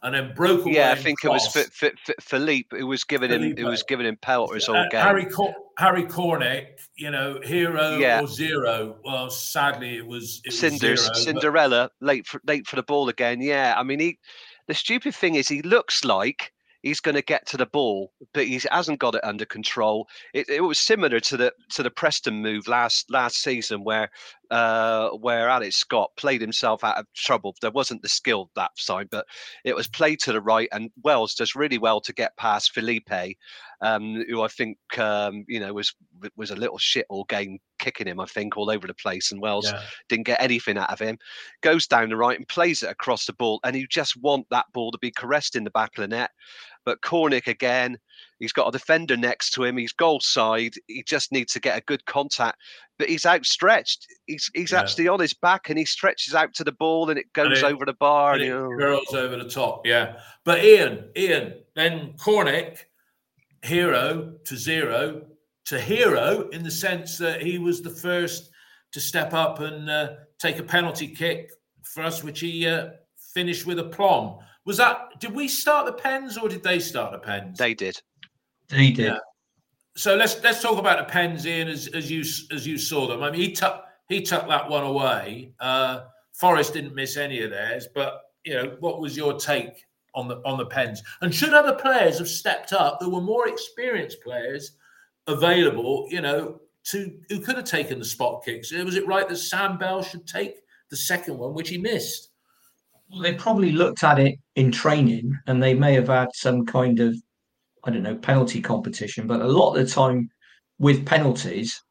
and 0.02 0.14
then 0.14 0.32
broke 0.34 0.62
away. 0.62 0.74
Yeah, 0.74 0.92
I 0.92 0.94
think 0.94 1.18
it 1.24 1.28
was 1.28 1.56
F- 1.56 1.82
F- 1.82 1.92
F- 2.08 2.14
Felipe. 2.20 2.72
It 2.72 2.84
was 2.84 3.04
giving 3.04 3.30
Felipe. 3.30 3.58
him. 3.58 3.66
It 3.66 3.68
was 3.68 3.82
giving 3.82 4.06
him 4.06 4.16
pelters 4.16 4.68
all 4.68 4.86
game. 4.90 5.02
Harry 5.02 5.26
Cor- 5.26 5.54
Harry 5.78 6.04
Cornick, 6.04 6.80
you 6.96 7.10
know, 7.10 7.38
hero 7.42 7.98
yeah. 7.98 8.22
or 8.22 8.26
zero. 8.26 8.96
Well, 9.04 9.28
sadly, 9.30 9.96
it 9.96 10.06
was. 10.06 10.40
It 10.44 10.52
Cinders, 10.52 11.08
was 11.08 11.22
zero, 11.22 11.34
Cinderella, 11.34 11.90
but... 12.00 12.06
late 12.06 12.26
for 12.26 12.40
late 12.46 12.66
for 12.66 12.76
the 12.76 12.82
ball 12.82 13.08
again. 13.08 13.40
Yeah, 13.40 13.74
I 13.76 13.82
mean, 13.82 14.00
he. 14.00 14.18
The 14.68 14.74
stupid 14.74 15.14
thing 15.14 15.36
is, 15.36 15.48
he 15.48 15.62
looks 15.62 16.04
like 16.04 16.52
he's 16.86 17.00
going 17.00 17.16
to 17.16 17.22
get 17.22 17.44
to 17.46 17.56
the 17.56 17.66
ball, 17.66 18.12
but 18.32 18.46
he 18.46 18.60
hasn't 18.70 19.00
got 19.00 19.16
it 19.16 19.24
under 19.24 19.44
control. 19.44 20.08
It, 20.34 20.48
it, 20.48 20.60
was 20.60 20.78
similar 20.78 21.18
to 21.20 21.36
the 21.36 21.52
to 21.70 21.82
the 21.82 21.90
Preston 21.90 22.40
move 22.40 22.68
last 22.68 23.10
last 23.10 23.42
season, 23.42 23.82
where 23.82 24.08
uh, 24.50 25.10
where 25.10 25.48
Alex 25.48 25.76
Scott 25.76 26.10
played 26.16 26.40
himself 26.40 26.84
out 26.84 26.96
of 26.96 27.06
trouble. 27.14 27.54
There 27.60 27.72
wasn't 27.72 28.02
the 28.02 28.08
skill 28.08 28.50
that 28.54 28.70
side, 28.76 29.08
but 29.10 29.26
it 29.64 29.74
was 29.74 29.88
played 29.88 30.20
to 30.20 30.32
the 30.32 30.40
right, 30.40 30.68
and 30.72 30.90
Wells 31.02 31.34
does 31.34 31.56
really 31.56 31.78
well 31.78 32.00
to 32.00 32.12
get 32.12 32.36
past 32.36 32.72
Felipe, 32.72 33.36
um, 33.80 34.24
who 34.28 34.42
I 34.42 34.48
think 34.48 34.78
um, 34.98 35.44
you 35.48 35.60
know 35.60 35.72
was 35.72 35.94
was 36.36 36.50
a 36.50 36.56
little 36.56 36.78
shit 36.78 37.06
all 37.08 37.24
game 37.24 37.58
kicking 37.78 38.06
him. 38.06 38.20
I 38.20 38.26
think 38.26 38.56
all 38.56 38.70
over 38.70 38.86
the 38.86 38.94
place, 38.94 39.32
and 39.32 39.40
Wells 39.40 39.70
yeah. 39.70 39.82
didn't 40.08 40.26
get 40.26 40.42
anything 40.42 40.78
out 40.78 40.92
of 40.92 40.98
him. 40.98 41.18
Goes 41.62 41.86
down 41.86 42.08
the 42.08 42.16
right 42.16 42.38
and 42.38 42.48
plays 42.48 42.82
it 42.82 42.90
across 42.90 43.26
the 43.26 43.32
ball, 43.32 43.60
and 43.64 43.76
you 43.76 43.86
just 43.86 44.16
want 44.20 44.46
that 44.50 44.66
ball 44.72 44.90
to 44.92 44.98
be 44.98 45.10
caressed 45.10 45.56
in 45.56 45.64
the 45.64 45.70
back 45.70 45.90
of 45.96 46.02
the 46.02 46.08
net. 46.08 46.30
But 46.86 47.00
Cornick 47.02 47.48
again, 47.48 47.98
he's 48.38 48.52
got 48.52 48.68
a 48.68 48.70
defender 48.70 49.16
next 49.16 49.50
to 49.52 49.64
him. 49.64 49.76
He's 49.76 49.92
goal 49.92 50.20
side. 50.20 50.74
He 50.86 51.02
just 51.02 51.32
needs 51.32 51.52
to 51.54 51.60
get 51.60 51.76
a 51.76 51.82
good 51.84 52.04
contact. 52.06 52.58
But 52.96 53.08
he's 53.08 53.26
outstretched. 53.26 54.06
He's 54.26 54.48
he's 54.54 54.70
yeah. 54.70 54.80
actually 54.80 55.08
on 55.08 55.18
his 55.18 55.34
back 55.34 55.68
and 55.68 55.78
he 55.78 55.84
stretches 55.84 56.32
out 56.32 56.54
to 56.54 56.64
the 56.64 56.72
ball 56.72 57.10
and 57.10 57.18
it 57.18 57.32
goes 57.32 57.58
and 57.60 57.68
it, 57.68 57.74
over 57.74 57.84
the 57.84 57.94
bar. 57.94 58.34
And, 58.34 58.42
and 58.42 58.50
it 58.50 58.54
oh. 58.54 58.70
curls 58.78 59.14
over 59.14 59.36
the 59.36 59.50
top. 59.50 59.84
Yeah. 59.84 60.16
But 60.44 60.64
Ian, 60.64 61.10
Ian, 61.16 61.54
then 61.74 62.14
Cornick, 62.18 62.84
hero 63.66 64.34
to 64.44 64.56
zero 64.56 65.22
to 65.66 65.80
hero 65.80 66.48
in 66.50 66.62
the 66.62 66.70
sense 66.70 67.18
that 67.18 67.42
he 67.42 67.58
was 67.58 67.82
the 67.82 67.90
first 67.90 68.50
to 68.92 69.00
step 69.00 69.34
up 69.34 69.60
and 69.60 69.90
uh, 69.90 70.10
take 70.38 70.58
a 70.58 70.62
penalty 70.62 71.08
kick 71.08 71.50
for 71.82 72.02
us, 72.02 72.22
which 72.22 72.40
he 72.40 72.66
uh, 72.66 72.90
finished 73.34 73.66
with 73.66 73.78
a 73.78 73.84
plum. 73.84 74.36
Was 74.64 74.76
that? 74.78 75.20
Did 75.20 75.34
we 75.34 75.48
start 75.48 75.86
the 75.86 75.92
pens 75.92 76.38
or 76.38 76.48
did 76.48 76.62
they 76.62 76.78
start 76.78 77.12
the 77.12 77.18
pens? 77.18 77.58
They 77.58 77.74
did. 77.74 78.00
They 78.68 78.90
did. 78.90 79.06
Yeah. 79.06 79.18
So 79.96 80.14
let's 80.14 80.42
let's 80.42 80.62
talk 80.62 80.78
about 80.78 80.98
the 80.98 81.12
pens, 81.12 81.46
Ian, 81.46 81.68
as, 81.68 81.88
as 81.88 82.10
you 82.10 82.20
as 82.54 82.66
you 82.66 82.78
saw 82.78 83.06
them. 83.06 83.22
I 83.22 83.30
mean, 83.30 83.40
he 83.40 83.52
took 83.52 83.82
he 84.08 84.22
took 84.22 84.46
that 84.48 84.68
one 84.68 84.84
away. 84.84 85.52
Uh, 85.60 86.00
Forest 86.34 86.74
didn't 86.74 86.94
miss 86.94 87.16
any 87.16 87.42
of 87.42 87.50
theirs, 87.50 87.88
but 87.94 88.20
you 88.44 88.54
know, 88.54 88.76
what 88.80 89.00
was 89.00 89.16
your 89.16 89.34
take 89.34 89.84
on 90.16 90.26
the 90.26 90.36
on 90.44 90.58
the 90.58 90.66
pens. 90.66 91.02
And 91.20 91.32
should 91.32 91.54
other 91.54 91.74
players 91.74 92.18
have 92.18 92.28
stepped 92.28 92.72
up, 92.72 92.98
there 92.98 93.10
were 93.10 93.20
more 93.20 93.48
experienced 93.48 94.22
players 94.22 94.72
available, 95.28 96.08
you 96.10 96.20
know, 96.20 96.60
to 96.84 97.18
who 97.28 97.40
could 97.40 97.56
have 97.56 97.64
taken 97.64 97.98
the 97.98 98.04
spot 98.04 98.44
kicks. 98.44 98.72
Was 98.72 98.96
it 98.96 99.06
right 99.06 99.28
that 99.28 99.36
Sam 99.36 99.78
Bell 99.78 100.02
should 100.02 100.26
take 100.26 100.56
the 100.90 100.96
second 100.96 101.38
one, 101.38 101.54
which 101.54 101.68
he 101.68 101.78
missed? 101.78 102.30
Well, 103.10 103.20
they 103.20 103.34
probably 103.34 103.72
looked 103.72 104.02
at 104.02 104.18
it 104.18 104.38
in 104.56 104.72
training, 104.72 105.32
and 105.46 105.62
they 105.62 105.74
may 105.74 105.94
have 105.94 106.08
had 106.08 106.28
some 106.34 106.66
kind 106.66 106.98
of, 106.98 107.14
I 107.84 107.90
don't 107.90 108.02
know, 108.02 108.16
penalty 108.16 108.60
competition. 108.60 109.26
But 109.26 109.42
a 109.42 109.46
lot 109.46 109.74
of 109.74 109.86
the 109.86 109.92
time, 109.92 110.28
with 110.78 111.06
penalties, 111.06 111.82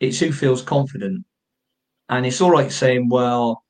it's 0.00 0.18
who 0.18 0.32
feels 0.32 0.62
confident, 0.62 1.24
and 2.08 2.26
it's 2.26 2.40
all 2.40 2.50
right 2.50 2.72
saying, 2.72 3.08
"Well, 3.08 3.64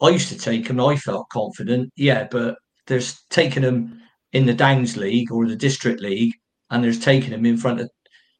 I 0.00 0.10
used 0.10 0.28
to 0.28 0.38
take 0.38 0.68
them, 0.68 0.80
I 0.80 0.96
felt 0.96 1.28
confident." 1.30 1.92
Yeah, 1.96 2.26
but 2.30 2.56
there's 2.86 3.22
taking 3.30 3.62
them 3.62 4.00
in 4.32 4.46
the 4.46 4.54
Downs 4.54 4.96
League 4.96 5.30
or 5.30 5.46
the 5.46 5.56
District 5.56 6.00
League, 6.00 6.34
and 6.70 6.82
there's 6.82 6.98
taking 6.98 7.30
them 7.30 7.46
in 7.46 7.56
front 7.56 7.80
of 7.80 7.90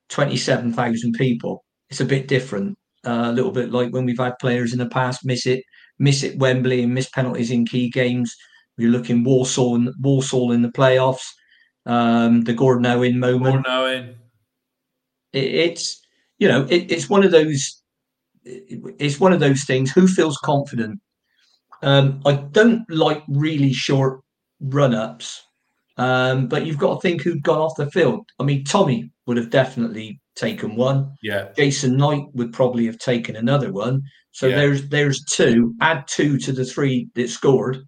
twenty-seven 0.09 0.73
thousand 0.73 1.13
people 1.13 1.65
it's 1.93 2.01
a 2.01 2.07
bit 2.07 2.27
different. 2.27 2.79
Uh, 3.07 3.25
a 3.27 3.33
little 3.33 3.51
bit 3.51 3.71
like 3.71 3.93
when 3.93 4.07
we've 4.07 4.19
had 4.19 4.39
players 4.41 4.73
in 4.73 4.79
the 4.79 4.89
past 4.89 5.27
miss 5.27 5.45
it, 5.47 5.63
miss 5.99 6.23
it 6.23 6.39
Wembley 6.39 6.83
and 6.83 6.95
miss 6.95 7.11
penalties 7.11 7.51
in 7.51 7.67
key 7.67 7.91
games. 7.91 8.35
We're 8.79 8.89
looking 8.89 9.25
Walsall 9.25 9.75
and 9.75 9.91
Walsall 10.01 10.53
in 10.53 10.63
the 10.63 10.71
playoffs. 10.71 11.27
Um, 11.85 12.43
the 12.43 12.55
Gordon 12.55 12.87
Owen 12.87 13.19
moment. 13.19 13.67
Gordon 13.67 13.71
Owen. 13.71 14.15
It, 15.35 15.45
it's 15.45 16.01
you 16.39 16.49
know 16.49 16.67
it, 16.71 16.91
it's 16.91 17.11
one 17.11 17.23
of 17.25 17.31
those. 17.31 17.83
It's 18.45 19.21
one 19.21 19.35
of 19.35 19.41
those 19.41 19.65
things. 19.65 19.93
Who 19.93 20.07
feels 20.07 20.39
confident? 20.39 20.99
Um, 21.83 22.23
I 22.25 22.33
don't 22.33 22.89
like 22.89 23.23
really 23.29 23.75
short 23.75 24.21
run 24.63 24.95
ups, 24.95 25.43
um, 25.99 26.49
but 26.49 26.67
you've 26.67 26.79
got 26.79 26.95
to 26.95 27.01
think 27.01 27.23
who'd 27.23 27.43
gone 27.43 27.59
off 27.59 27.77
the 27.77 27.91
field. 27.91 28.27
I 28.39 28.45
mean, 28.45 28.65
Tommy 28.65 29.11
would 29.27 29.37
have 29.37 29.51
definitely 29.51 30.21
taken 30.37 30.77
one. 30.77 31.15
Yeah. 31.23 31.49
Jason 31.57 31.97
Knight 31.97 32.25
would 32.35 32.53
probably 32.53 32.87
have 32.87 32.99
taken 32.99 33.37
another 33.37 33.73
one. 33.73 34.03
So 34.33 34.47
yeah. 34.47 34.57
there's 34.57 34.89
there's 34.89 35.25
two. 35.25 35.75
Add 35.81 36.05
two 36.09 36.39
to 36.39 36.53
the 36.53 36.65
three 36.65 37.09
that 37.15 37.29
scored, 37.29 37.85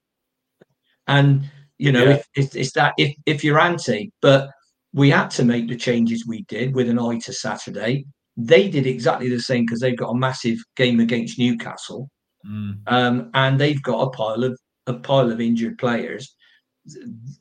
and 1.06 1.50
you 1.78 1.90
know 1.90 2.04
yeah. 2.04 2.10
if, 2.10 2.26
if 2.34 2.56
it's 2.56 2.72
that 2.72 2.92
if 2.98 3.14
if 3.24 3.42
you're 3.42 3.58
anti, 3.58 4.10
but 4.20 4.50
we 4.92 5.10
had 5.10 5.28
to 5.28 5.44
make 5.44 5.68
the 5.68 5.76
changes 5.76 6.26
we 6.26 6.44
did 6.44 6.74
with 6.74 6.88
an 6.88 6.98
eye 6.98 7.18
to 7.24 7.32
Saturday. 7.32 8.04
They 8.36 8.68
did 8.68 8.86
exactly 8.86 9.28
the 9.28 9.40
same 9.40 9.64
because 9.64 9.80
they've 9.80 9.96
got 9.96 10.10
a 10.10 10.18
massive 10.18 10.58
game 10.76 11.00
against 11.00 11.38
Newcastle, 11.38 12.10
mm. 12.46 12.74
um, 12.88 13.30
and 13.32 13.58
they've 13.58 13.82
got 13.82 14.02
a 14.02 14.10
pile 14.10 14.44
of 14.44 14.58
a 14.86 14.94
pile 14.94 15.32
of 15.32 15.40
injured 15.40 15.78
players. 15.78 16.33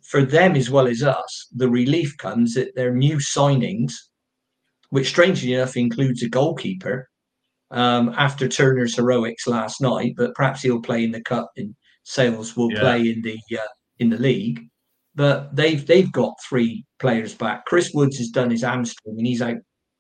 For 0.01 0.23
them 0.23 0.55
as 0.55 0.69
well 0.69 0.87
as 0.87 1.03
us, 1.03 1.47
the 1.53 1.69
relief 1.69 2.15
comes 2.17 2.53
that 2.53 2.75
their 2.75 2.93
new 2.93 3.17
signings 3.17 3.93
which 4.93 5.07
strangely 5.07 5.55
enough 5.55 5.75
includes 5.75 6.21
a 6.21 6.29
goalkeeper 6.29 7.09
um, 7.71 8.13
after 8.15 8.47
Turner's 8.47 8.95
heroics 8.95 9.47
last 9.47 9.81
night. 9.81 10.13
But 10.15 10.35
perhaps 10.35 10.61
he'll 10.61 10.83
play 10.83 11.03
in 11.03 11.11
the 11.11 11.21
cup. 11.21 11.49
And 11.57 11.73
Sels 12.03 12.55
will 12.55 12.71
yeah. 12.71 12.79
play 12.79 12.99
in 13.09 13.23
the 13.23 13.39
uh, 13.57 13.67
in 13.97 14.11
the 14.11 14.19
league. 14.19 14.61
But 15.15 15.55
they've 15.55 15.83
they've 15.83 16.11
got 16.11 16.35
three 16.47 16.85
players 16.99 17.33
back. 17.33 17.65
Chris 17.65 17.91
Woods 17.91 18.19
has 18.19 18.29
done 18.29 18.51
his 18.51 18.61
hamstring 18.61 19.15
and 19.17 19.25
he's 19.25 19.41
out. 19.41 19.57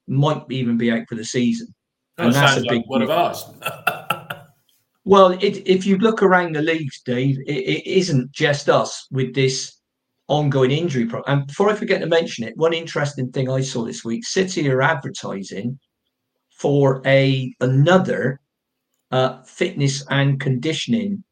Might 0.07 0.43
even 0.51 0.77
be 0.77 0.91
out 0.91 1.07
for 1.09 1.15
the 1.15 1.25
season. 1.25 1.73
That 2.17 2.27
and 2.27 2.35
that's 2.35 2.57
a 2.57 2.61
big 2.61 2.71
like 2.71 2.89
one 2.89 3.01
of 3.01 3.09
ours. 3.09 3.43
well, 5.05 5.31
it, 5.31 5.67
if 5.67 5.85
you 5.85 5.97
look 5.97 6.23
around 6.23 6.55
the 6.55 6.61
leagues, 6.61 7.01
Dave, 7.01 7.37
it, 7.45 7.51
it 7.51 7.87
isn't 7.87 8.31
just 8.31 8.69
us 8.69 9.07
with 9.11 9.33
this 9.33 9.79
ongoing 10.27 10.71
injury 10.71 11.05
problem. 11.05 11.39
And 11.39 11.47
before 11.47 11.69
I 11.69 11.75
forget 11.75 12.01
to 12.01 12.07
mention 12.07 12.45
it, 12.45 12.55
one 12.55 12.73
interesting 12.73 13.31
thing 13.31 13.49
I 13.49 13.61
saw 13.61 13.83
this 13.83 14.05
week: 14.05 14.25
City 14.25 14.69
are 14.69 14.81
advertising 14.81 15.79
for 16.57 17.01
a 17.05 17.53
another 17.59 18.39
uh, 19.11 19.41
fitness 19.43 20.05
and 20.09 20.39
conditioning 20.39 21.23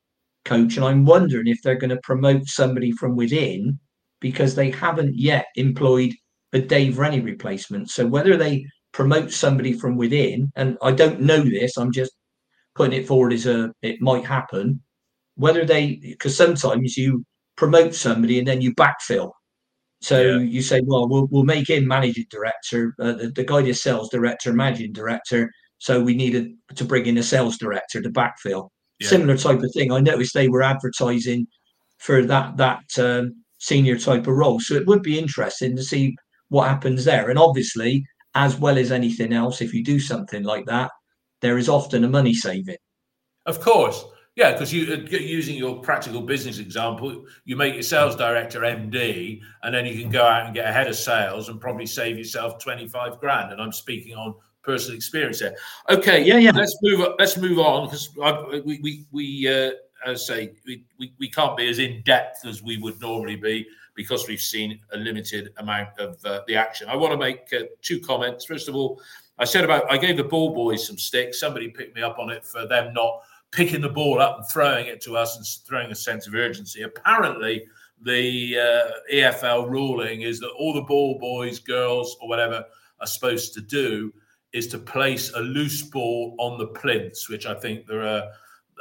coach, 0.44 0.76
and 0.76 0.86
I'm 0.86 1.06
wondering 1.06 1.48
if 1.48 1.62
they're 1.62 1.76
going 1.76 1.92
to 1.92 2.02
promote 2.04 2.48
somebody 2.48 2.92
from 2.92 3.16
within 3.16 3.80
because 4.20 4.54
they 4.54 4.70
haven't 4.70 5.16
yet 5.16 5.46
employed 5.56 6.14
a 6.54 6.60
Dave 6.60 7.00
Rennie 7.00 7.22
replacement. 7.22 7.90
So 7.90 8.06
whether 8.06 8.36
they 8.36 8.66
promote 8.92 9.32
somebody 9.32 9.72
from 9.74 9.96
within, 9.96 10.52
and 10.58 10.78
I 10.82 10.92
don't 10.92 11.22
know 11.22 11.42
this, 11.42 11.78
I'm 11.78 11.94
just 11.94 12.12
putting 12.82 13.00
it 13.00 13.08
forward 13.08 13.32
as 13.32 13.46
a 13.46 13.72
it 13.84 14.02
might 14.02 14.26
happen. 14.26 14.82
Whether 15.36 15.66
they, 15.66 15.98
because 16.02 16.36
sometimes 16.36 16.98
you 16.98 17.24
promote 17.56 17.94
somebody 17.94 18.40
and 18.40 18.48
then 18.48 18.60
you 18.60 18.74
backfill. 18.74 19.34
So 20.02 20.20
yeah. 20.20 20.40
you 20.40 20.64
say, 20.64 20.82
well, 20.84 21.08
well, 21.08 21.28
we'll 21.30 21.44
make 21.44 21.70
him 21.70 21.88
managing 21.88 22.26
director, 22.32 22.96
uh, 23.00 23.14
the, 23.14 23.28
the 23.30 23.44
guy 23.44 23.60
is 23.60 23.84
sales 23.84 24.10
director, 24.10 24.52
managing 24.52 24.94
director. 24.94 25.52
So 25.78 26.02
we 26.02 26.16
needed 26.16 26.54
to 26.76 26.84
bring 26.84 27.06
in 27.06 27.20
a 27.20 27.24
sales 27.24 27.60
director 27.60 28.02
to 28.02 28.10
backfill. 28.10 28.70
Yeah. 29.00 29.10
Similar 29.10 29.38
type 29.38 29.62
of 29.62 29.72
thing. 29.76 29.92
I 29.92 30.00
noticed 30.00 30.34
they 30.34 30.50
were 30.50 30.64
advertising 30.64 31.46
for 32.00 32.26
that 32.26 32.58
that 32.58 32.88
um, 32.98 33.44
senior 33.60 34.00
type 34.00 34.26
of 34.26 34.34
role. 34.34 34.60
So 34.60 34.74
it 34.74 34.88
would 34.88 35.04
be 35.04 35.20
interesting 35.20 35.76
to 35.76 35.84
see 35.84 36.16
what 36.50 36.68
happens 36.68 37.06
there. 37.06 37.30
And 37.30 37.38
obviously, 37.38 38.04
as 38.34 38.58
well 38.58 38.80
as 38.80 38.92
anything 38.92 39.34
else, 39.34 39.62
if 39.62 39.72
you 39.72 39.84
do 39.84 40.00
something 40.00 40.44
like 40.44 40.66
that, 40.66 40.90
there 41.42 41.58
is 41.58 41.70
often 41.70 42.04
a 42.04 42.10
money 42.10 42.34
saving. 42.34 42.78
Of 43.46 43.60
course. 43.60 44.06
Yeah, 44.36 44.54
because 44.54 44.72
you 44.72 44.94
uh, 44.94 45.18
using 45.18 45.58
your 45.58 45.82
practical 45.82 46.22
business 46.22 46.58
example, 46.58 47.26
you 47.44 47.58
make 47.58 47.74
your 47.74 47.84
sales 47.84 48.16
director 48.16 48.62
MD, 48.62 49.42
and 49.64 49.76
then 49.76 49.86
you 49.86 50.00
can 50.02 50.10
go 50.10 50.26
out 50.26 50.46
and 50.46 50.56
get 50.56 50.70
a 50.70 50.72
head 50.72 50.88
of 50.88 50.96
sales 50.96 51.50
and 51.50 51.60
probably 51.60 51.86
save 51.86 52.18
yourself 52.18 52.58
twenty 52.58 52.88
five 52.88 53.20
grand. 53.20 53.52
And 53.52 53.62
I'm 53.62 53.74
speaking 53.74 54.16
on 54.16 54.34
personal 54.64 54.96
experience 54.96 55.40
there. 55.40 55.56
Okay, 55.90 56.24
yeah, 56.24 56.38
yeah. 56.38 56.52
Let's 56.52 56.78
move. 56.82 57.06
Let's 57.20 57.36
move 57.36 57.60
on 57.60 57.88
because 57.88 58.10
we 58.66 58.80
we 58.82 59.06
we 59.12 59.48
uh, 59.50 59.72
as 60.06 60.26
say 60.26 60.54
we, 60.66 60.86
we 60.98 61.14
we 61.20 61.30
can't 61.30 61.58
be 61.58 61.68
as 61.68 61.80
in 61.80 62.02
depth 62.04 62.46
as 62.46 62.64
we 62.64 62.78
would 62.78 63.02
normally 63.02 63.36
be 63.36 63.68
because 63.96 64.28
we've 64.28 64.40
seen 64.40 64.80
a 64.94 64.98
limited 64.98 65.54
amount 65.58 65.90
of 66.00 66.24
uh, 66.24 66.42
the 66.48 66.56
action. 66.56 66.88
I 66.88 66.96
want 66.96 67.12
to 67.12 67.18
make 67.18 67.52
uh, 67.54 67.66
two 67.82 68.00
comments. 68.00 68.46
First 68.46 68.70
of 68.70 68.76
all, 68.76 69.02
I 69.42 69.44
said 69.44 69.64
about 69.64 69.92
I 69.92 69.98
gave 69.98 70.18
the 70.18 70.24
ball 70.24 70.54
boys 70.54 70.86
some 70.86 71.00
sticks. 71.00 71.40
Somebody 71.40 71.70
picked 71.70 71.96
me 71.96 72.04
up 72.04 72.20
on 72.20 72.30
it 72.30 72.46
for 72.46 72.68
them 72.68 72.94
not 72.94 73.22
picking 73.52 73.82
the 73.82 73.90
ball 73.90 74.22
up 74.22 74.38
and 74.38 74.48
throwing 74.48 74.86
it 74.86 75.02
to 75.02 75.18
us 75.18 75.36
and 75.36 75.68
throwing 75.68 75.92
a 75.92 75.96
sense 75.96 76.28
of 76.28 76.36
urgency. 76.36 76.84
Apparently, 76.84 77.66
the 78.04 78.60
uh, 78.60 78.92
EFL 79.12 79.68
ruling 79.68 80.22
is 80.22 80.40
that 80.40 80.52
all 80.60 80.74
the 80.74 80.84
ball 80.84 81.18
boys, 81.18 81.58
girls, 81.58 82.16
or 82.22 82.30
whatever 82.30 82.64
are 83.00 83.08
supposed 83.08 83.56
to 83.56 83.62
do 83.62 84.14
is 84.54 84.68
to 84.68 84.78
place 84.78 85.34
a 85.34 85.40
loose 85.40 85.82
ball 85.82 86.36
on 86.38 86.60
the 86.60 86.68
plinths, 86.68 87.28
which 87.28 87.48
I 87.48 87.56
think 87.56 87.88
there 87.88 88.04
are 88.04 88.24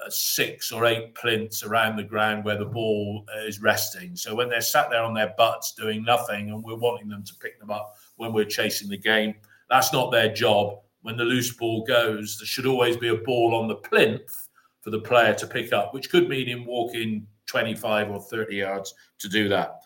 uh, 0.04 0.10
six 0.10 0.72
or 0.72 0.84
eight 0.84 1.14
plinths 1.14 1.62
around 1.62 1.96
the 1.96 2.04
ground 2.04 2.44
where 2.44 2.58
the 2.58 2.66
ball 2.66 3.24
is 3.46 3.62
resting. 3.62 4.14
So 4.14 4.34
when 4.34 4.50
they're 4.50 4.60
sat 4.60 4.90
there 4.90 5.02
on 5.02 5.14
their 5.14 5.32
butts 5.38 5.72
doing 5.72 6.04
nothing 6.04 6.50
and 6.50 6.62
we're 6.62 6.76
wanting 6.76 7.08
them 7.08 7.24
to 7.24 7.34
pick 7.36 7.58
them 7.58 7.70
up 7.70 7.96
when 8.16 8.34
we're 8.34 8.44
chasing 8.44 8.90
the 8.90 8.98
game, 8.98 9.34
that's 9.70 9.92
not 9.92 10.10
their 10.10 10.32
job. 10.32 10.80
When 11.02 11.16
the 11.16 11.24
loose 11.24 11.54
ball 11.54 11.84
goes, 11.84 12.38
there 12.38 12.46
should 12.46 12.66
always 12.66 12.96
be 12.96 13.08
a 13.08 13.16
ball 13.16 13.54
on 13.54 13.68
the 13.68 13.76
plinth 13.76 14.48
for 14.82 14.90
the 14.90 15.00
player 15.00 15.34
to 15.34 15.46
pick 15.46 15.72
up, 15.72 15.94
which 15.94 16.10
could 16.10 16.28
mean 16.28 16.46
him 16.46 16.66
walking 16.66 17.26
25 17.46 18.10
or 18.10 18.20
30 18.20 18.56
yards 18.56 18.94
to 19.18 19.28
do 19.28 19.48
that. 19.48 19.80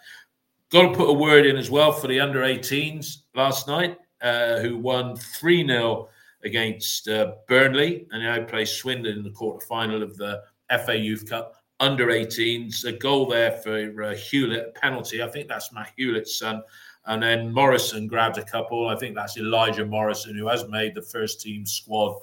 Got 0.71 0.91
to 0.91 0.97
put 0.97 1.09
a 1.09 1.13
word 1.13 1.47
in 1.47 1.57
as 1.57 1.71
well 1.71 1.93
for 1.93 2.09
the 2.09 2.21
under 2.21 2.41
18s 2.41 3.19
last 3.35 3.69
night, 3.69 3.99
uh, 4.23 4.59
who 4.59 4.77
won 4.77 5.17
3 5.17 5.67
0 5.67 6.09
against 6.45 7.09
uh, 7.09 7.33
Burnley 7.49 8.07
and 8.11 8.23
now 8.23 8.43
play 8.45 8.65
Swindon 8.65 9.19
in 9.19 9.25
the 9.25 9.31
quarter 9.31 9.65
final 9.67 10.03
of 10.03 10.17
the 10.17 10.43
FA 10.85 10.97
Youth 10.97 11.29
Cup. 11.29 11.57
Under 11.81 12.07
18s, 12.07 12.85
a 12.85 12.93
goal 12.93 13.27
there 13.27 13.53
for 13.53 14.03
uh, 14.03 14.15
Hewlett, 14.15 14.75
penalty. 14.75 15.23
I 15.23 15.29
think 15.29 15.49
that's 15.49 15.73
Matt 15.73 15.91
Hewlett's 15.97 16.39
son. 16.39 16.63
And 17.07 17.23
then 17.23 17.53
Morrison 17.53 18.07
grabbed 18.07 18.39
a 18.39 18.45
couple. 18.45 18.89
I 18.89 18.97
think 18.97 19.15
that's 19.15 19.37
Elijah 19.37 19.85
Morrison, 19.85 20.37
who 20.37 20.49
has 20.49 20.67
made 20.69 20.95
the 20.95 21.03
first 21.03 21.41
team 21.41 21.67
squad 21.67 22.19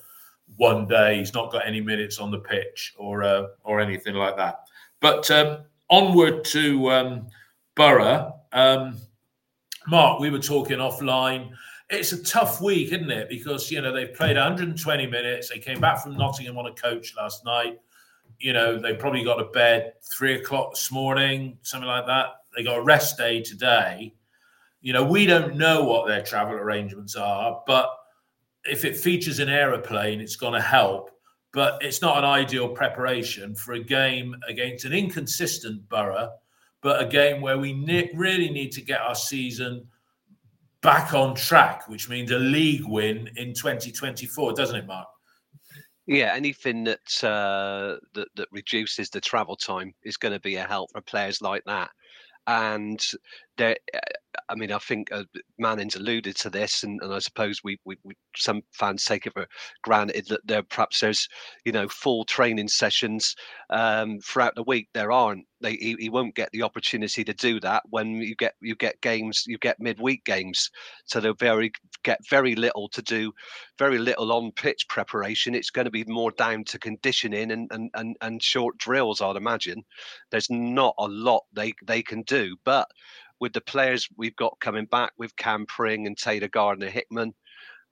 one 0.57 0.87
day. 0.87 1.17
He's 1.17 1.33
not 1.33 1.51
got 1.51 1.67
any 1.67 1.81
minutes 1.81 2.19
on 2.19 2.31
the 2.31 2.39
pitch 2.39 2.93
or 2.97 3.23
uh, 3.23 3.47
or 3.63 3.79
anything 3.79 4.15
like 4.15 4.37
that. 4.37 4.61
But 4.99 5.29
um, 5.29 5.59
onward 5.89 6.43
to 6.45 6.91
um, 6.91 7.27
Borough. 7.75 8.33
Um, 8.53 8.97
Mark, 9.87 10.19
we 10.19 10.29
were 10.29 10.39
talking 10.39 10.77
offline. 10.77 11.51
It's 11.89 12.13
a 12.13 12.23
tough 12.23 12.61
week, 12.61 12.91
isn't 12.93 13.11
it? 13.11 13.29
Because 13.29 13.69
you 13.69 13.81
know 13.81 13.91
they've 13.91 14.13
played 14.13 14.35
120 14.35 15.07
minutes. 15.07 15.49
They 15.49 15.59
came 15.59 15.79
back 15.79 16.01
from 16.01 16.17
Nottingham 16.17 16.57
on 16.57 16.65
a 16.65 16.73
coach 16.73 17.13
last 17.15 17.45
night. 17.45 17.79
You 18.39 18.53
know 18.53 18.79
they 18.79 18.95
probably 18.95 19.23
got 19.23 19.35
to 19.35 19.45
bed 19.45 19.93
three 20.01 20.35
o'clock 20.35 20.73
this 20.73 20.91
morning, 20.91 21.57
something 21.61 21.87
like 21.87 22.07
that. 22.07 22.27
They 22.55 22.63
got 22.63 22.79
a 22.79 22.81
rest 22.81 23.17
day 23.17 23.41
today. 23.41 24.13
You 24.81 24.93
know 24.93 25.03
we 25.03 25.25
don't 25.25 25.55
know 25.55 25.83
what 25.83 26.07
their 26.07 26.23
travel 26.23 26.55
arrangements 26.55 27.15
are, 27.15 27.61
but 27.67 27.89
if 28.65 28.85
it 28.85 28.97
features 28.97 29.39
an 29.39 29.49
aeroplane, 29.49 30.21
it's 30.21 30.35
going 30.35 30.53
to 30.53 30.61
help. 30.61 31.11
But 31.53 31.83
it's 31.83 32.01
not 32.01 32.17
an 32.17 32.23
ideal 32.23 32.69
preparation 32.69 33.55
for 33.55 33.73
a 33.73 33.83
game 33.83 34.35
against 34.47 34.85
an 34.85 34.93
inconsistent 34.93 35.87
Borough, 35.89 36.31
but 36.81 37.01
a 37.01 37.05
game 37.05 37.41
where 37.41 37.57
we 37.57 37.73
ne- 37.73 38.11
really 38.15 38.49
need 38.49 38.71
to 38.73 38.81
get 38.81 39.01
our 39.01 39.15
season 39.15 39.85
back 40.81 41.13
on 41.13 41.35
track, 41.35 41.87
which 41.87 42.09
means 42.09 42.31
a 42.31 42.39
league 42.39 42.85
win 42.85 43.29
in 43.35 43.53
2024, 43.53 44.53
doesn't 44.53 44.75
it, 44.75 44.87
Mark? 44.87 45.07
Yeah, 46.07 46.33
anything 46.33 46.83
that 46.85 47.23
uh, 47.23 47.97
that 48.13 48.27
that 48.35 48.47
reduces 48.51 49.09
the 49.09 49.21
travel 49.21 49.55
time 49.55 49.93
is 50.03 50.17
going 50.17 50.33
to 50.33 50.39
be 50.39 50.55
a 50.55 50.63
help 50.63 50.91
for 50.91 51.01
players 51.01 51.41
like 51.41 51.63
that. 51.65 51.89
And 52.47 52.99
there, 53.57 53.77
I 54.49 54.55
mean, 54.55 54.71
I 54.71 54.79
think 54.79 55.11
uh, 55.11 55.23
Manning's 55.59 55.95
alluded 55.95 56.35
to 56.37 56.49
this, 56.49 56.83
and, 56.83 56.99
and 57.01 57.13
I 57.13 57.19
suppose 57.19 57.61
we, 57.63 57.79
we, 57.85 57.97
we, 58.03 58.15
some 58.35 58.61
fans 58.71 59.05
take 59.05 59.25
it 59.25 59.33
for 59.33 59.47
granted 59.83 60.27
that 60.29 60.41
there 60.45 60.63
perhaps 60.63 60.99
there's 60.99 61.27
you 61.65 61.71
know 61.71 61.87
full 61.87 62.25
training 62.25 62.67
sessions 62.67 63.35
um, 63.69 64.19
throughout 64.19 64.55
the 64.55 64.63
week. 64.63 64.89
There 64.93 65.11
aren't. 65.11 65.45
They, 65.61 65.73
he, 65.73 65.95
he 65.99 66.09
won't 66.09 66.35
get 66.35 66.49
the 66.51 66.63
opportunity 66.63 67.23
to 67.23 67.33
do 67.33 67.59
that 67.61 67.83
when 67.89 68.15
you 68.15 68.35
get 68.35 68.55
you 68.61 68.75
get 68.75 69.01
games 69.01 69.43
you 69.47 69.57
get 69.57 69.79
midweek 69.79 70.25
games 70.25 70.69
so 71.05 71.19
they'll 71.19 71.33
very 71.33 71.71
get 72.03 72.19
very 72.29 72.55
little 72.55 72.89
to 72.89 73.01
do 73.01 73.31
very 73.77 73.97
little 73.97 74.31
on 74.31 74.51
pitch 74.51 74.87
preparation 74.87 75.53
it's 75.53 75.69
going 75.69 75.85
to 75.85 75.91
be 75.91 76.03
more 76.05 76.31
down 76.31 76.63
to 76.63 76.79
conditioning 76.79 77.51
and 77.51 77.71
and 77.71 77.89
and, 77.93 78.15
and 78.21 78.41
short 78.41 78.77
drills 78.77 79.21
i'd 79.21 79.35
imagine 79.35 79.83
there's 80.31 80.49
not 80.49 80.95
a 80.97 81.07
lot 81.07 81.43
they 81.53 81.73
they 81.85 82.01
can 82.01 82.23
do 82.23 82.55
but 82.65 82.87
with 83.41 83.51
the 83.51 83.61
players 83.61 84.07
we've 84.15 84.35
got 84.37 84.57
coming 84.61 84.85
back 84.85 85.11
with 85.17 85.35
Cam 85.35 85.65
Pring 85.65 86.07
and 86.07 86.17
Taylor 86.17 86.47
Gardner 86.47 86.89
Hickman. 86.89 87.33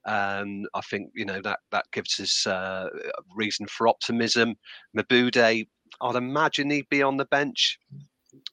Um, 0.05 0.65
I 0.73 0.81
think 0.81 1.11
you 1.13 1.25
know 1.25 1.41
that 1.41 1.59
that 1.71 1.85
gives 1.91 2.19
us 2.21 2.47
uh, 2.47 2.87
reason 3.35 3.67
for 3.67 3.87
optimism. 3.89 4.55
Mebude, 4.95 5.67
I'd 6.01 6.15
imagine 6.15 6.69
he'd 6.69 6.89
be 6.89 7.03
on 7.03 7.17
the 7.17 7.25
bench 7.25 7.79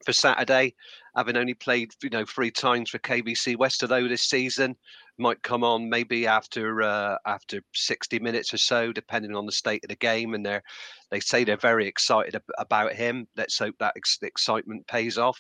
for 0.04 0.12
Saturday, 0.12 0.74
having 1.14 1.36
only 1.36 1.54
played 1.54 1.92
you 2.02 2.10
know 2.10 2.24
three 2.24 2.50
times 2.50 2.90
for 2.90 2.98
KVC 2.98 3.56
Westerlo 3.56 4.08
this 4.08 4.22
season. 4.22 4.76
Might 5.18 5.42
come 5.42 5.64
on 5.64 5.88
maybe 5.88 6.26
after 6.26 6.82
uh, 6.82 7.16
after 7.26 7.62
60 7.74 8.18
minutes 8.18 8.52
or 8.52 8.58
so, 8.58 8.92
depending 8.92 9.34
on 9.34 9.46
the 9.46 9.52
state 9.52 9.82
of 9.84 9.88
the 9.88 9.96
game. 9.96 10.34
And 10.34 10.44
they're 10.44 10.62
they 11.10 11.20
say 11.20 11.44
they're 11.44 11.56
very 11.56 11.86
excited 11.86 12.40
about 12.58 12.92
him. 12.92 13.26
Let's 13.36 13.58
hope 13.58 13.76
that 13.78 13.94
ex- 13.96 14.18
excitement 14.22 14.86
pays 14.86 15.16
off. 15.16 15.38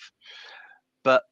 But 1.04 1.24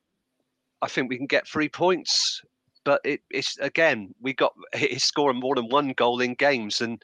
I 0.82 0.88
think 0.88 1.08
we 1.08 1.16
can 1.16 1.26
get 1.26 1.48
three 1.48 1.68
points. 1.68 2.42
But 2.84 3.00
it, 3.02 3.20
it's 3.30 3.56
again, 3.58 4.14
we 4.20 4.34
got 4.34 4.52
he's 4.76 5.04
scoring 5.04 5.40
more 5.40 5.54
than 5.54 5.68
one 5.68 5.94
goal 5.96 6.20
in 6.20 6.34
games, 6.34 6.82
and 6.82 7.02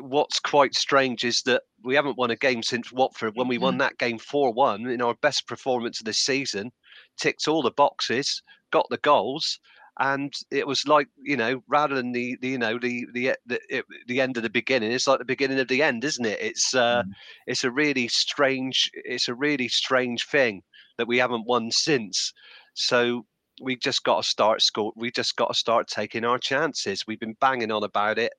what's 0.00 0.38
quite 0.38 0.74
strange 0.74 1.24
is 1.24 1.42
that 1.42 1.62
we 1.82 1.94
haven't 1.94 2.18
won 2.18 2.30
a 2.30 2.36
game 2.36 2.62
since 2.62 2.92
Watford 2.92 3.36
when 3.36 3.48
we 3.48 3.58
won 3.58 3.74
mm-hmm. 3.74 3.80
that 3.80 3.98
game 3.98 4.18
4 4.18 4.52
1 4.52 4.88
in 4.88 5.02
our 5.02 5.14
best 5.14 5.46
performance 5.46 6.00
of 6.00 6.06
the 6.06 6.12
season, 6.12 6.70
ticked 7.18 7.48
all 7.48 7.62
the 7.62 7.70
boxes, 7.70 8.42
got 8.70 8.86
the 8.90 8.98
goals. 8.98 9.58
And 9.98 10.32
it 10.50 10.66
was 10.66 10.86
like 10.86 11.08
you 11.22 11.36
know, 11.36 11.62
rather 11.68 11.94
than 11.94 12.12
the, 12.12 12.38
the 12.40 12.48
you 12.48 12.58
know 12.58 12.78
the 12.78 13.06
the 13.12 13.34
the, 13.44 13.60
it, 13.68 13.84
the 14.06 14.20
end 14.20 14.36
of 14.36 14.42
the 14.42 14.50
beginning, 14.50 14.92
it's 14.92 15.06
like 15.06 15.18
the 15.18 15.24
beginning 15.24 15.58
of 15.58 15.68
the 15.68 15.82
end, 15.82 16.04
isn't 16.04 16.24
it? 16.24 16.40
It's 16.40 16.74
uh, 16.74 17.02
mm. 17.02 17.10
it's 17.46 17.64
a 17.64 17.70
really 17.70 18.08
strange, 18.08 18.90
it's 18.94 19.28
a 19.28 19.34
really 19.34 19.68
strange 19.68 20.26
thing 20.26 20.62
that 20.96 21.08
we 21.08 21.18
haven't 21.18 21.46
won 21.46 21.70
since. 21.70 22.32
So 22.74 23.26
we 23.60 23.76
just 23.76 24.04
got 24.04 24.22
to 24.22 24.28
start 24.28 24.62
school. 24.62 24.92
We 24.96 25.10
just 25.10 25.36
got 25.36 25.48
to 25.48 25.54
start 25.54 25.86
taking 25.86 26.24
our 26.24 26.38
chances. 26.38 27.06
We've 27.06 27.20
been 27.20 27.36
banging 27.40 27.70
on 27.70 27.84
about 27.84 28.18
it, 28.18 28.32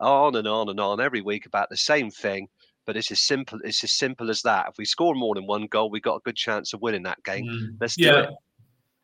on 0.00 0.36
and 0.36 0.46
on 0.48 0.68
and 0.68 0.80
on 0.80 1.00
every 1.00 1.20
week 1.20 1.46
about 1.46 1.68
the 1.70 1.76
same 1.76 2.10
thing. 2.10 2.48
But 2.84 2.96
it's 2.96 3.10
as 3.10 3.20
simple. 3.20 3.58
It's 3.64 3.82
as 3.82 3.92
simple 3.92 4.30
as 4.30 4.42
that. 4.42 4.68
If 4.68 4.78
we 4.78 4.84
score 4.84 5.14
more 5.14 5.34
than 5.34 5.46
one 5.46 5.66
goal, 5.66 5.90
we 5.90 6.00
got 6.00 6.16
a 6.16 6.20
good 6.24 6.36
chance 6.36 6.72
of 6.72 6.82
winning 6.82 7.02
that 7.02 7.22
game. 7.24 7.46
Mm. 7.46 7.76
Let's 7.80 7.98
yeah. 7.98 8.12
do 8.12 8.18
it. 8.18 8.30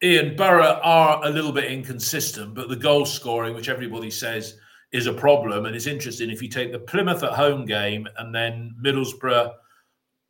Ian 0.05 0.36
Borough 0.36 0.80
are 0.82 1.24
a 1.24 1.30
little 1.30 1.53
bit 1.53 1.70
inconsistent, 1.70 2.55
but 2.55 2.68
the 2.68 2.76
goal 2.76 3.07
scoring, 3.07 3.55
which 3.55 3.68
everybody 3.68 4.11
says 4.11 4.59
is 4.90 5.07
a 5.07 5.12
problem, 5.12 5.64
and 5.64 5.74
it's 5.74 5.86
interesting 5.86 6.28
if 6.28 6.43
you 6.43 6.49
take 6.49 6.72
the 6.72 6.78
Plymouth 6.78 7.22
at 7.22 7.32
home 7.32 7.64
game 7.64 8.07
and 8.18 8.34
then 8.34 8.74
Middlesbrough, 8.84 9.53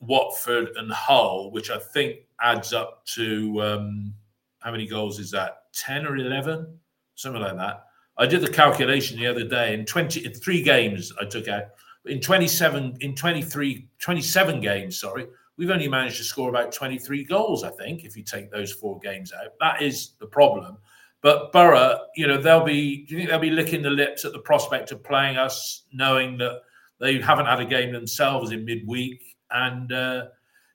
Watford, 0.01 0.69
and 0.77 0.93
Hull, 0.93 1.51
which 1.51 1.71
I 1.71 1.79
think 1.79 2.21
adds 2.41 2.73
up 2.73 3.05
to 3.15 3.63
um, 3.63 4.15
how 4.61 4.71
many 4.71 4.87
goals 4.87 5.19
is 5.19 5.31
that? 5.33 5.65
10 5.75 6.07
or 6.07 6.17
11? 6.17 6.79
Something 7.15 7.43
like 7.43 7.57
that. 7.57 7.87
I 8.19 8.27
did 8.27 8.41
the 8.41 8.51
calculation 8.51 9.19
the 9.19 9.27
other 9.27 9.45
day 9.45 9.75
in 9.75 9.85
20 9.85 10.25
in 10.25 10.33
three 10.35 10.63
games 10.63 11.13
I 11.21 11.25
took 11.25 11.49
out. 11.49 11.65
In 12.07 12.21
27 12.21 12.97
in 13.01 13.15
23 13.15 13.89
27 13.99 14.61
games, 14.61 14.99
sorry, 14.99 15.27
we've 15.57 15.71
only 15.71 15.89
managed 15.89 16.19
to 16.19 16.25
score 16.25 16.49
about 16.49 16.73
23 16.73 17.25
goals, 17.25 17.65
I 17.65 17.71
think, 17.71 18.05
if 18.05 18.17
you 18.17 18.23
take 18.23 18.51
those 18.51 18.73
four 18.73 18.99
games 19.01 19.33
out. 19.33 19.53
That 19.61 19.83
is 19.83 20.15
the 20.19 20.27
problem. 20.27 20.79
But 21.21 21.53
Borough, 21.53 21.99
you 22.17 22.27
know, 22.27 22.41
they'll 22.41 22.65
be 22.65 23.07
do 23.07 23.15
you 23.15 23.21
think 23.21 23.31
they'll 23.31 23.39
be 23.39 23.51
licking 23.51 23.83
the 23.83 23.91
lips 23.91 24.25
at 24.25 24.33
the 24.33 24.41
prospect 24.41 24.91
of 24.91 25.05
playing 25.05 25.37
us, 25.37 25.85
knowing 25.93 26.37
that 26.39 26.63
they 26.99 27.19
haven't 27.19 27.47
had 27.47 27.61
a 27.61 27.65
game 27.65 27.93
themselves 27.93 28.51
in 28.51 28.65
midweek 28.65 29.37
and 29.51 29.93
uh, 29.93 30.27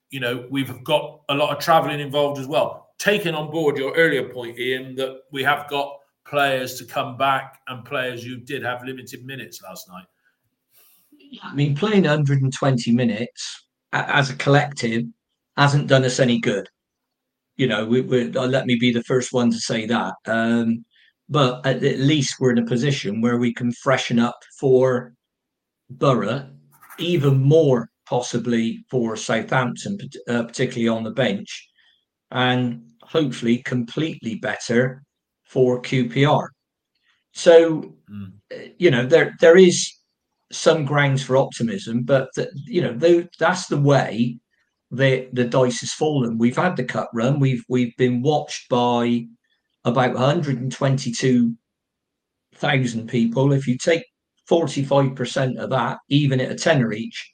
you 0.09 0.21
know, 0.21 0.45
we've 0.49 0.83
got 0.85 1.21
a 1.27 1.35
lot 1.35 1.55
of 1.55 1.61
travelling 1.61 1.99
involved 1.99 2.39
as 2.39 2.47
well 2.47 2.87
taking 2.97 3.35
on 3.35 3.51
board 3.51 3.77
your 3.77 3.93
earlier 3.95 4.29
point, 4.29 4.57
Ian, 4.59 4.95
that 4.95 5.21
we 5.31 5.43
have 5.43 5.69
got 5.69 5.96
players 6.29 6.75
to 6.75 6.85
come 6.85 7.17
back 7.17 7.59
and 7.67 7.85
players 7.85 8.23
who 8.23 8.37
did 8.37 8.63
have 8.63 8.83
limited 8.83 9.25
minutes 9.25 9.61
last 9.61 9.87
night. 9.89 10.05
I 11.43 11.53
mean, 11.53 11.75
playing 11.75 12.03
120 12.03 12.91
minutes 12.91 13.65
as 13.93 14.29
a 14.29 14.35
collective 14.35 15.03
hasn't 15.55 15.87
done 15.87 16.03
us 16.03 16.19
any 16.19 16.39
good. 16.39 16.67
You 17.55 17.67
know, 17.67 17.85
we, 17.85 18.01
we, 18.01 18.29
let 18.31 18.65
me 18.67 18.75
be 18.75 18.91
the 18.91 19.03
first 19.03 19.33
one 19.33 19.51
to 19.51 19.59
say 19.59 19.85
that. 19.87 20.13
Um, 20.25 20.85
but 21.29 21.65
at, 21.65 21.83
at, 21.83 21.99
least 21.99 22.35
we're 22.39 22.51
in 22.51 22.59
a 22.59 22.65
position 22.65 23.21
where 23.21 23.37
we 23.37 23.53
can 23.53 23.71
freshen 23.71 24.19
up 24.19 24.37
for 24.59 25.13
Borough, 25.89 26.47
even 26.99 27.41
more 27.41 27.89
possibly 28.07 28.85
for 28.89 29.15
Southampton, 29.17 29.97
uh, 30.29 30.43
particularly 30.43 30.87
on 30.87 31.03
the 31.03 31.11
bench 31.11 31.67
and 32.31 32.83
hopefully 33.01 33.57
completely 33.59 34.35
better 34.35 35.03
for 35.47 35.81
QPR. 35.81 36.49
So, 37.33 37.93
mm. 38.11 38.33
you 38.77 38.91
know, 38.91 39.05
there 39.05 39.33
there 39.39 39.57
is 39.57 39.89
some 40.51 40.83
grounds 40.85 41.23
for 41.23 41.37
optimism, 41.37 42.03
but 42.03 42.27
the, 42.35 42.51
you 42.65 42.81
know, 42.81 42.93
the, 42.93 43.29
that's 43.39 43.67
the 43.67 43.79
way 43.79 44.37
the 44.91 45.29
the 45.33 45.45
dice 45.45 45.79
has 45.81 45.93
fallen. 45.93 46.37
We've 46.37 46.55
had 46.55 46.75
the 46.75 46.83
cut 46.83 47.09
run. 47.13 47.39
We've 47.39 47.63
we've 47.69 47.95
been 47.97 48.21
watched 48.21 48.69
by 48.69 49.25
about 49.85 50.13
122,000 50.13 53.07
people. 53.07 53.53
If 53.53 53.67
you 53.67 53.77
take 53.77 54.03
45% 54.49 55.57
of 55.57 55.69
that, 55.69 55.99
even 56.09 56.41
at 56.41 56.51
a 56.51 56.55
tenner 56.55 56.91
each, 56.91 57.31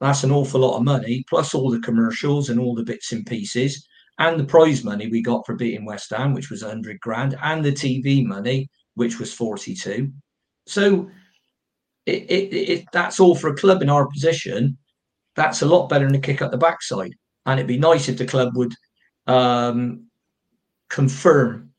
that's 0.00 0.22
an 0.22 0.30
awful 0.30 0.60
lot 0.60 0.76
of 0.76 0.84
money, 0.84 1.24
plus 1.28 1.54
all 1.54 1.70
the 1.70 1.80
commercials 1.80 2.50
and 2.50 2.60
all 2.60 2.74
the 2.74 2.84
bits 2.84 3.12
and 3.12 3.24
pieces 3.26 3.88
and 4.18 4.40
the 4.40 4.44
prize 4.44 4.82
money 4.82 5.08
we 5.08 5.22
got 5.22 5.44
for 5.44 5.54
beating 5.54 5.84
West 5.84 6.10
Ham, 6.10 6.32
which 6.32 6.50
was 6.50 6.62
100 6.62 7.00
grand, 7.00 7.36
and 7.42 7.64
the 7.64 7.72
TV 7.72 8.24
money, 8.24 8.68
which 8.94 9.18
was 9.18 9.32
42. 9.32 10.10
So 10.66 11.10
it, 12.06 12.22
it, 12.30 12.54
it, 12.54 12.84
that's 12.92 13.20
all 13.20 13.34
for 13.34 13.48
a 13.48 13.56
club 13.56 13.82
in 13.82 13.90
our 13.90 14.06
position. 14.06 14.78
That's 15.34 15.62
a 15.62 15.66
lot 15.66 15.88
better 15.88 16.06
than 16.06 16.14
a 16.14 16.20
kick 16.20 16.40
up 16.40 16.50
the 16.50 16.56
backside. 16.56 17.12
And 17.44 17.60
it'd 17.60 17.68
be 17.68 17.78
nice 17.78 18.08
if 18.08 18.16
the 18.16 18.26
club 18.26 18.56
would 18.56 18.74
um, 19.26 20.06
confirm 20.88 21.70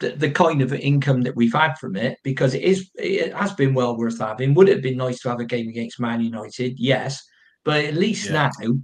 the, 0.00 0.10
the 0.10 0.30
kind 0.30 0.62
of 0.62 0.72
income 0.72 1.22
that 1.22 1.34
we've 1.34 1.52
had 1.52 1.74
from 1.74 1.96
it 1.96 2.18
because 2.22 2.54
it 2.54 2.62
is 2.62 2.90
it 2.94 3.34
has 3.34 3.52
been 3.54 3.74
well 3.74 3.96
worth 3.96 4.18
having. 4.18 4.54
Would 4.54 4.68
it 4.68 4.74
have 4.74 4.82
been 4.82 4.96
nice 4.96 5.20
to 5.20 5.30
have 5.30 5.40
a 5.40 5.44
game 5.44 5.68
against 5.68 5.98
Man 5.98 6.20
United? 6.20 6.78
Yes, 6.78 7.24
but 7.64 7.84
at 7.84 7.94
least 7.94 8.26
yeah. 8.26 8.50
now 8.60 8.74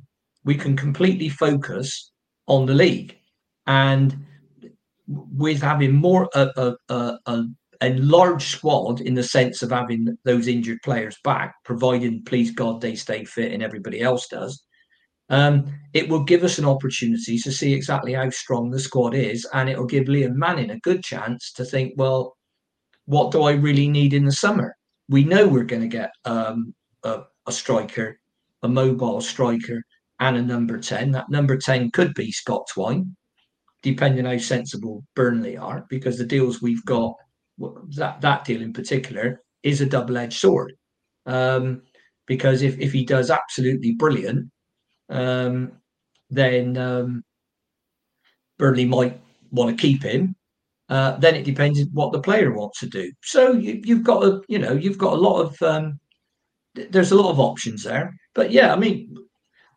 we 0.45 0.57
can 0.57 0.77
completely 0.77 1.29
focus 1.29 2.13
on 2.47 2.67
the 2.67 2.75
league. 2.75 3.17
And 3.67 4.25
with 5.07 5.61
having 5.61 5.93
more 5.93 6.29
a, 6.35 6.77
a, 6.89 7.19
a, 7.27 7.45
a, 7.81 7.95
large 7.95 8.47
squad 8.47 9.01
in 9.01 9.15
the 9.15 9.23
sense 9.23 9.63
of 9.63 9.71
having 9.71 10.17
those 10.25 10.49
injured 10.49 10.79
players 10.83 11.17
back, 11.25 11.55
providing 11.65 12.23
please 12.25 12.51
God 12.51 12.81
they 12.81 12.95
stay 12.95 13.25
fit 13.25 13.53
and 13.53 13.63
everybody 13.63 14.01
else 14.01 14.29
does, 14.29 14.65
um, 15.31 15.67
it 15.95 16.09
will 16.09 16.23
give 16.23 16.43
us 16.43 16.59
an 16.59 16.65
opportunity 16.65 17.39
to 17.39 17.53
see 17.53 17.73
exactly 17.73 18.13
how 18.13 18.29
strong 18.31 18.71
the 18.71 18.79
squad 18.79 19.15
is, 19.15 19.47
and 19.53 19.69
it 19.69 19.79
will 19.79 19.87
give 19.87 20.05
Liam 20.05 20.35
Manning 20.35 20.71
a 20.71 20.81
good 20.81 21.03
chance 21.03 21.53
to 21.53 21.65
think, 21.65 21.95
well, 21.97 22.37
what 23.07 23.31
do 23.31 23.43
I 23.43 23.53
really 23.53 23.89
need 23.89 24.15
in 24.15 24.25
the 24.25 24.33
summer? 24.33 24.75
We 25.09 25.25
know 25.25 25.47
we're 25.47 25.65
going 25.65 25.83
to 25.83 25.89
get 25.89 26.11
um, 26.25 26.75
a, 27.03 27.23
a 27.47 27.53
striker, 27.53 28.19
a 28.63 28.69
mobile 28.69 29.21
striker 29.21 29.83
and 30.21 30.37
a 30.37 30.43
number 30.43 30.79
10. 30.79 31.13
That 31.13 31.31
number 31.31 31.57
10 31.57 31.91
could 31.91 32.15
be 32.15 32.31
Scott 32.31 32.67
Twine, 32.73 33.17
depending 33.83 34.25
how 34.25 34.39
sensible 34.39 35.05
Burnley 35.15 35.57
are, 35.57 35.87
because 35.89 36.19
the 36.19 36.27
deals 36.27 36.63
we've 36.63 36.85
got, 36.85 37.15
that, 37.97 38.21
that 38.21 38.45
deal 38.45 38.63
in 38.63 38.73
particular, 38.73 39.43
is 39.63 39.81
a 39.81 39.87
double 39.87 40.17
edged 40.19 40.39
sword. 40.39 40.75
Um, 41.27 41.83
because 42.27 42.63
if, 42.63 42.79
if 42.79 42.93
he 42.93 43.05
does 43.05 43.31
absolutely 43.31 43.93
brilliant, 43.93 44.51
um, 45.11 45.73
then 46.31 46.77
um, 46.77 47.25
Burnley 48.59 48.85
might 48.85 49.21
want 49.51 49.77
to 49.77 49.81
keep 49.81 50.03
him. 50.03 50.35
Uh, 50.89 51.17
then 51.17 51.35
it 51.35 51.45
depends 51.45 51.81
what 51.93 52.13
the 52.13 52.21
player 52.21 52.53
wants 52.53 52.81
to 52.81 52.87
do. 52.87 53.11
So 53.23 53.53
you, 53.53 53.81
have 53.95 54.05
got 54.05 54.25
a, 54.25 54.43
you 54.49 54.59
know, 54.59 54.73
you've 54.73 54.99
got 54.99 55.15
a 55.15 55.17
lot 55.17 55.41
of, 55.41 55.63
um, 55.63 55.99
there's 56.75 57.13
a 57.13 57.17
lot 57.17 57.31
of 57.31 57.41
options 57.41 57.85
there. 57.85 58.15
But 58.35 58.51
yeah, 58.51 58.73
I 58.73 58.77
mean, 58.77 59.17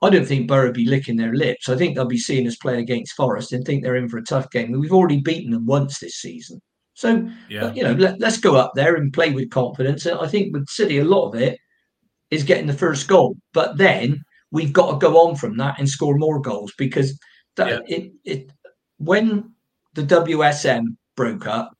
I 0.01 0.09
don't 0.09 0.25
think 0.25 0.47
Borough 0.47 0.71
be 0.71 0.85
licking 0.85 1.17
their 1.17 1.33
lips. 1.33 1.69
I 1.69 1.75
think 1.75 1.95
they'll 1.95 2.05
be 2.05 2.17
seeing 2.17 2.47
us 2.47 2.55
play 2.55 2.79
against 2.79 3.15
Forest 3.15 3.53
and 3.53 3.65
think 3.65 3.83
they're 3.83 3.95
in 3.95 4.09
for 4.09 4.17
a 4.17 4.23
tough 4.23 4.49
game. 4.51 4.71
We've 4.71 4.93
already 4.93 5.19
beaten 5.19 5.51
them 5.51 5.65
once 5.65 5.99
this 5.99 6.15
season. 6.15 6.61
So, 6.93 7.29
yeah. 7.49 7.73
you 7.73 7.83
know, 7.83 7.93
let, 7.93 8.21
us 8.23 8.37
go 8.37 8.55
up 8.55 8.73
there 8.75 8.95
and 8.95 9.13
play 9.13 9.31
with 9.31 9.49
confidence. 9.49 10.05
And 10.05 10.19
I 10.19 10.27
think 10.27 10.53
with 10.53 10.67
City, 10.67 10.97
a 10.99 11.05
lot 11.05 11.29
of 11.29 11.35
it 11.35 11.59
is 12.31 12.43
getting 12.43 12.67
the 12.67 12.73
first 12.73 13.07
goal. 13.07 13.35
But 13.53 13.77
then 13.77 14.23
we've 14.51 14.73
got 14.73 14.91
to 14.91 14.97
go 14.97 15.27
on 15.27 15.35
from 15.35 15.57
that 15.57 15.79
and 15.79 15.87
score 15.87 16.17
more 16.17 16.41
goals 16.41 16.73
because 16.77 17.19
that, 17.55 17.83
yeah. 17.87 17.97
it, 17.97 18.11
it 18.23 18.51
when 18.97 19.51
the 19.93 20.03
WSM 20.03 20.95
broke 21.15 21.47
up, 21.47 21.71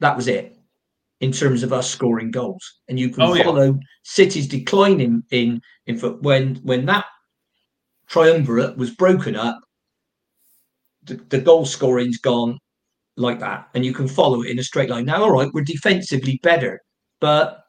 that 0.00 0.16
was 0.16 0.28
it 0.28 0.56
in 1.20 1.32
terms 1.32 1.62
of 1.62 1.72
us 1.72 1.90
scoring 1.90 2.30
goals. 2.30 2.80
And 2.88 2.98
you 2.98 3.10
can 3.10 3.22
oh, 3.22 3.42
follow 3.42 3.66
yeah. 3.66 3.78
City's 4.02 4.48
decline 4.48 5.00
in 5.00 5.22
in, 5.30 5.60
in 5.86 5.98
when 5.98 6.56
when 6.56 6.86
that 6.86 7.06
triumvirate 8.06 8.76
was 8.76 8.90
broken 8.90 9.36
up, 9.36 9.60
the, 11.04 11.14
the 11.28 11.40
goal 11.40 11.66
scoring's 11.66 12.18
gone 12.18 12.58
like 13.16 13.40
that, 13.40 13.68
and 13.74 13.84
you 13.84 13.92
can 13.92 14.08
follow 14.08 14.42
it 14.42 14.50
in 14.50 14.58
a 14.58 14.64
straight 14.64 14.90
line. 14.90 15.04
Now, 15.04 15.22
all 15.22 15.30
right, 15.30 15.50
we're 15.52 15.64
defensively 15.64 16.40
better, 16.42 16.80
but 17.20 17.64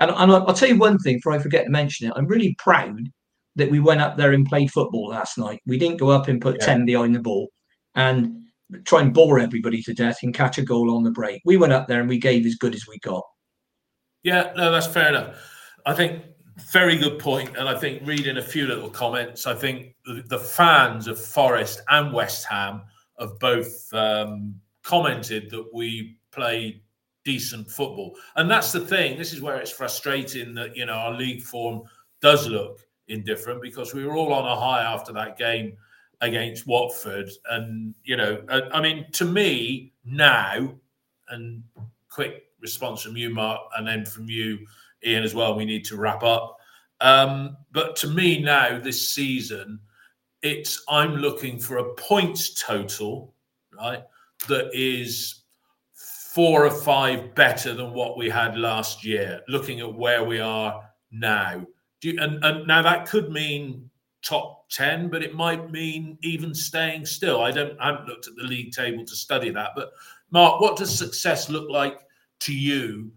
and, 0.00 0.10
and 0.10 0.32
I'll 0.32 0.54
tell 0.54 0.68
you 0.68 0.78
one 0.78 0.98
thing 0.98 1.16
before 1.16 1.32
I 1.32 1.38
forget 1.38 1.64
to 1.64 1.70
mention 1.70 2.08
it. 2.08 2.14
I'm 2.16 2.26
really 2.26 2.54
proud 2.58 3.00
that 3.56 3.70
we 3.70 3.80
went 3.80 4.00
up 4.00 4.16
there 4.16 4.32
and 4.32 4.46
played 4.46 4.70
football 4.70 5.08
last 5.08 5.36
night. 5.36 5.60
We 5.66 5.78
didn't 5.78 5.98
go 5.98 6.10
up 6.10 6.28
and 6.28 6.40
put 6.40 6.56
yeah. 6.60 6.66
10 6.66 6.86
behind 6.86 7.14
the 7.14 7.20
ball 7.20 7.48
and 7.96 8.42
try 8.84 9.00
and 9.00 9.12
bore 9.12 9.40
everybody 9.40 9.82
to 9.82 9.94
death 9.94 10.18
and 10.22 10.32
catch 10.32 10.58
a 10.58 10.62
goal 10.62 10.94
on 10.94 11.02
the 11.02 11.10
break. 11.10 11.42
We 11.44 11.56
went 11.56 11.72
up 11.72 11.88
there 11.88 12.00
and 12.00 12.08
we 12.08 12.18
gave 12.18 12.46
as 12.46 12.54
good 12.54 12.74
as 12.74 12.86
we 12.86 12.98
got. 13.00 13.24
Yeah, 14.22 14.52
no, 14.56 14.70
that's 14.70 14.86
fair 14.86 15.08
enough. 15.08 15.36
I 15.84 15.94
think 15.94 16.22
very 16.58 16.96
good 16.96 17.18
point, 17.18 17.56
and 17.56 17.68
I 17.68 17.78
think 17.78 18.06
reading 18.06 18.38
a 18.38 18.42
few 18.42 18.66
little 18.66 18.90
comments, 18.90 19.46
I 19.46 19.54
think 19.54 19.94
the, 20.04 20.38
fans 20.38 21.06
of 21.06 21.20
Forest 21.20 21.80
and 21.88 22.12
West 22.12 22.46
Ham 22.46 22.82
have 23.18 23.38
both 23.38 23.92
um, 23.92 24.60
commented 24.82 25.50
that 25.50 25.66
we 25.72 26.18
play 26.32 26.82
decent 27.24 27.70
football, 27.70 28.16
and 28.36 28.50
that's 28.50 28.72
the 28.72 28.80
thing. 28.80 29.16
This 29.16 29.32
is 29.32 29.40
where 29.40 29.58
it's 29.58 29.70
frustrating 29.70 30.54
that 30.54 30.76
you 30.76 30.86
know 30.86 30.94
our 30.94 31.12
league 31.12 31.42
form 31.42 31.82
does 32.20 32.48
look 32.48 32.80
indifferent 33.08 33.62
because 33.62 33.94
we 33.94 34.04
were 34.04 34.16
all 34.16 34.32
on 34.32 34.44
a 34.44 34.60
high 34.60 34.82
after 34.82 35.12
that 35.12 35.38
game 35.38 35.76
against 36.20 36.66
Watford, 36.66 37.30
and 37.50 37.94
you 38.04 38.16
know, 38.16 38.42
I 38.50 38.80
mean, 38.80 39.06
to 39.12 39.24
me 39.24 39.92
now, 40.04 40.74
and 41.28 41.62
quick 42.10 42.44
response 42.60 43.02
from 43.02 43.16
you, 43.16 43.30
Mark, 43.30 43.60
and 43.76 43.86
then 43.86 44.04
from 44.04 44.28
you 44.28 44.66
Ian, 45.06 45.24
as 45.24 45.34
well. 45.34 45.56
We 45.56 45.64
need 45.64 45.84
to 45.86 45.96
wrap 45.96 46.22
up. 46.22 46.56
Um, 47.00 47.56
but 47.72 47.96
to 47.96 48.08
me 48.08 48.40
now, 48.40 48.78
this 48.78 49.10
season, 49.10 49.80
it's 50.42 50.84
I'm 50.88 51.16
looking 51.16 51.58
for 51.58 51.78
a 51.78 51.94
points 51.94 52.60
total, 52.62 53.34
right, 53.72 54.02
that 54.48 54.70
is 54.72 55.42
four 55.94 56.66
or 56.66 56.70
five 56.70 57.34
better 57.34 57.74
than 57.74 57.92
what 57.92 58.16
we 58.16 58.28
had 58.28 58.56
last 58.56 59.04
year. 59.04 59.40
Looking 59.48 59.80
at 59.80 59.94
where 59.94 60.24
we 60.24 60.40
are 60.40 60.82
now, 61.10 61.66
you, 62.02 62.16
and, 62.20 62.44
and 62.44 62.66
now 62.66 62.82
that 62.82 63.08
could 63.08 63.30
mean 63.30 63.88
top 64.22 64.68
10 64.70 65.08
but 65.08 65.22
it 65.22 65.34
might 65.34 65.70
mean 65.70 66.18
even 66.22 66.52
staying 66.52 67.06
still 67.06 67.40
i 67.40 67.50
don't 67.50 67.78
i 67.80 67.86
haven't 67.86 68.08
looked 68.08 68.26
at 68.26 68.34
the 68.34 68.42
league 68.42 68.72
table 68.72 69.04
to 69.04 69.14
study 69.14 69.48
that 69.48 69.70
but 69.76 69.92
mark 70.30 70.60
what 70.60 70.76
does 70.76 70.96
success 70.96 71.48
look 71.48 71.70
like 71.70 72.00
to 72.40 72.52
you 72.52 73.10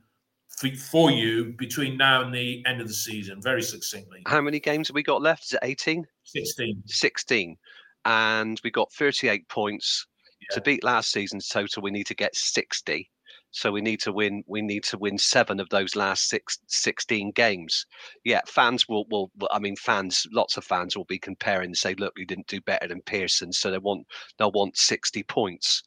for, 0.62 0.76
for 0.76 1.12
you 1.12 1.54
between 1.58 1.98
now 1.98 2.22
and 2.22 2.34
the 2.34 2.64
end 2.68 2.82
of 2.82 2.88
the 2.88 2.94
season, 2.94 3.42
very 3.42 3.64
succinctly. 3.64 4.22
How 4.28 4.42
many 4.42 4.60
games 4.60 4.88
have 4.88 4.96
we 4.96 5.04
got 5.04 5.22
left? 5.22 5.46
Is 5.46 5.54
it 5.54 5.60
18? 5.64 6.06
16. 6.24 6.84
16. 6.86 7.58
And 8.06 8.62
we 8.64 8.70
got 8.70 8.94
38 8.94 9.48
points. 9.50 10.06
Yeah. 10.40 10.56
To 10.56 10.62
beat 10.62 10.84
last 10.84 11.12
season's 11.12 11.48
total, 11.48 11.82
we 11.82 11.92
need 11.92 12.08
to 12.08 12.16
get 12.16 12.36
60. 12.36 13.10
So 13.54 13.72
we 13.72 13.82
need 13.82 14.00
to 14.02 14.14
win. 14.14 14.44
We 14.48 14.62
need 14.62 14.84
to 14.86 14.98
win 14.98 15.18
seven 15.18 15.60
of 15.60 15.68
those 15.70 15.96
last 15.96 16.30
six, 16.30 16.58
16 16.68 17.32
games. 17.32 17.86
Yeah, 18.24 18.40
fans 18.48 18.88
will. 18.88 19.06
Will 19.10 19.30
I 19.52 19.60
mean, 19.60 19.76
fans. 19.76 20.26
Lots 20.32 20.56
of 20.56 20.64
fans 20.64 20.96
will 20.96 21.04
be 21.04 21.20
comparing 21.20 21.66
and 21.66 21.78
say, 21.78 21.94
"Look, 21.96 22.14
we 22.16 22.24
didn't 22.24 22.48
do 22.48 22.62
better 22.62 22.88
than 22.88 23.02
Pearson." 23.02 23.52
So 23.52 23.70
they 23.70 23.78
want. 23.78 24.08
They'll 24.38 24.54
want 24.54 24.78
60 24.78 25.24
points, 25.24 25.84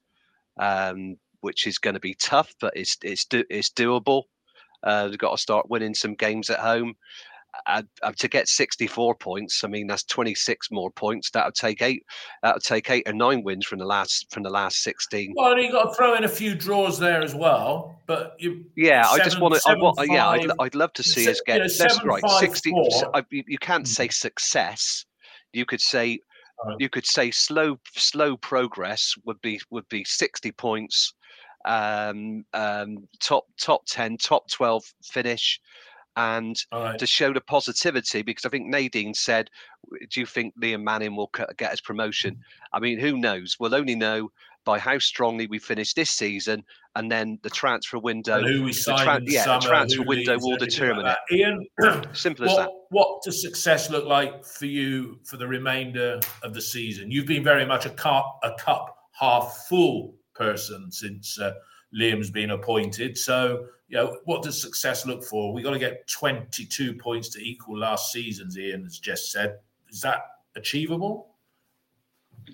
um, 0.60 1.16
which 1.40 1.66
is 1.66 1.78
going 1.78 1.94
to 1.94 2.00
be 2.00 2.14
tough, 2.22 2.54
but 2.60 2.74
it's 2.76 2.98
it's 3.02 3.24
do, 3.24 3.44
it's 3.48 3.70
doable. 3.70 4.24
Uh, 4.84 5.08
they've 5.08 5.18
got 5.18 5.32
to 5.32 5.42
start 5.42 5.68
winning 5.70 5.94
some 5.94 6.14
games 6.14 6.50
at 6.50 6.60
home. 6.60 6.94
Uh, 7.66 7.82
uh, 8.02 8.12
to 8.18 8.28
get 8.28 8.48
64 8.48 9.14
points, 9.14 9.62
I 9.62 9.68
mean 9.68 9.86
that's 9.86 10.02
26 10.04 10.70
more 10.70 10.90
points. 10.90 11.30
That 11.30 11.46
would 11.46 11.54
take 11.54 11.82
eight. 11.82 12.04
That 12.42 12.56
would 12.56 12.62
take 12.64 12.90
eight 12.90 13.08
or 13.08 13.12
nine 13.12 13.44
wins 13.44 13.64
from 13.64 13.78
the 13.78 13.84
last 13.84 14.26
from 14.32 14.42
the 14.42 14.50
last 14.50 14.82
16. 14.82 15.34
Well, 15.36 15.56
you 15.56 15.70
got 15.70 15.90
to 15.90 15.94
throw 15.94 16.14
in 16.14 16.24
a 16.24 16.28
few 16.28 16.54
draws 16.54 16.98
there 16.98 17.22
as 17.22 17.34
well. 17.34 18.00
But 18.06 18.34
you, 18.38 18.64
yeah, 18.76 19.04
seven, 19.04 19.20
I 19.20 19.24
just 19.24 19.40
want 19.40 19.54
to. 19.54 19.62
I 19.66 19.74
want, 19.74 19.98
yeah, 20.10 20.28
I'd, 20.28 20.50
I'd 20.58 20.74
love 20.74 20.92
to 20.94 21.02
see 21.04 21.28
us 21.30 21.40
get. 21.46 21.58
You 21.58 21.62
know, 21.62 21.74
that's 21.78 22.04
right. 22.04 22.28
60. 22.28 22.74
I, 23.14 23.24
you, 23.30 23.58
can't 23.58 23.86
say 23.86 24.08
success. 24.08 25.06
You 25.52 25.64
could 25.64 25.80
say 25.80 26.18
you 26.78 26.88
could 26.88 27.06
say 27.06 27.30
slow 27.30 27.78
slow 27.94 28.36
progress 28.36 29.14
would 29.24 29.40
be 29.42 29.60
would 29.70 29.88
be 29.88 30.04
60 30.04 30.50
points 30.52 31.14
um, 31.64 32.44
um, 32.52 33.08
top 33.20 33.44
top 33.60 33.82
ten, 33.86 34.16
top 34.16 34.50
twelve 34.50 34.84
finish, 35.02 35.60
and 36.16 36.56
right. 36.72 36.98
to 36.98 37.06
show 37.06 37.32
the 37.32 37.40
positivity. 37.40 38.22
Because 38.22 38.44
I 38.44 38.48
think 38.48 38.66
Nadine 38.66 39.14
said, 39.14 39.48
"Do 40.10 40.20
you 40.20 40.26
think 40.26 40.54
Liam 40.60 40.82
Manning 40.82 41.16
will 41.16 41.30
get 41.56 41.70
his 41.70 41.80
promotion?" 41.80 42.38
I 42.72 42.80
mean, 42.80 42.98
who 42.98 43.18
knows? 43.18 43.56
We'll 43.58 43.74
only 43.74 43.94
know 43.94 44.30
by 44.64 44.78
how 44.78 44.98
strongly 44.98 45.46
we 45.46 45.58
finish 45.58 45.92
this 45.92 46.10
season, 46.10 46.64
and 46.96 47.10
then 47.10 47.38
the 47.42 47.50
transfer 47.50 47.98
window. 47.98 48.38
And 48.38 48.46
who 48.46 48.62
we 48.64 48.72
sign 48.72 49.04
tra- 49.04 49.20
yeah, 49.24 49.44
summer, 49.44 49.60
the 49.60 49.66
transfer 49.68 50.02
window 50.02 50.38
will 50.40 50.56
determine 50.56 51.04
like 51.04 51.16
it. 51.28 51.36
Ian, 51.36 51.66
simple 52.12 52.46
what, 52.46 52.52
as 52.52 52.56
that. 52.58 52.70
What 52.90 53.22
does 53.22 53.42
success 53.42 53.90
look 53.90 54.06
like 54.06 54.44
for 54.44 54.66
you 54.66 55.18
for 55.24 55.36
the 55.36 55.46
remainder 55.46 56.20
of 56.42 56.54
the 56.54 56.62
season? 56.62 57.10
You've 57.10 57.26
been 57.26 57.44
very 57.44 57.66
much 57.66 57.86
a 57.86 57.90
cup, 57.90 58.38
a 58.42 58.52
cup 58.58 58.96
half 59.12 59.66
full 59.68 60.14
person 60.34 60.90
since 60.90 61.38
uh, 61.38 61.52
Liam's 61.98 62.30
been 62.30 62.50
appointed. 62.50 63.16
So, 63.16 63.66
you 63.88 63.96
know, 63.96 64.18
what 64.24 64.42
does 64.42 64.60
success 64.60 65.06
look 65.06 65.24
for? 65.24 65.52
We've 65.52 65.64
got 65.64 65.72
to 65.72 65.78
get 65.78 66.06
22 66.08 66.94
points 66.94 67.28
to 67.30 67.40
equal 67.40 67.78
last 67.78 68.12
season's. 68.12 68.58
Ian 68.58 68.84
has 68.84 68.98
just 68.98 69.30
said, 69.30 69.58
is 69.88 70.00
that 70.00 70.18
achievable? 70.56 71.34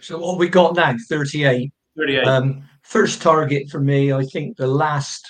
So 0.00 0.18
what 0.18 0.38
we 0.38 0.48
got 0.48 0.74
now, 0.76 0.94
38. 1.08 1.72
38. 1.96 2.24
Um, 2.24 2.62
first 2.82 3.22
target 3.22 3.68
for 3.70 3.80
me, 3.80 4.12
I 4.12 4.24
think 4.24 4.56
the 4.56 4.66
last. 4.66 5.28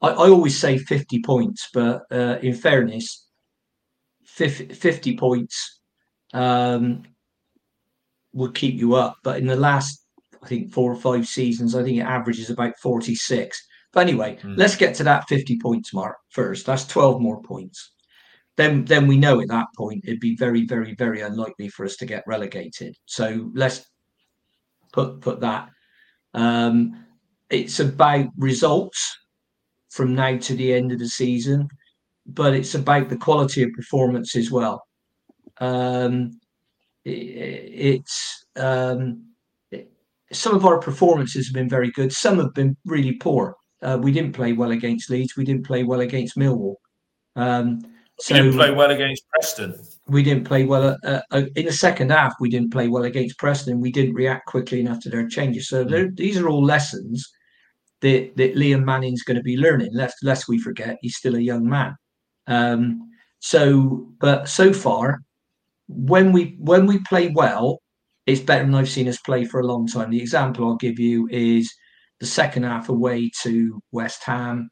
I, 0.00 0.08
I 0.08 0.28
always 0.28 0.58
say 0.58 0.78
50 0.78 1.22
points, 1.22 1.68
but 1.72 2.02
uh, 2.10 2.38
in 2.42 2.54
fairness, 2.54 3.26
50, 4.24 4.74
50 4.74 5.16
points 5.16 5.80
um, 6.32 7.02
would 8.32 8.54
keep 8.54 8.76
you 8.76 8.94
up. 8.94 9.18
But 9.22 9.38
in 9.38 9.46
the 9.46 9.56
last 9.56 10.01
I 10.42 10.48
think 10.48 10.72
four 10.72 10.90
or 10.90 10.96
five 10.96 11.26
seasons. 11.26 11.74
I 11.74 11.82
think 11.82 11.98
it 11.98 12.02
averages 12.02 12.50
about 12.50 12.78
46. 12.78 13.60
But 13.92 14.00
anyway, 14.00 14.38
mm. 14.42 14.56
let's 14.56 14.76
get 14.76 14.94
to 14.96 15.04
that 15.04 15.28
50 15.28 15.58
points 15.58 15.94
mark 15.94 16.16
first. 16.30 16.66
That's 16.66 16.86
12 16.86 17.20
more 17.20 17.42
points. 17.42 17.92
Then, 18.56 18.84
then 18.84 19.06
we 19.06 19.16
know 19.16 19.40
at 19.40 19.48
that 19.48 19.68
point 19.76 20.04
it'd 20.04 20.20
be 20.20 20.36
very, 20.36 20.66
very, 20.66 20.94
very 20.94 21.20
unlikely 21.20 21.68
for 21.68 21.84
us 21.84 21.96
to 21.96 22.06
get 22.06 22.24
relegated. 22.26 22.96
So 23.06 23.50
let's 23.54 23.84
put 24.92 25.20
put 25.20 25.40
that. 25.40 25.68
Um, 26.34 27.04
it's 27.50 27.80
about 27.80 28.26
results 28.36 29.16
from 29.90 30.14
now 30.14 30.36
to 30.38 30.54
the 30.54 30.72
end 30.72 30.92
of 30.92 30.98
the 30.98 31.08
season, 31.08 31.68
but 32.26 32.54
it's 32.54 32.74
about 32.74 33.08
the 33.08 33.16
quality 33.16 33.62
of 33.62 33.72
performance 33.72 34.36
as 34.36 34.50
well. 34.50 34.82
Um, 35.58 36.38
it, 37.04 37.10
it's 37.10 38.46
um, 38.56 39.31
some 40.32 40.54
of 40.54 40.64
our 40.64 40.78
performances 40.78 41.46
have 41.46 41.54
been 41.54 41.68
very 41.68 41.90
good. 41.90 42.12
Some 42.12 42.38
have 42.38 42.54
been 42.54 42.76
really 42.84 43.14
poor. 43.14 43.56
Uh, 43.82 43.98
we 44.00 44.12
didn't 44.12 44.32
play 44.32 44.52
well 44.52 44.70
against 44.70 45.10
Leeds. 45.10 45.36
We 45.36 45.44
didn't 45.44 45.66
play 45.66 45.82
well 45.82 46.00
against 46.00 46.36
Millwall. 46.36 46.76
Um, 47.36 47.80
so 48.20 48.34
we 48.34 48.40
didn't 48.40 48.56
play 48.56 48.70
well 48.70 48.90
against 48.90 49.28
Preston. 49.30 49.74
We 50.06 50.22
didn't 50.22 50.44
play 50.44 50.64
well 50.64 50.96
uh, 51.04 51.20
uh, 51.30 51.42
in 51.56 51.66
the 51.66 51.72
second 51.72 52.10
half. 52.10 52.34
We 52.38 52.50
didn't 52.50 52.70
play 52.70 52.88
well 52.88 53.04
against 53.04 53.38
Preston. 53.38 53.80
We 53.80 53.90
didn't 53.90 54.14
react 54.14 54.46
quickly 54.46 54.80
enough 54.80 55.00
to 55.00 55.10
their 55.10 55.26
changes. 55.26 55.68
So 55.68 55.84
mm. 55.84 56.16
these 56.16 56.38
are 56.38 56.48
all 56.48 56.62
lessons 56.62 57.28
that 58.00 58.36
that 58.36 58.54
Liam 58.54 58.84
Manning's 58.84 59.22
going 59.22 59.38
to 59.38 59.42
be 59.42 59.56
learning. 59.56 59.90
Lest 59.92 60.16
lest 60.22 60.48
we 60.48 60.58
forget, 60.58 60.98
he's 61.00 61.16
still 61.16 61.34
a 61.34 61.40
young 61.40 61.68
man. 61.68 61.96
Um, 62.46 63.08
so, 63.40 64.06
but 64.20 64.48
so 64.48 64.72
far, 64.72 65.22
when 65.88 66.32
we 66.32 66.56
when 66.60 66.86
we 66.86 66.98
play 67.00 67.28
well, 67.28 67.81
it's 68.26 68.40
better 68.40 68.64
than 68.64 68.74
I've 68.74 68.88
seen 68.88 69.08
us 69.08 69.18
play 69.18 69.44
for 69.44 69.60
a 69.60 69.66
long 69.66 69.86
time. 69.86 70.10
The 70.10 70.20
example 70.20 70.66
I'll 70.66 70.76
give 70.76 70.98
you 70.98 71.28
is 71.30 71.72
the 72.20 72.26
second 72.26 72.62
half 72.62 72.88
away 72.88 73.30
to 73.42 73.82
West 73.90 74.22
Ham, 74.24 74.70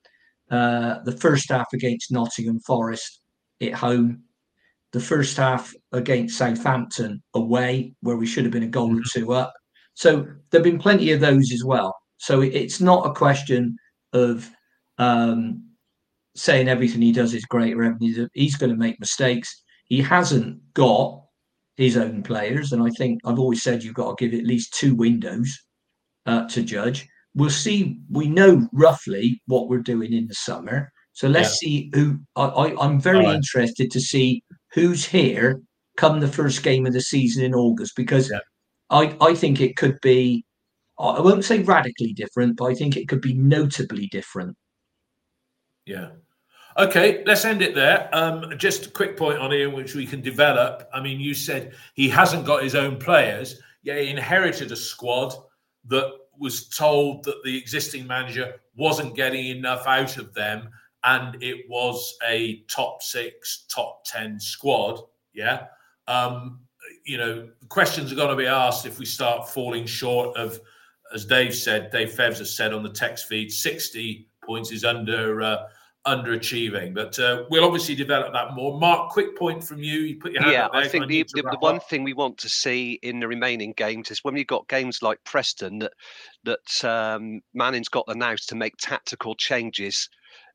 uh, 0.50 0.98
the 1.04 1.16
first 1.16 1.50
half 1.50 1.66
against 1.72 2.12
Nottingham 2.12 2.60
Forest 2.60 3.20
at 3.60 3.74
home, 3.74 4.22
the 4.92 5.00
first 5.00 5.36
half 5.36 5.72
against 5.92 6.38
Southampton 6.38 7.22
away, 7.34 7.94
where 8.00 8.16
we 8.16 8.26
should 8.26 8.44
have 8.44 8.52
been 8.52 8.62
a 8.62 8.68
goal 8.68 8.90
or 8.90 9.00
mm-hmm. 9.00 9.20
two 9.20 9.32
up. 9.32 9.52
So 9.94 10.26
there 10.50 10.60
have 10.60 10.64
been 10.64 10.78
plenty 10.78 11.10
of 11.12 11.20
those 11.20 11.52
as 11.52 11.64
well. 11.64 11.94
So 12.18 12.40
it's 12.42 12.80
not 12.80 13.06
a 13.06 13.14
question 13.14 13.76
of 14.12 14.48
um, 14.98 15.64
saying 16.36 16.68
everything 16.68 17.02
he 17.02 17.12
does 17.12 17.34
is 17.34 17.44
great 17.44 17.74
or 17.74 17.84
everything 17.84 18.28
he's 18.34 18.56
going 18.56 18.70
to 18.70 18.76
make 18.76 19.00
mistakes. 19.00 19.62
He 19.86 20.00
hasn't 20.00 20.60
got 20.74 21.24
his 21.76 21.96
own 21.96 22.22
players, 22.22 22.72
and 22.72 22.82
I 22.82 22.90
think 22.90 23.20
I've 23.24 23.38
always 23.38 23.62
said 23.62 23.82
you've 23.82 23.94
got 23.94 24.18
to 24.18 24.28
give 24.28 24.38
at 24.38 24.46
least 24.46 24.74
two 24.74 24.94
windows 24.94 25.58
uh, 26.26 26.46
to 26.48 26.62
judge. 26.62 27.08
We'll 27.34 27.50
see. 27.50 28.00
We 28.10 28.28
know 28.28 28.68
roughly 28.72 29.40
what 29.46 29.68
we're 29.68 29.78
doing 29.78 30.12
in 30.12 30.26
the 30.26 30.34
summer, 30.34 30.92
so 31.12 31.28
let's 31.28 31.62
yeah. 31.62 31.68
see 31.68 31.90
who. 31.94 32.18
I, 32.36 32.74
am 32.80 33.00
very 33.00 33.24
right. 33.24 33.36
interested 33.36 33.90
to 33.92 34.00
see 34.00 34.42
who's 34.72 35.04
here 35.04 35.60
come 35.96 36.20
the 36.20 36.28
first 36.28 36.62
game 36.62 36.86
of 36.86 36.92
the 36.92 37.00
season 37.00 37.44
in 37.44 37.54
August 37.54 37.94
because 37.96 38.30
yeah. 38.30 38.38
I 38.90 39.16
I 39.20 39.34
think 39.34 39.60
it 39.60 39.76
could 39.76 40.00
be. 40.00 40.44
I 40.98 41.20
won't 41.20 41.44
say 41.44 41.62
radically 41.62 42.12
different, 42.12 42.58
but 42.58 42.66
I 42.66 42.74
think 42.74 42.96
it 42.96 43.08
could 43.08 43.22
be 43.22 43.32
notably 43.34 44.08
different. 44.08 44.54
Yeah. 45.86 46.10
Okay, 46.78 47.22
let's 47.26 47.44
end 47.44 47.62
it 47.62 47.74
there. 47.74 48.08
Um, 48.12 48.52
just 48.56 48.86
a 48.86 48.90
quick 48.90 49.16
point 49.16 49.38
on 49.38 49.52
Ian, 49.52 49.72
which 49.72 49.94
we 49.94 50.06
can 50.06 50.20
develop. 50.20 50.88
I 50.94 51.00
mean, 51.00 51.18
you 51.18 51.34
said 51.34 51.74
he 51.94 52.08
hasn't 52.08 52.46
got 52.46 52.62
his 52.62 52.74
own 52.74 52.96
players, 52.96 53.60
yet 53.82 54.00
he 54.00 54.08
inherited 54.08 54.70
a 54.70 54.76
squad 54.76 55.34
that 55.86 56.12
was 56.38 56.68
told 56.68 57.24
that 57.24 57.42
the 57.44 57.56
existing 57.56 58.06
manager 58.06 58.54
wasn't 58.76 59.16
getting 59.16 59.46
enough 59.46 59.86
out 59.86 60.16
of 60.16 60.32
them, 60.32 60.68
and 61.04 61.42
it 61.42 61.68
was 61.68 62.16
a 62.26 62.60
top 62.68 63.02
six, 63.02 63.66
top 63.68 64.04
10 64.04 64.38
squad. 64.38 65.00
Yeah. 65.34 65.66
Um, 66.06 66.60
you 67.04 67.18
know, 67.18 67.48
questions 67.68 68.12
are 68.12 68.16
going 68.16 68.30
to 68.30 68.36
be 68.36 68.46
asked 68.46 68.86
if 68.86 68.98
we 68.98 69.06
start 69.06 69.48
falling 69.48 69.86
short 69.86 70.36
of, 70.36 70.60
as 71.12 71.24
Dave 71.24 71.54
said, 71.54 71.90
Dave 71.90 72.10
Fevs 72.10 72.38
has 72.38 72.54
said 72.54 72.72
on 72.72 72.82
the 72.82 72.90
text 72.90 73.26
feed, 73.26 73.52
60 73.52 74.28
points 74.44 74.70
is 74.70 74.84
under. 74.84 75.42
Uh, 75.42 75.66
underachieving. 76.06 76.94
But 76.94 77.18
uh, 77.18 77.44
we'll 77.50 77.64
obviously 77.64 77.94
develop 77.94 78.32
that 78.32 78.54
more. 78.54 78.78
Mark, 78.78 79.10
quick 79.10 79.36
point 79.36 79.62
from 79.62 79.82
you. 79.82 80.00
You 80.00 80.16
put 80.18 80.32
your 80.32 80.42
hand 80.42 80.52
yeah, 80.52 80.68
I 80.72 80.88
think 80.88 81.08
the, 81.08 81.24
the, 81.34 81.42
the 81.42 81.58
one 81.60 81.80
thing 81.80 82.04
we 82.04 82.14
want 82.14 82.38
to 82.38 82.48
see 82.48 82.98
in 83.02 83.20
the 83.20 83.28
remaining 83.28 83.72
games 83.76 84.10
is 84.10 84.24
when 84.24 84.34
we've 84.34 84.46
got 84.46 84.68
games 84.68 85.02
like 85.02 85.22
Preston 85.24 85.78
that 85.80 85.92
that 86.44 86.84
um, 86.84 87.40
Manning's 87.54 87.88
got 87.88 88.06
the 88.06 88.14
nous 88.14 88.46
to 88.46 88.54
make 88.54 88.76
tactical 88.78 89.34
changes. 89.34 90.08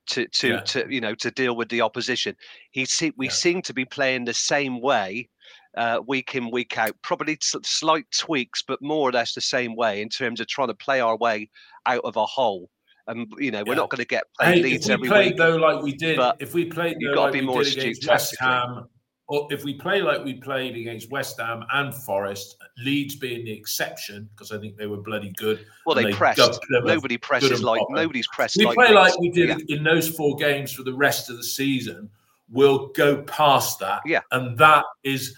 To, 0.09 0.27
to, 0.27 0.47
yeah. 0.47 0.59
to 0.59 0.85
you 0.87 1.01
know 1.01 1.15
to 1.15 1.31
deal 1.31 1.55
with 1.55 1.67
the 1.69 1.81
opposition, 1.81 2.35
he 2.69 2.85
see, 2.85 3.11
we 3.17 3.25
yeah. 3.25 3.31
seem 3.31 3.63
to 3.63 3.73
be 3.73 3.85
playing 3.85 4.25
the 4.25 4.35
same 4.35 4.79
way 4.79 5.29
uh, 5.75 5.99
week 6.05 6.35
in 6.35 6.51
week 6.51 6.77
out. 6.77 6.93
Probably 7.01 7.39
slight 7.41 8.05
tweaks, 8.11 8.61
but 8.61 8.83
more 8.83 9.09
or 9.09 9.11
less 9.11 9.33
the 9.33 9.41
same 9.41 9.75
way 9.75 10.03
in 10.03 10.09
terms 10.09 10.39
of 10.39 10.45
trying 10.45 10.67
to 10.67 10.75
play 10.75 10.99
our 10.99 11.17
way 11.17 11.49
out 11.87 12.01
of 12.03 12.17
a 12.17 12.25
hole 12.27 12.69
and 13.07 13.31
you 13.37 13.51
know 13.51 13.63
we're 13.65 13.73
yeah. 13.73 13.79
not 13.79 13.89
going 13.89 13.99
to 13.99 14.05
get 14.05 14.23
played 14.39 14.55
hey, 14.55 14.63
Leeds 14.63 14.89
every 14.89 15.07
played, 15.07 15.31
week. 15.31 15.37
Though, 15.37 15.55
like 15.55 15.81
we 15.81 15.93
did, 15.93 16.19
if 16.39 16.53
we 16.53 16.65
played, 16.65 16.97
you've 16.99 17.15
got 17.15 17.27
to 17.27 17.31
be 17.31 17.41
more 17.41 17.61
astute 17.61 17.97
West 18.07 18.35
Ham, 18.39 18.87
or 19.27 19.47
if 19.51 19.63
we 19.63 19.73
play 19.73 20.01
like 20.01 20.23
we 20.23 20.35
played 20.35 20.75
against 20.75 21.09
West 21.11 21.39
Ham 21.39 21.63
and 21.73 21.93
Forest, 21.93 22.57
Leeds 22.83 23.15
being 23.15 23.45
the 23.45 23.51
exception 23.51 24.29
because 24.31 24.51
I 24.51 24.59
think 24.59 24.77
they 24.77 24.87
were 24.87 25.01
bloody 25.01 25.33
good. 25.37 25.65
Well, 25.85 25.95
they, 25.95 26.05
they 26.05 26.13
pressed. 26.13 26.59
Nobody 26.69 27.17
presses 27.17 27.63
like 27.63 27.81
nobody's 27.89 28.27
pressed. 28.27 28.57
We 28.57 28.65
like 28.65 28.75
play 28.75 28.91
like 28.91 29.17
we 29.19 29.29
did 29.29 29.49
yeah. 29.49 29.75
in 29.75 29.83
those 29.83 30.09
four 30.09 30.35
games 30.35 30.71
for 30.71 30.83
the 30.83 30.93
rest 30.93 31.29
of 31.29 31.37
the 31.37 31.43
season. 31.43 32.09
We'll 32.49 32.89
go 32.89 33.23
past 33.23 33.79
that, 33.79 34.01
yeah, 34.05 34.21
and 34.31 34.57
that 34.57 34.85
is. 35.03 35.35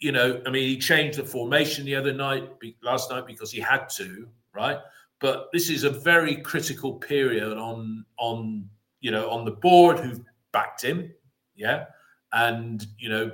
You 0.00 0.12
know, 0.12 0.40
I 0.46 0.50
mean, 0.50 0.68
he 0.68 0.78
changed 0.78 1.18
the 1.18 1.24
formation 1.24 1.84
the 1.84 1.96
other 1.96 2.12
night, 2.12 2.48
last 2.84 3.10
night, 3.10 3.26
because 3.26 3.50
he 3.50 3.60
had 3.60 3.88
to, 3.96 4.28
right? 4.54 4.78
But 5.20 5.48
this 5.52 5.68
is 5.70 5.84
a 5.84 5.90
very 5.90 6.36
critical 6.36 6.94
period 6.94 7.56
on 7.56 8.04
on 8.18 8.68
you 9.00 9.10
know 9.10 9.28
on 9.30 9.44
the 9.44 9.50
board 9.50 9.98
who've 9.98 10.20
backed 10.52 10.82
him, 10.82 11.12
yeah, 11.56 11.86
and 12.32 12.86
you 12.98 13.08
know 13.08 13.30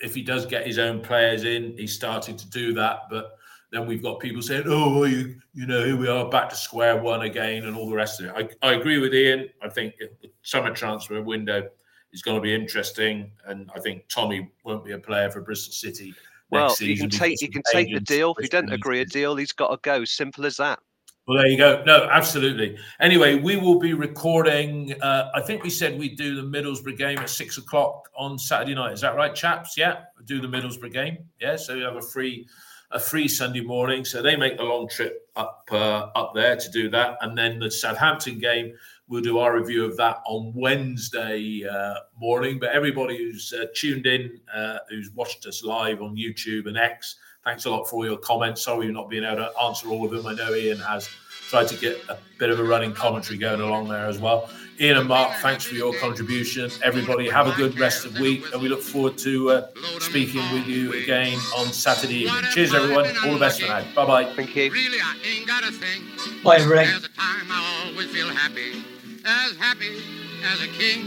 if 0.00 0.14
he 0.14 0.22
does 0.22 0.44
get 0.44 0.66
his 0.66 0.78
own 0.78 1.00
players 1.00 1.44
in, 1.44 1.76
he's 1.78 1.94
starting 1.94 2.36
to 2.36 2.50
do 2.50 2.74
that, 2.74 3.02
but 3.08 3.36
then 3.70 3.86
we've 3.86 4.02
got 4.02 4.20
people 4.20 4.42
saying, 4.42 4.64
"Oh, 4.66 5.00
well, 5.00 5.08
you 5.08 5.36
you 5.54 5.66
know, 5.66 5.84
here 5.84 5.96
we 5.96 6.08
are 6.08 6.28
back 6.28 6.50
to 6.50 6.56
square 6.56 6.96
one 7.00 7.22
again," 7.22 7.64
and 7.64 7.76
all 7.76 7.88
the 7.88 7.96
rest 7.96 8.20
of 8.20 8.26
it. 8.26 8.56
I, 8.62 8.68
I 8.68 8.74
agree 8.74 8.98
with 8.98 9.14
Ian. 9.14 9.48
I 9.62 9.68
think 9.68 9.94
the 9.98 10.30
summer 10.42 10.70
transfer 10.70 11.20
window 11.22 11.68
is 12.12 12.20
going 12.20 12.36
to 12.36 12.42
be 12.42 12.54
interesting, 12.54 13.32
and 13.46 13.70
I 13.74 13.80
think 13.80 14.08
Tommy 14.08 14.50
won't 14.64 14.84
be 14.84 14.92
a 14.92 14.98
player 14.98 15.30
for 15.30 15.40
Bristol 15.40 15.72
City. 15.72 16.14
Well, 16.50 16.74
you 16.80 16.98
can 16.98 17.08
take 17.08 17.40
you 17.40 17.48
can 17.48 17.62
take 17.72 17.92
the 17.94 18.00
deal. 18.00 18.34
If 18.38 18.44
you 18.44 18.50
don't 18.50 18.70
agree 18.70 19.00
a 19.00 19.06
deal, 19.06 19.36
he's 19.36 19.52
got 19.52 19.68
to 19.70 19.78
go. 19.82 20.04
Simple 20.04 20.44
as 20.44 20.58
that. 20.58 20.78
Well, 21.26 21.38
there 21.38 21.46
you 21.46 21.56
go. 21.56 21.84
No, 21.86 22.08
absolutely. 22.10 22.76
Anyway, 22.98 23.36
we 23.36 23.56
will 23.56 23.78
be 23.78 23.94
recording. 23.94 25.00
Uh, 25.00 25.30
I 25.32 25.40
think 25.40 25.62
we 25.62 25.70
said 25.70 25.96
we'd 25.96 26.16
do 26.16 26.34
the 26.34 26.42
Middlesbrough 26.42 26.98
game 26.98 27.18
at 27.18 27.30
six 27.30 27.58
o'clock 27.58 28.08
on 28.16 28.36
Saturday 28.36 28.74
night. 28.74 28.92
Is 28.92 29.02
that 29.02 29.14
right, 29.14 29.32
chaps? 29.32 29.76
Yeah, 29.76 30.00
do 30.24 30.40
the 30.40 30.48
Middlesbrough 30.48 30.92
game. 30.92 31.18
Yeah, 31.40 31.54
so 31.54 31.76
we 31.76 31.82
have 31.82 31.94
a 31.94 32.02
free, 32.02 32.48
a 32.90 32.98
free 32.98 33.28
Sunday 33.28 33.60
morning. 33.60 34.04
So 34.04 34.20
they 34.20 34.34
make 34.34 34.56
the 34.56 34.64
long 34.64 34.88
trip 34.88 35.28
up 35.36 35.68
uh, 35.70 36.08
up 36.16 36.32
there 36.34 36.56
to 36.56 36.70
do 36.70 36.90
that, 36.90 37.18
and 37.20 37.38
then 37.38 37.60
the 37.60 37.70
Southampton 37.70 38.40
game. 38.40 38.74
We'll 39.06 39.20
do 39.22 39.38
our 39.38 39.56
review 39.56 39.84
of 39.84 39.96
that 39.98 40.22
on 40.26 40.52
Wednesday 40.56 41.64
uh, 41.70 41.94
morning. 42.18 42.58
But 42.58 42.70
everybody 42.70 43.18
who's 43.18 43.52
uh, 43.52 43.66
tuned 43.76 44.06
in, 44.06 44.40
uh, 44.52 44.78
who's 44.88 45.10
watched 45.10 45.46
us 45.46 45.62
live 45.62 46.02
on 46.02 46.16
YouTube 46.16 46.66
and 46.66 46.76
X 46.76 47.16
Thanks 47.44 47.64
a 47.64 47.70
lot 47.70 47.88
for 47.88 47.96
all 47.96 48.06
your 48.06 48.18
comments. 48.18 48.62
Sorry 48.62 48.86
you're 48.86 48.94
not 48.94 49.10
being 49.10 49.24
able 49.24 49.36
to 49.36 49.50
answer 49.64 49.88
all 49.88 50.04
of 50.04 50.12
them. 50.12 50.26
I 50.26 50.34
know 50.34 50.54
Ian 50.54 50.78
has 50.78 51.08
tried 51.48 51.66
to 51.68 51.76
get 51.76 51.98
a 52.08 52.16
bit 52.38 52.50
of 52.50 52.60
a 52.60 52.64
running 52.64 52.92
commentary 52.92 53.36
going 53.36 53.60
along 53.60 53.88
there 53.88 54.06
as 54.06 54.18
well. 54.18 54.48
Ian 54.80 54.98
and 54.98 55.08
Mark, 55.08 55.32
thanks 55.40 55.64
for 55.64 55.74
your 55.74 55.92
contribution. 55.94 56.70
Everybody, 56.82 57.28
have 57.28 57.48
a 57.48 57.52
good 57.52 57.78
rest 57.78 58.04
of 58.04 58.14
the 58.14 58.22
week, 58.22 58.44
and 58.52 58.62
we 58.62 58.68
look 58.68 58.80
forward 58.80 59.18
to 59.18 59.50
uh, 59.50 59.66
speaking 59.98 60.40
with 60.52 60.66
you 60.66 60.92
again 60.94 61.38
on 61.56 61.66
Saturday 61.66 62.24
evening. 62.24 62.44
Cheers, 62.52 62.74
everyone. 62.74 63.06
All 63.24 63.34
the 63.34 63.38
best 63.40 63.60
for 63.60 63.66
now. 63.66 63.84
Bye 63.94 64.06
bye. 64.06 64.34
Thank 64.34 64.56
you. 64.56 64.70
Really, 64.70 64.98
I 64.98 65.18
ain't 65.26 65.46
got 65.46 65.64
a 65.64 65.72
thing. 65.72 66.04
Bye, 66.42 66.56
everybody. 66.56 66.88
There's 66.88 67.04
a 67.04 67.08
time 67.08 67.46
I 67.50 67.90
always 67.90 68.08
feel 68.10 68.28
happy, 68.28 68.82
as 69.24 69.56
happy 69.56 70.00
as 70.44 70.62
a 70.62 70.68
king. 70.68 71.06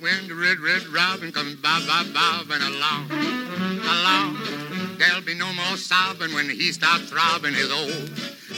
When 0.00 0.28
the 0.28 0.34
red, 0.34 0.58
red 0.58 0.86
robin 0.88 1.32
comes 1.32 1.54
bob, 1.56 1.86
bob, 1.86 2.12
bobbing 2.12 2.62
along, 2.62 3.10
along. 3.10 4.61
There'll 4.98 5.22
be 5.22 5.34
no 5.34 5.52
more 5.52 5.76
sobbing 5.76 6.34
when 6.34 6.48
he 6.48 6.72
starts 6.72 7.10
throbbing 7.10 7.54
his 7.54 7.70
old 7.70 8.08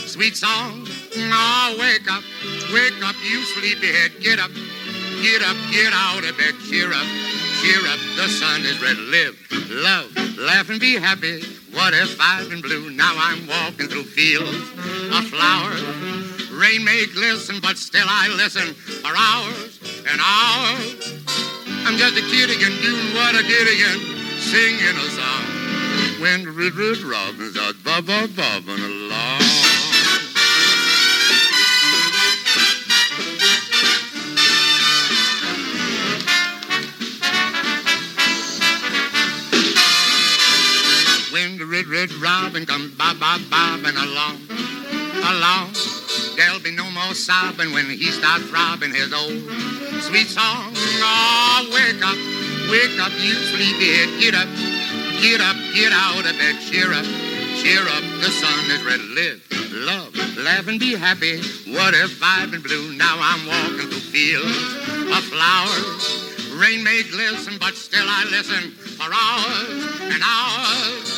sweet 0.08 0.36
song. 0.36 0.86
Oh, 1.16 1.76
wake 1.78 2.10
up, 2.10 2.22
wake 2.72 3.02
up, 3.04 3.16
you 3.22 3.42
sleepyhead. 3.42 4.20
Get 4.20 4.38
up, 4.38 4.50
get 5.22 5.42
up, 5.42 5.56
get 5.70 5.92
out 5.92 6.24
of 6.24 6.36
bed. 6.36 6.54
Cheer 6.68 6.92
up, 6.92 7.06
cheer 7.60 7.80
up. 7.86 8.00
The 8.16 8.28
sun 8.28 8.62
is 8.62 8.80
red. 8.82 8.98
Live, 8.98 9.36
love, 9.70 10.38
laugh, 10.38 10.70
and 10.70 10.80
be 10.80 10.94
happy. 10.94 11.42
What 11.72 11.94
if 11.94 12.16
I've 12.20 12.48
been 12.48 12.60
blue? 12.60 12.90
Now 12.90 13.14
I'm 13.16 13.46
walking 13.46 13.88
through 13.88 14.04
fields 14.04 14.70
of 15.10 15.26
flowers. 15.28 15.82
Rain 16.50 16.84
may 16.84 17.06
glisten, 17.06 17.60
but 17.60 17.76
still 17.76 18.06
I 18.08 18.28
listen 18.28 18.74
for 18.74 19.10
hours 19.10 19.80
and 20.08 20.20
hours. 20.20 21.24
I'm 21.86 21.96
just 21.96 22.16
a 22.16 22.22
kid 22.30 22.50
again, 22.50 22.72
doing 22.82 23.14
what 23.14 23.34
I 23.34 23.42
did 23.42 23.68
again, 23.68 23.98
singing 24.38 24.96
a 24.96 25.10
song 25.10 25.53
when 26.24 26.42
the 26.42 26.50
Red 26.50 26.72
Red 26.72 27.02
Robin's 27.02 27.54
out 27.58 27.74
bob 27.84 28.06
bob 28.06 28.34
bobbing 28.34 28.82
along. 28.82 29.40
When 41.30 41.58
the 41.58 41.66
Red 41.66 41.88
Red 41.88 42.10
Robin 42.14 42.64
comes 42.64 42.94
bob 42.94 43.20
bob 43.20 43.42
bobbing 43.50 43.94
along, 43.94 44.48
along. 45.28 45.74
There'll 46.36 46.60
be 46.60 46.70
no 46.70 46.90
more 46.90 47.12
sobbing 47.12 47.74
when 47.74 47.90
he 47.90 48.06
starts 48.06 48.44
throbbing 48.44 48.94
his 48.94 49.12
old 49.12 49.44
sweet 50.00 50.28
song. 50.28 50.72
Oh, 50.72 51.68
wake 51.70 52.02
up, 52.02 52.16
wake 52.70 52.98
up, 52.98 53.12
you 53.20 53.34
sleepyhead, 53.52 54.20
get 54.22 54.34
up. 54.34 54.83
Get 55.24 55.40
up, 55.40 55.56
get 55.72 55.90
out 55.90 56.20
of 56.20 56.36
bed, 56.36 56.60
cheer 56.60 56.92
up, 56.92 57.06
cheer 57.56 57.80
up. 57.80 58.04
The 58.20 58.28
sun 58.28 58.70
is 58.70 58.84
red. 58.84 59.00
Live, 59.16 59.40
love, 59.72 60.12
laugh, 60.44 60.68
and 60.68 60.78
be 60.78 60.94
happy. 60.94 61.40
What 61.72 61.94
if 61.94 62.20
I've 62.22 62.50
been 62.50 62.60
blue? 62.60 62.92
Now 62.92 63.16
I'm 63.18 63.46
walking 63.46 63.88
through 63.88 64.04
fields 64.12 64.52
of 65.16 65.24
flowers. 65.32 66.52
Rain 66.60 66.84
may 66.84 67.04
glisten, 67.04 67.56
but 67.58 67.72
still 67.72 68.04
I 68.04 68.28
listen 68.28 68.72
for 69.00 69.08
hours 69.08 70.12
and 70.12 70.20
hours. 70.20 71.08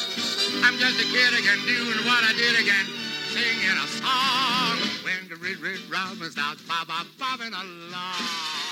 I'm 0.62 0.78
just 0.78 1.02
a 1.02 1.07
kid 1.11 1.34
again, 1.34 1.59
doing 1.66 1.98
what 2.07 2.22
I 2.22 2.32
did 2.38 2.62
again, 2.62 2.86
singing 3.34 3.74
a 3.74 3.88
song. 3.90 4.78
When 5.02 5.26
the 5.28 5.34
red, 5.42 5.59
red 5.59 5.82
robin 5.90 6.30
starts 6.30 6.62
bob, 6.62 6.86
bob, 6.86 7.07
bobbing 7.18 7.52
along. 7.52 8.65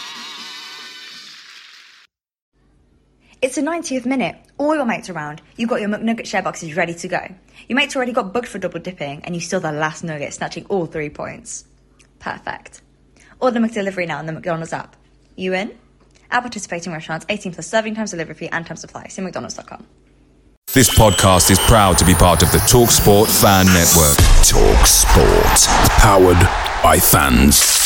It's 3.44 3.56
the 3.56 3.60
90th 3.60 4.06
minute. 4.06 4.36
All 4.56 4.74
your 4.74 4.86
mates 4.86 5.10
around. 5.10 5.42
You've 5.58 5.68
got 5.68 5.82
your 5.82 5.90
McNugget 5.90 6.24
share 6.24 6.40
boxes 6.40 6.74
ready 6.74 6.94
to 6.94 7.08
go. 7.08 7.20
Your 7.68 7.76
mates 7.76 7.94
already 7.94 8.12
got 8.12 8.32
booked 8.32 8.48
for 8.48 8.58
double 8.58 8.80
dipping, 8.80 9.22
and 9.22 9.34
you 9.34 9.40
steal 9.42 9.60
the 9.60 9.70
last 9.70 10.02
nugget, 10.02 10.32
snatching 10.32 10.64
all 10.70 10.86
three 10.86 11.10
points. 11.10 11.66
Perfect. 12.20 12.80
Order 13.40 13.60
the 13.60 13.68
McDelivery 13.68 14.08
now 14.08 14.16
on 14.16 14.24
the 14.24 14.32
McDonald's 14.32 14.72
app. 14.72 14.96
You 15.36 15.52
in? 15.52 15.76
At 16.30 16.40
participating 16.40 16.94
restaurants, 16.94 17.26
18 17.28 17.52
plus 17.52 17.66
serving 17.66 17.94
times, 17.96 18.12
delivery 18.12 18.34
fee, 18.34 18.48
and 18.48 18.66
time 18.66 18.78
supply. 18.78 19.08
See 19.08 19.20
McDonald's.com. 19.20 19.86
This 20.72 20.88
podcast 20.98 21.50
is 21.50 21.58
proud 21.58 21.98
to 21.98 22.06
be 22.06 22.14
part 22.14 22.42
of 22.42 22.50
the 22.50 22.58
TalkSport 22.60 23.26
Fan 23.42 23.66
Network. 23.66 24.16
Talk 24.48 24.86
Sport. 24.86 25.90
Powered 25.98 26.40
by 26.82 26.98
fans. 26.98 27.83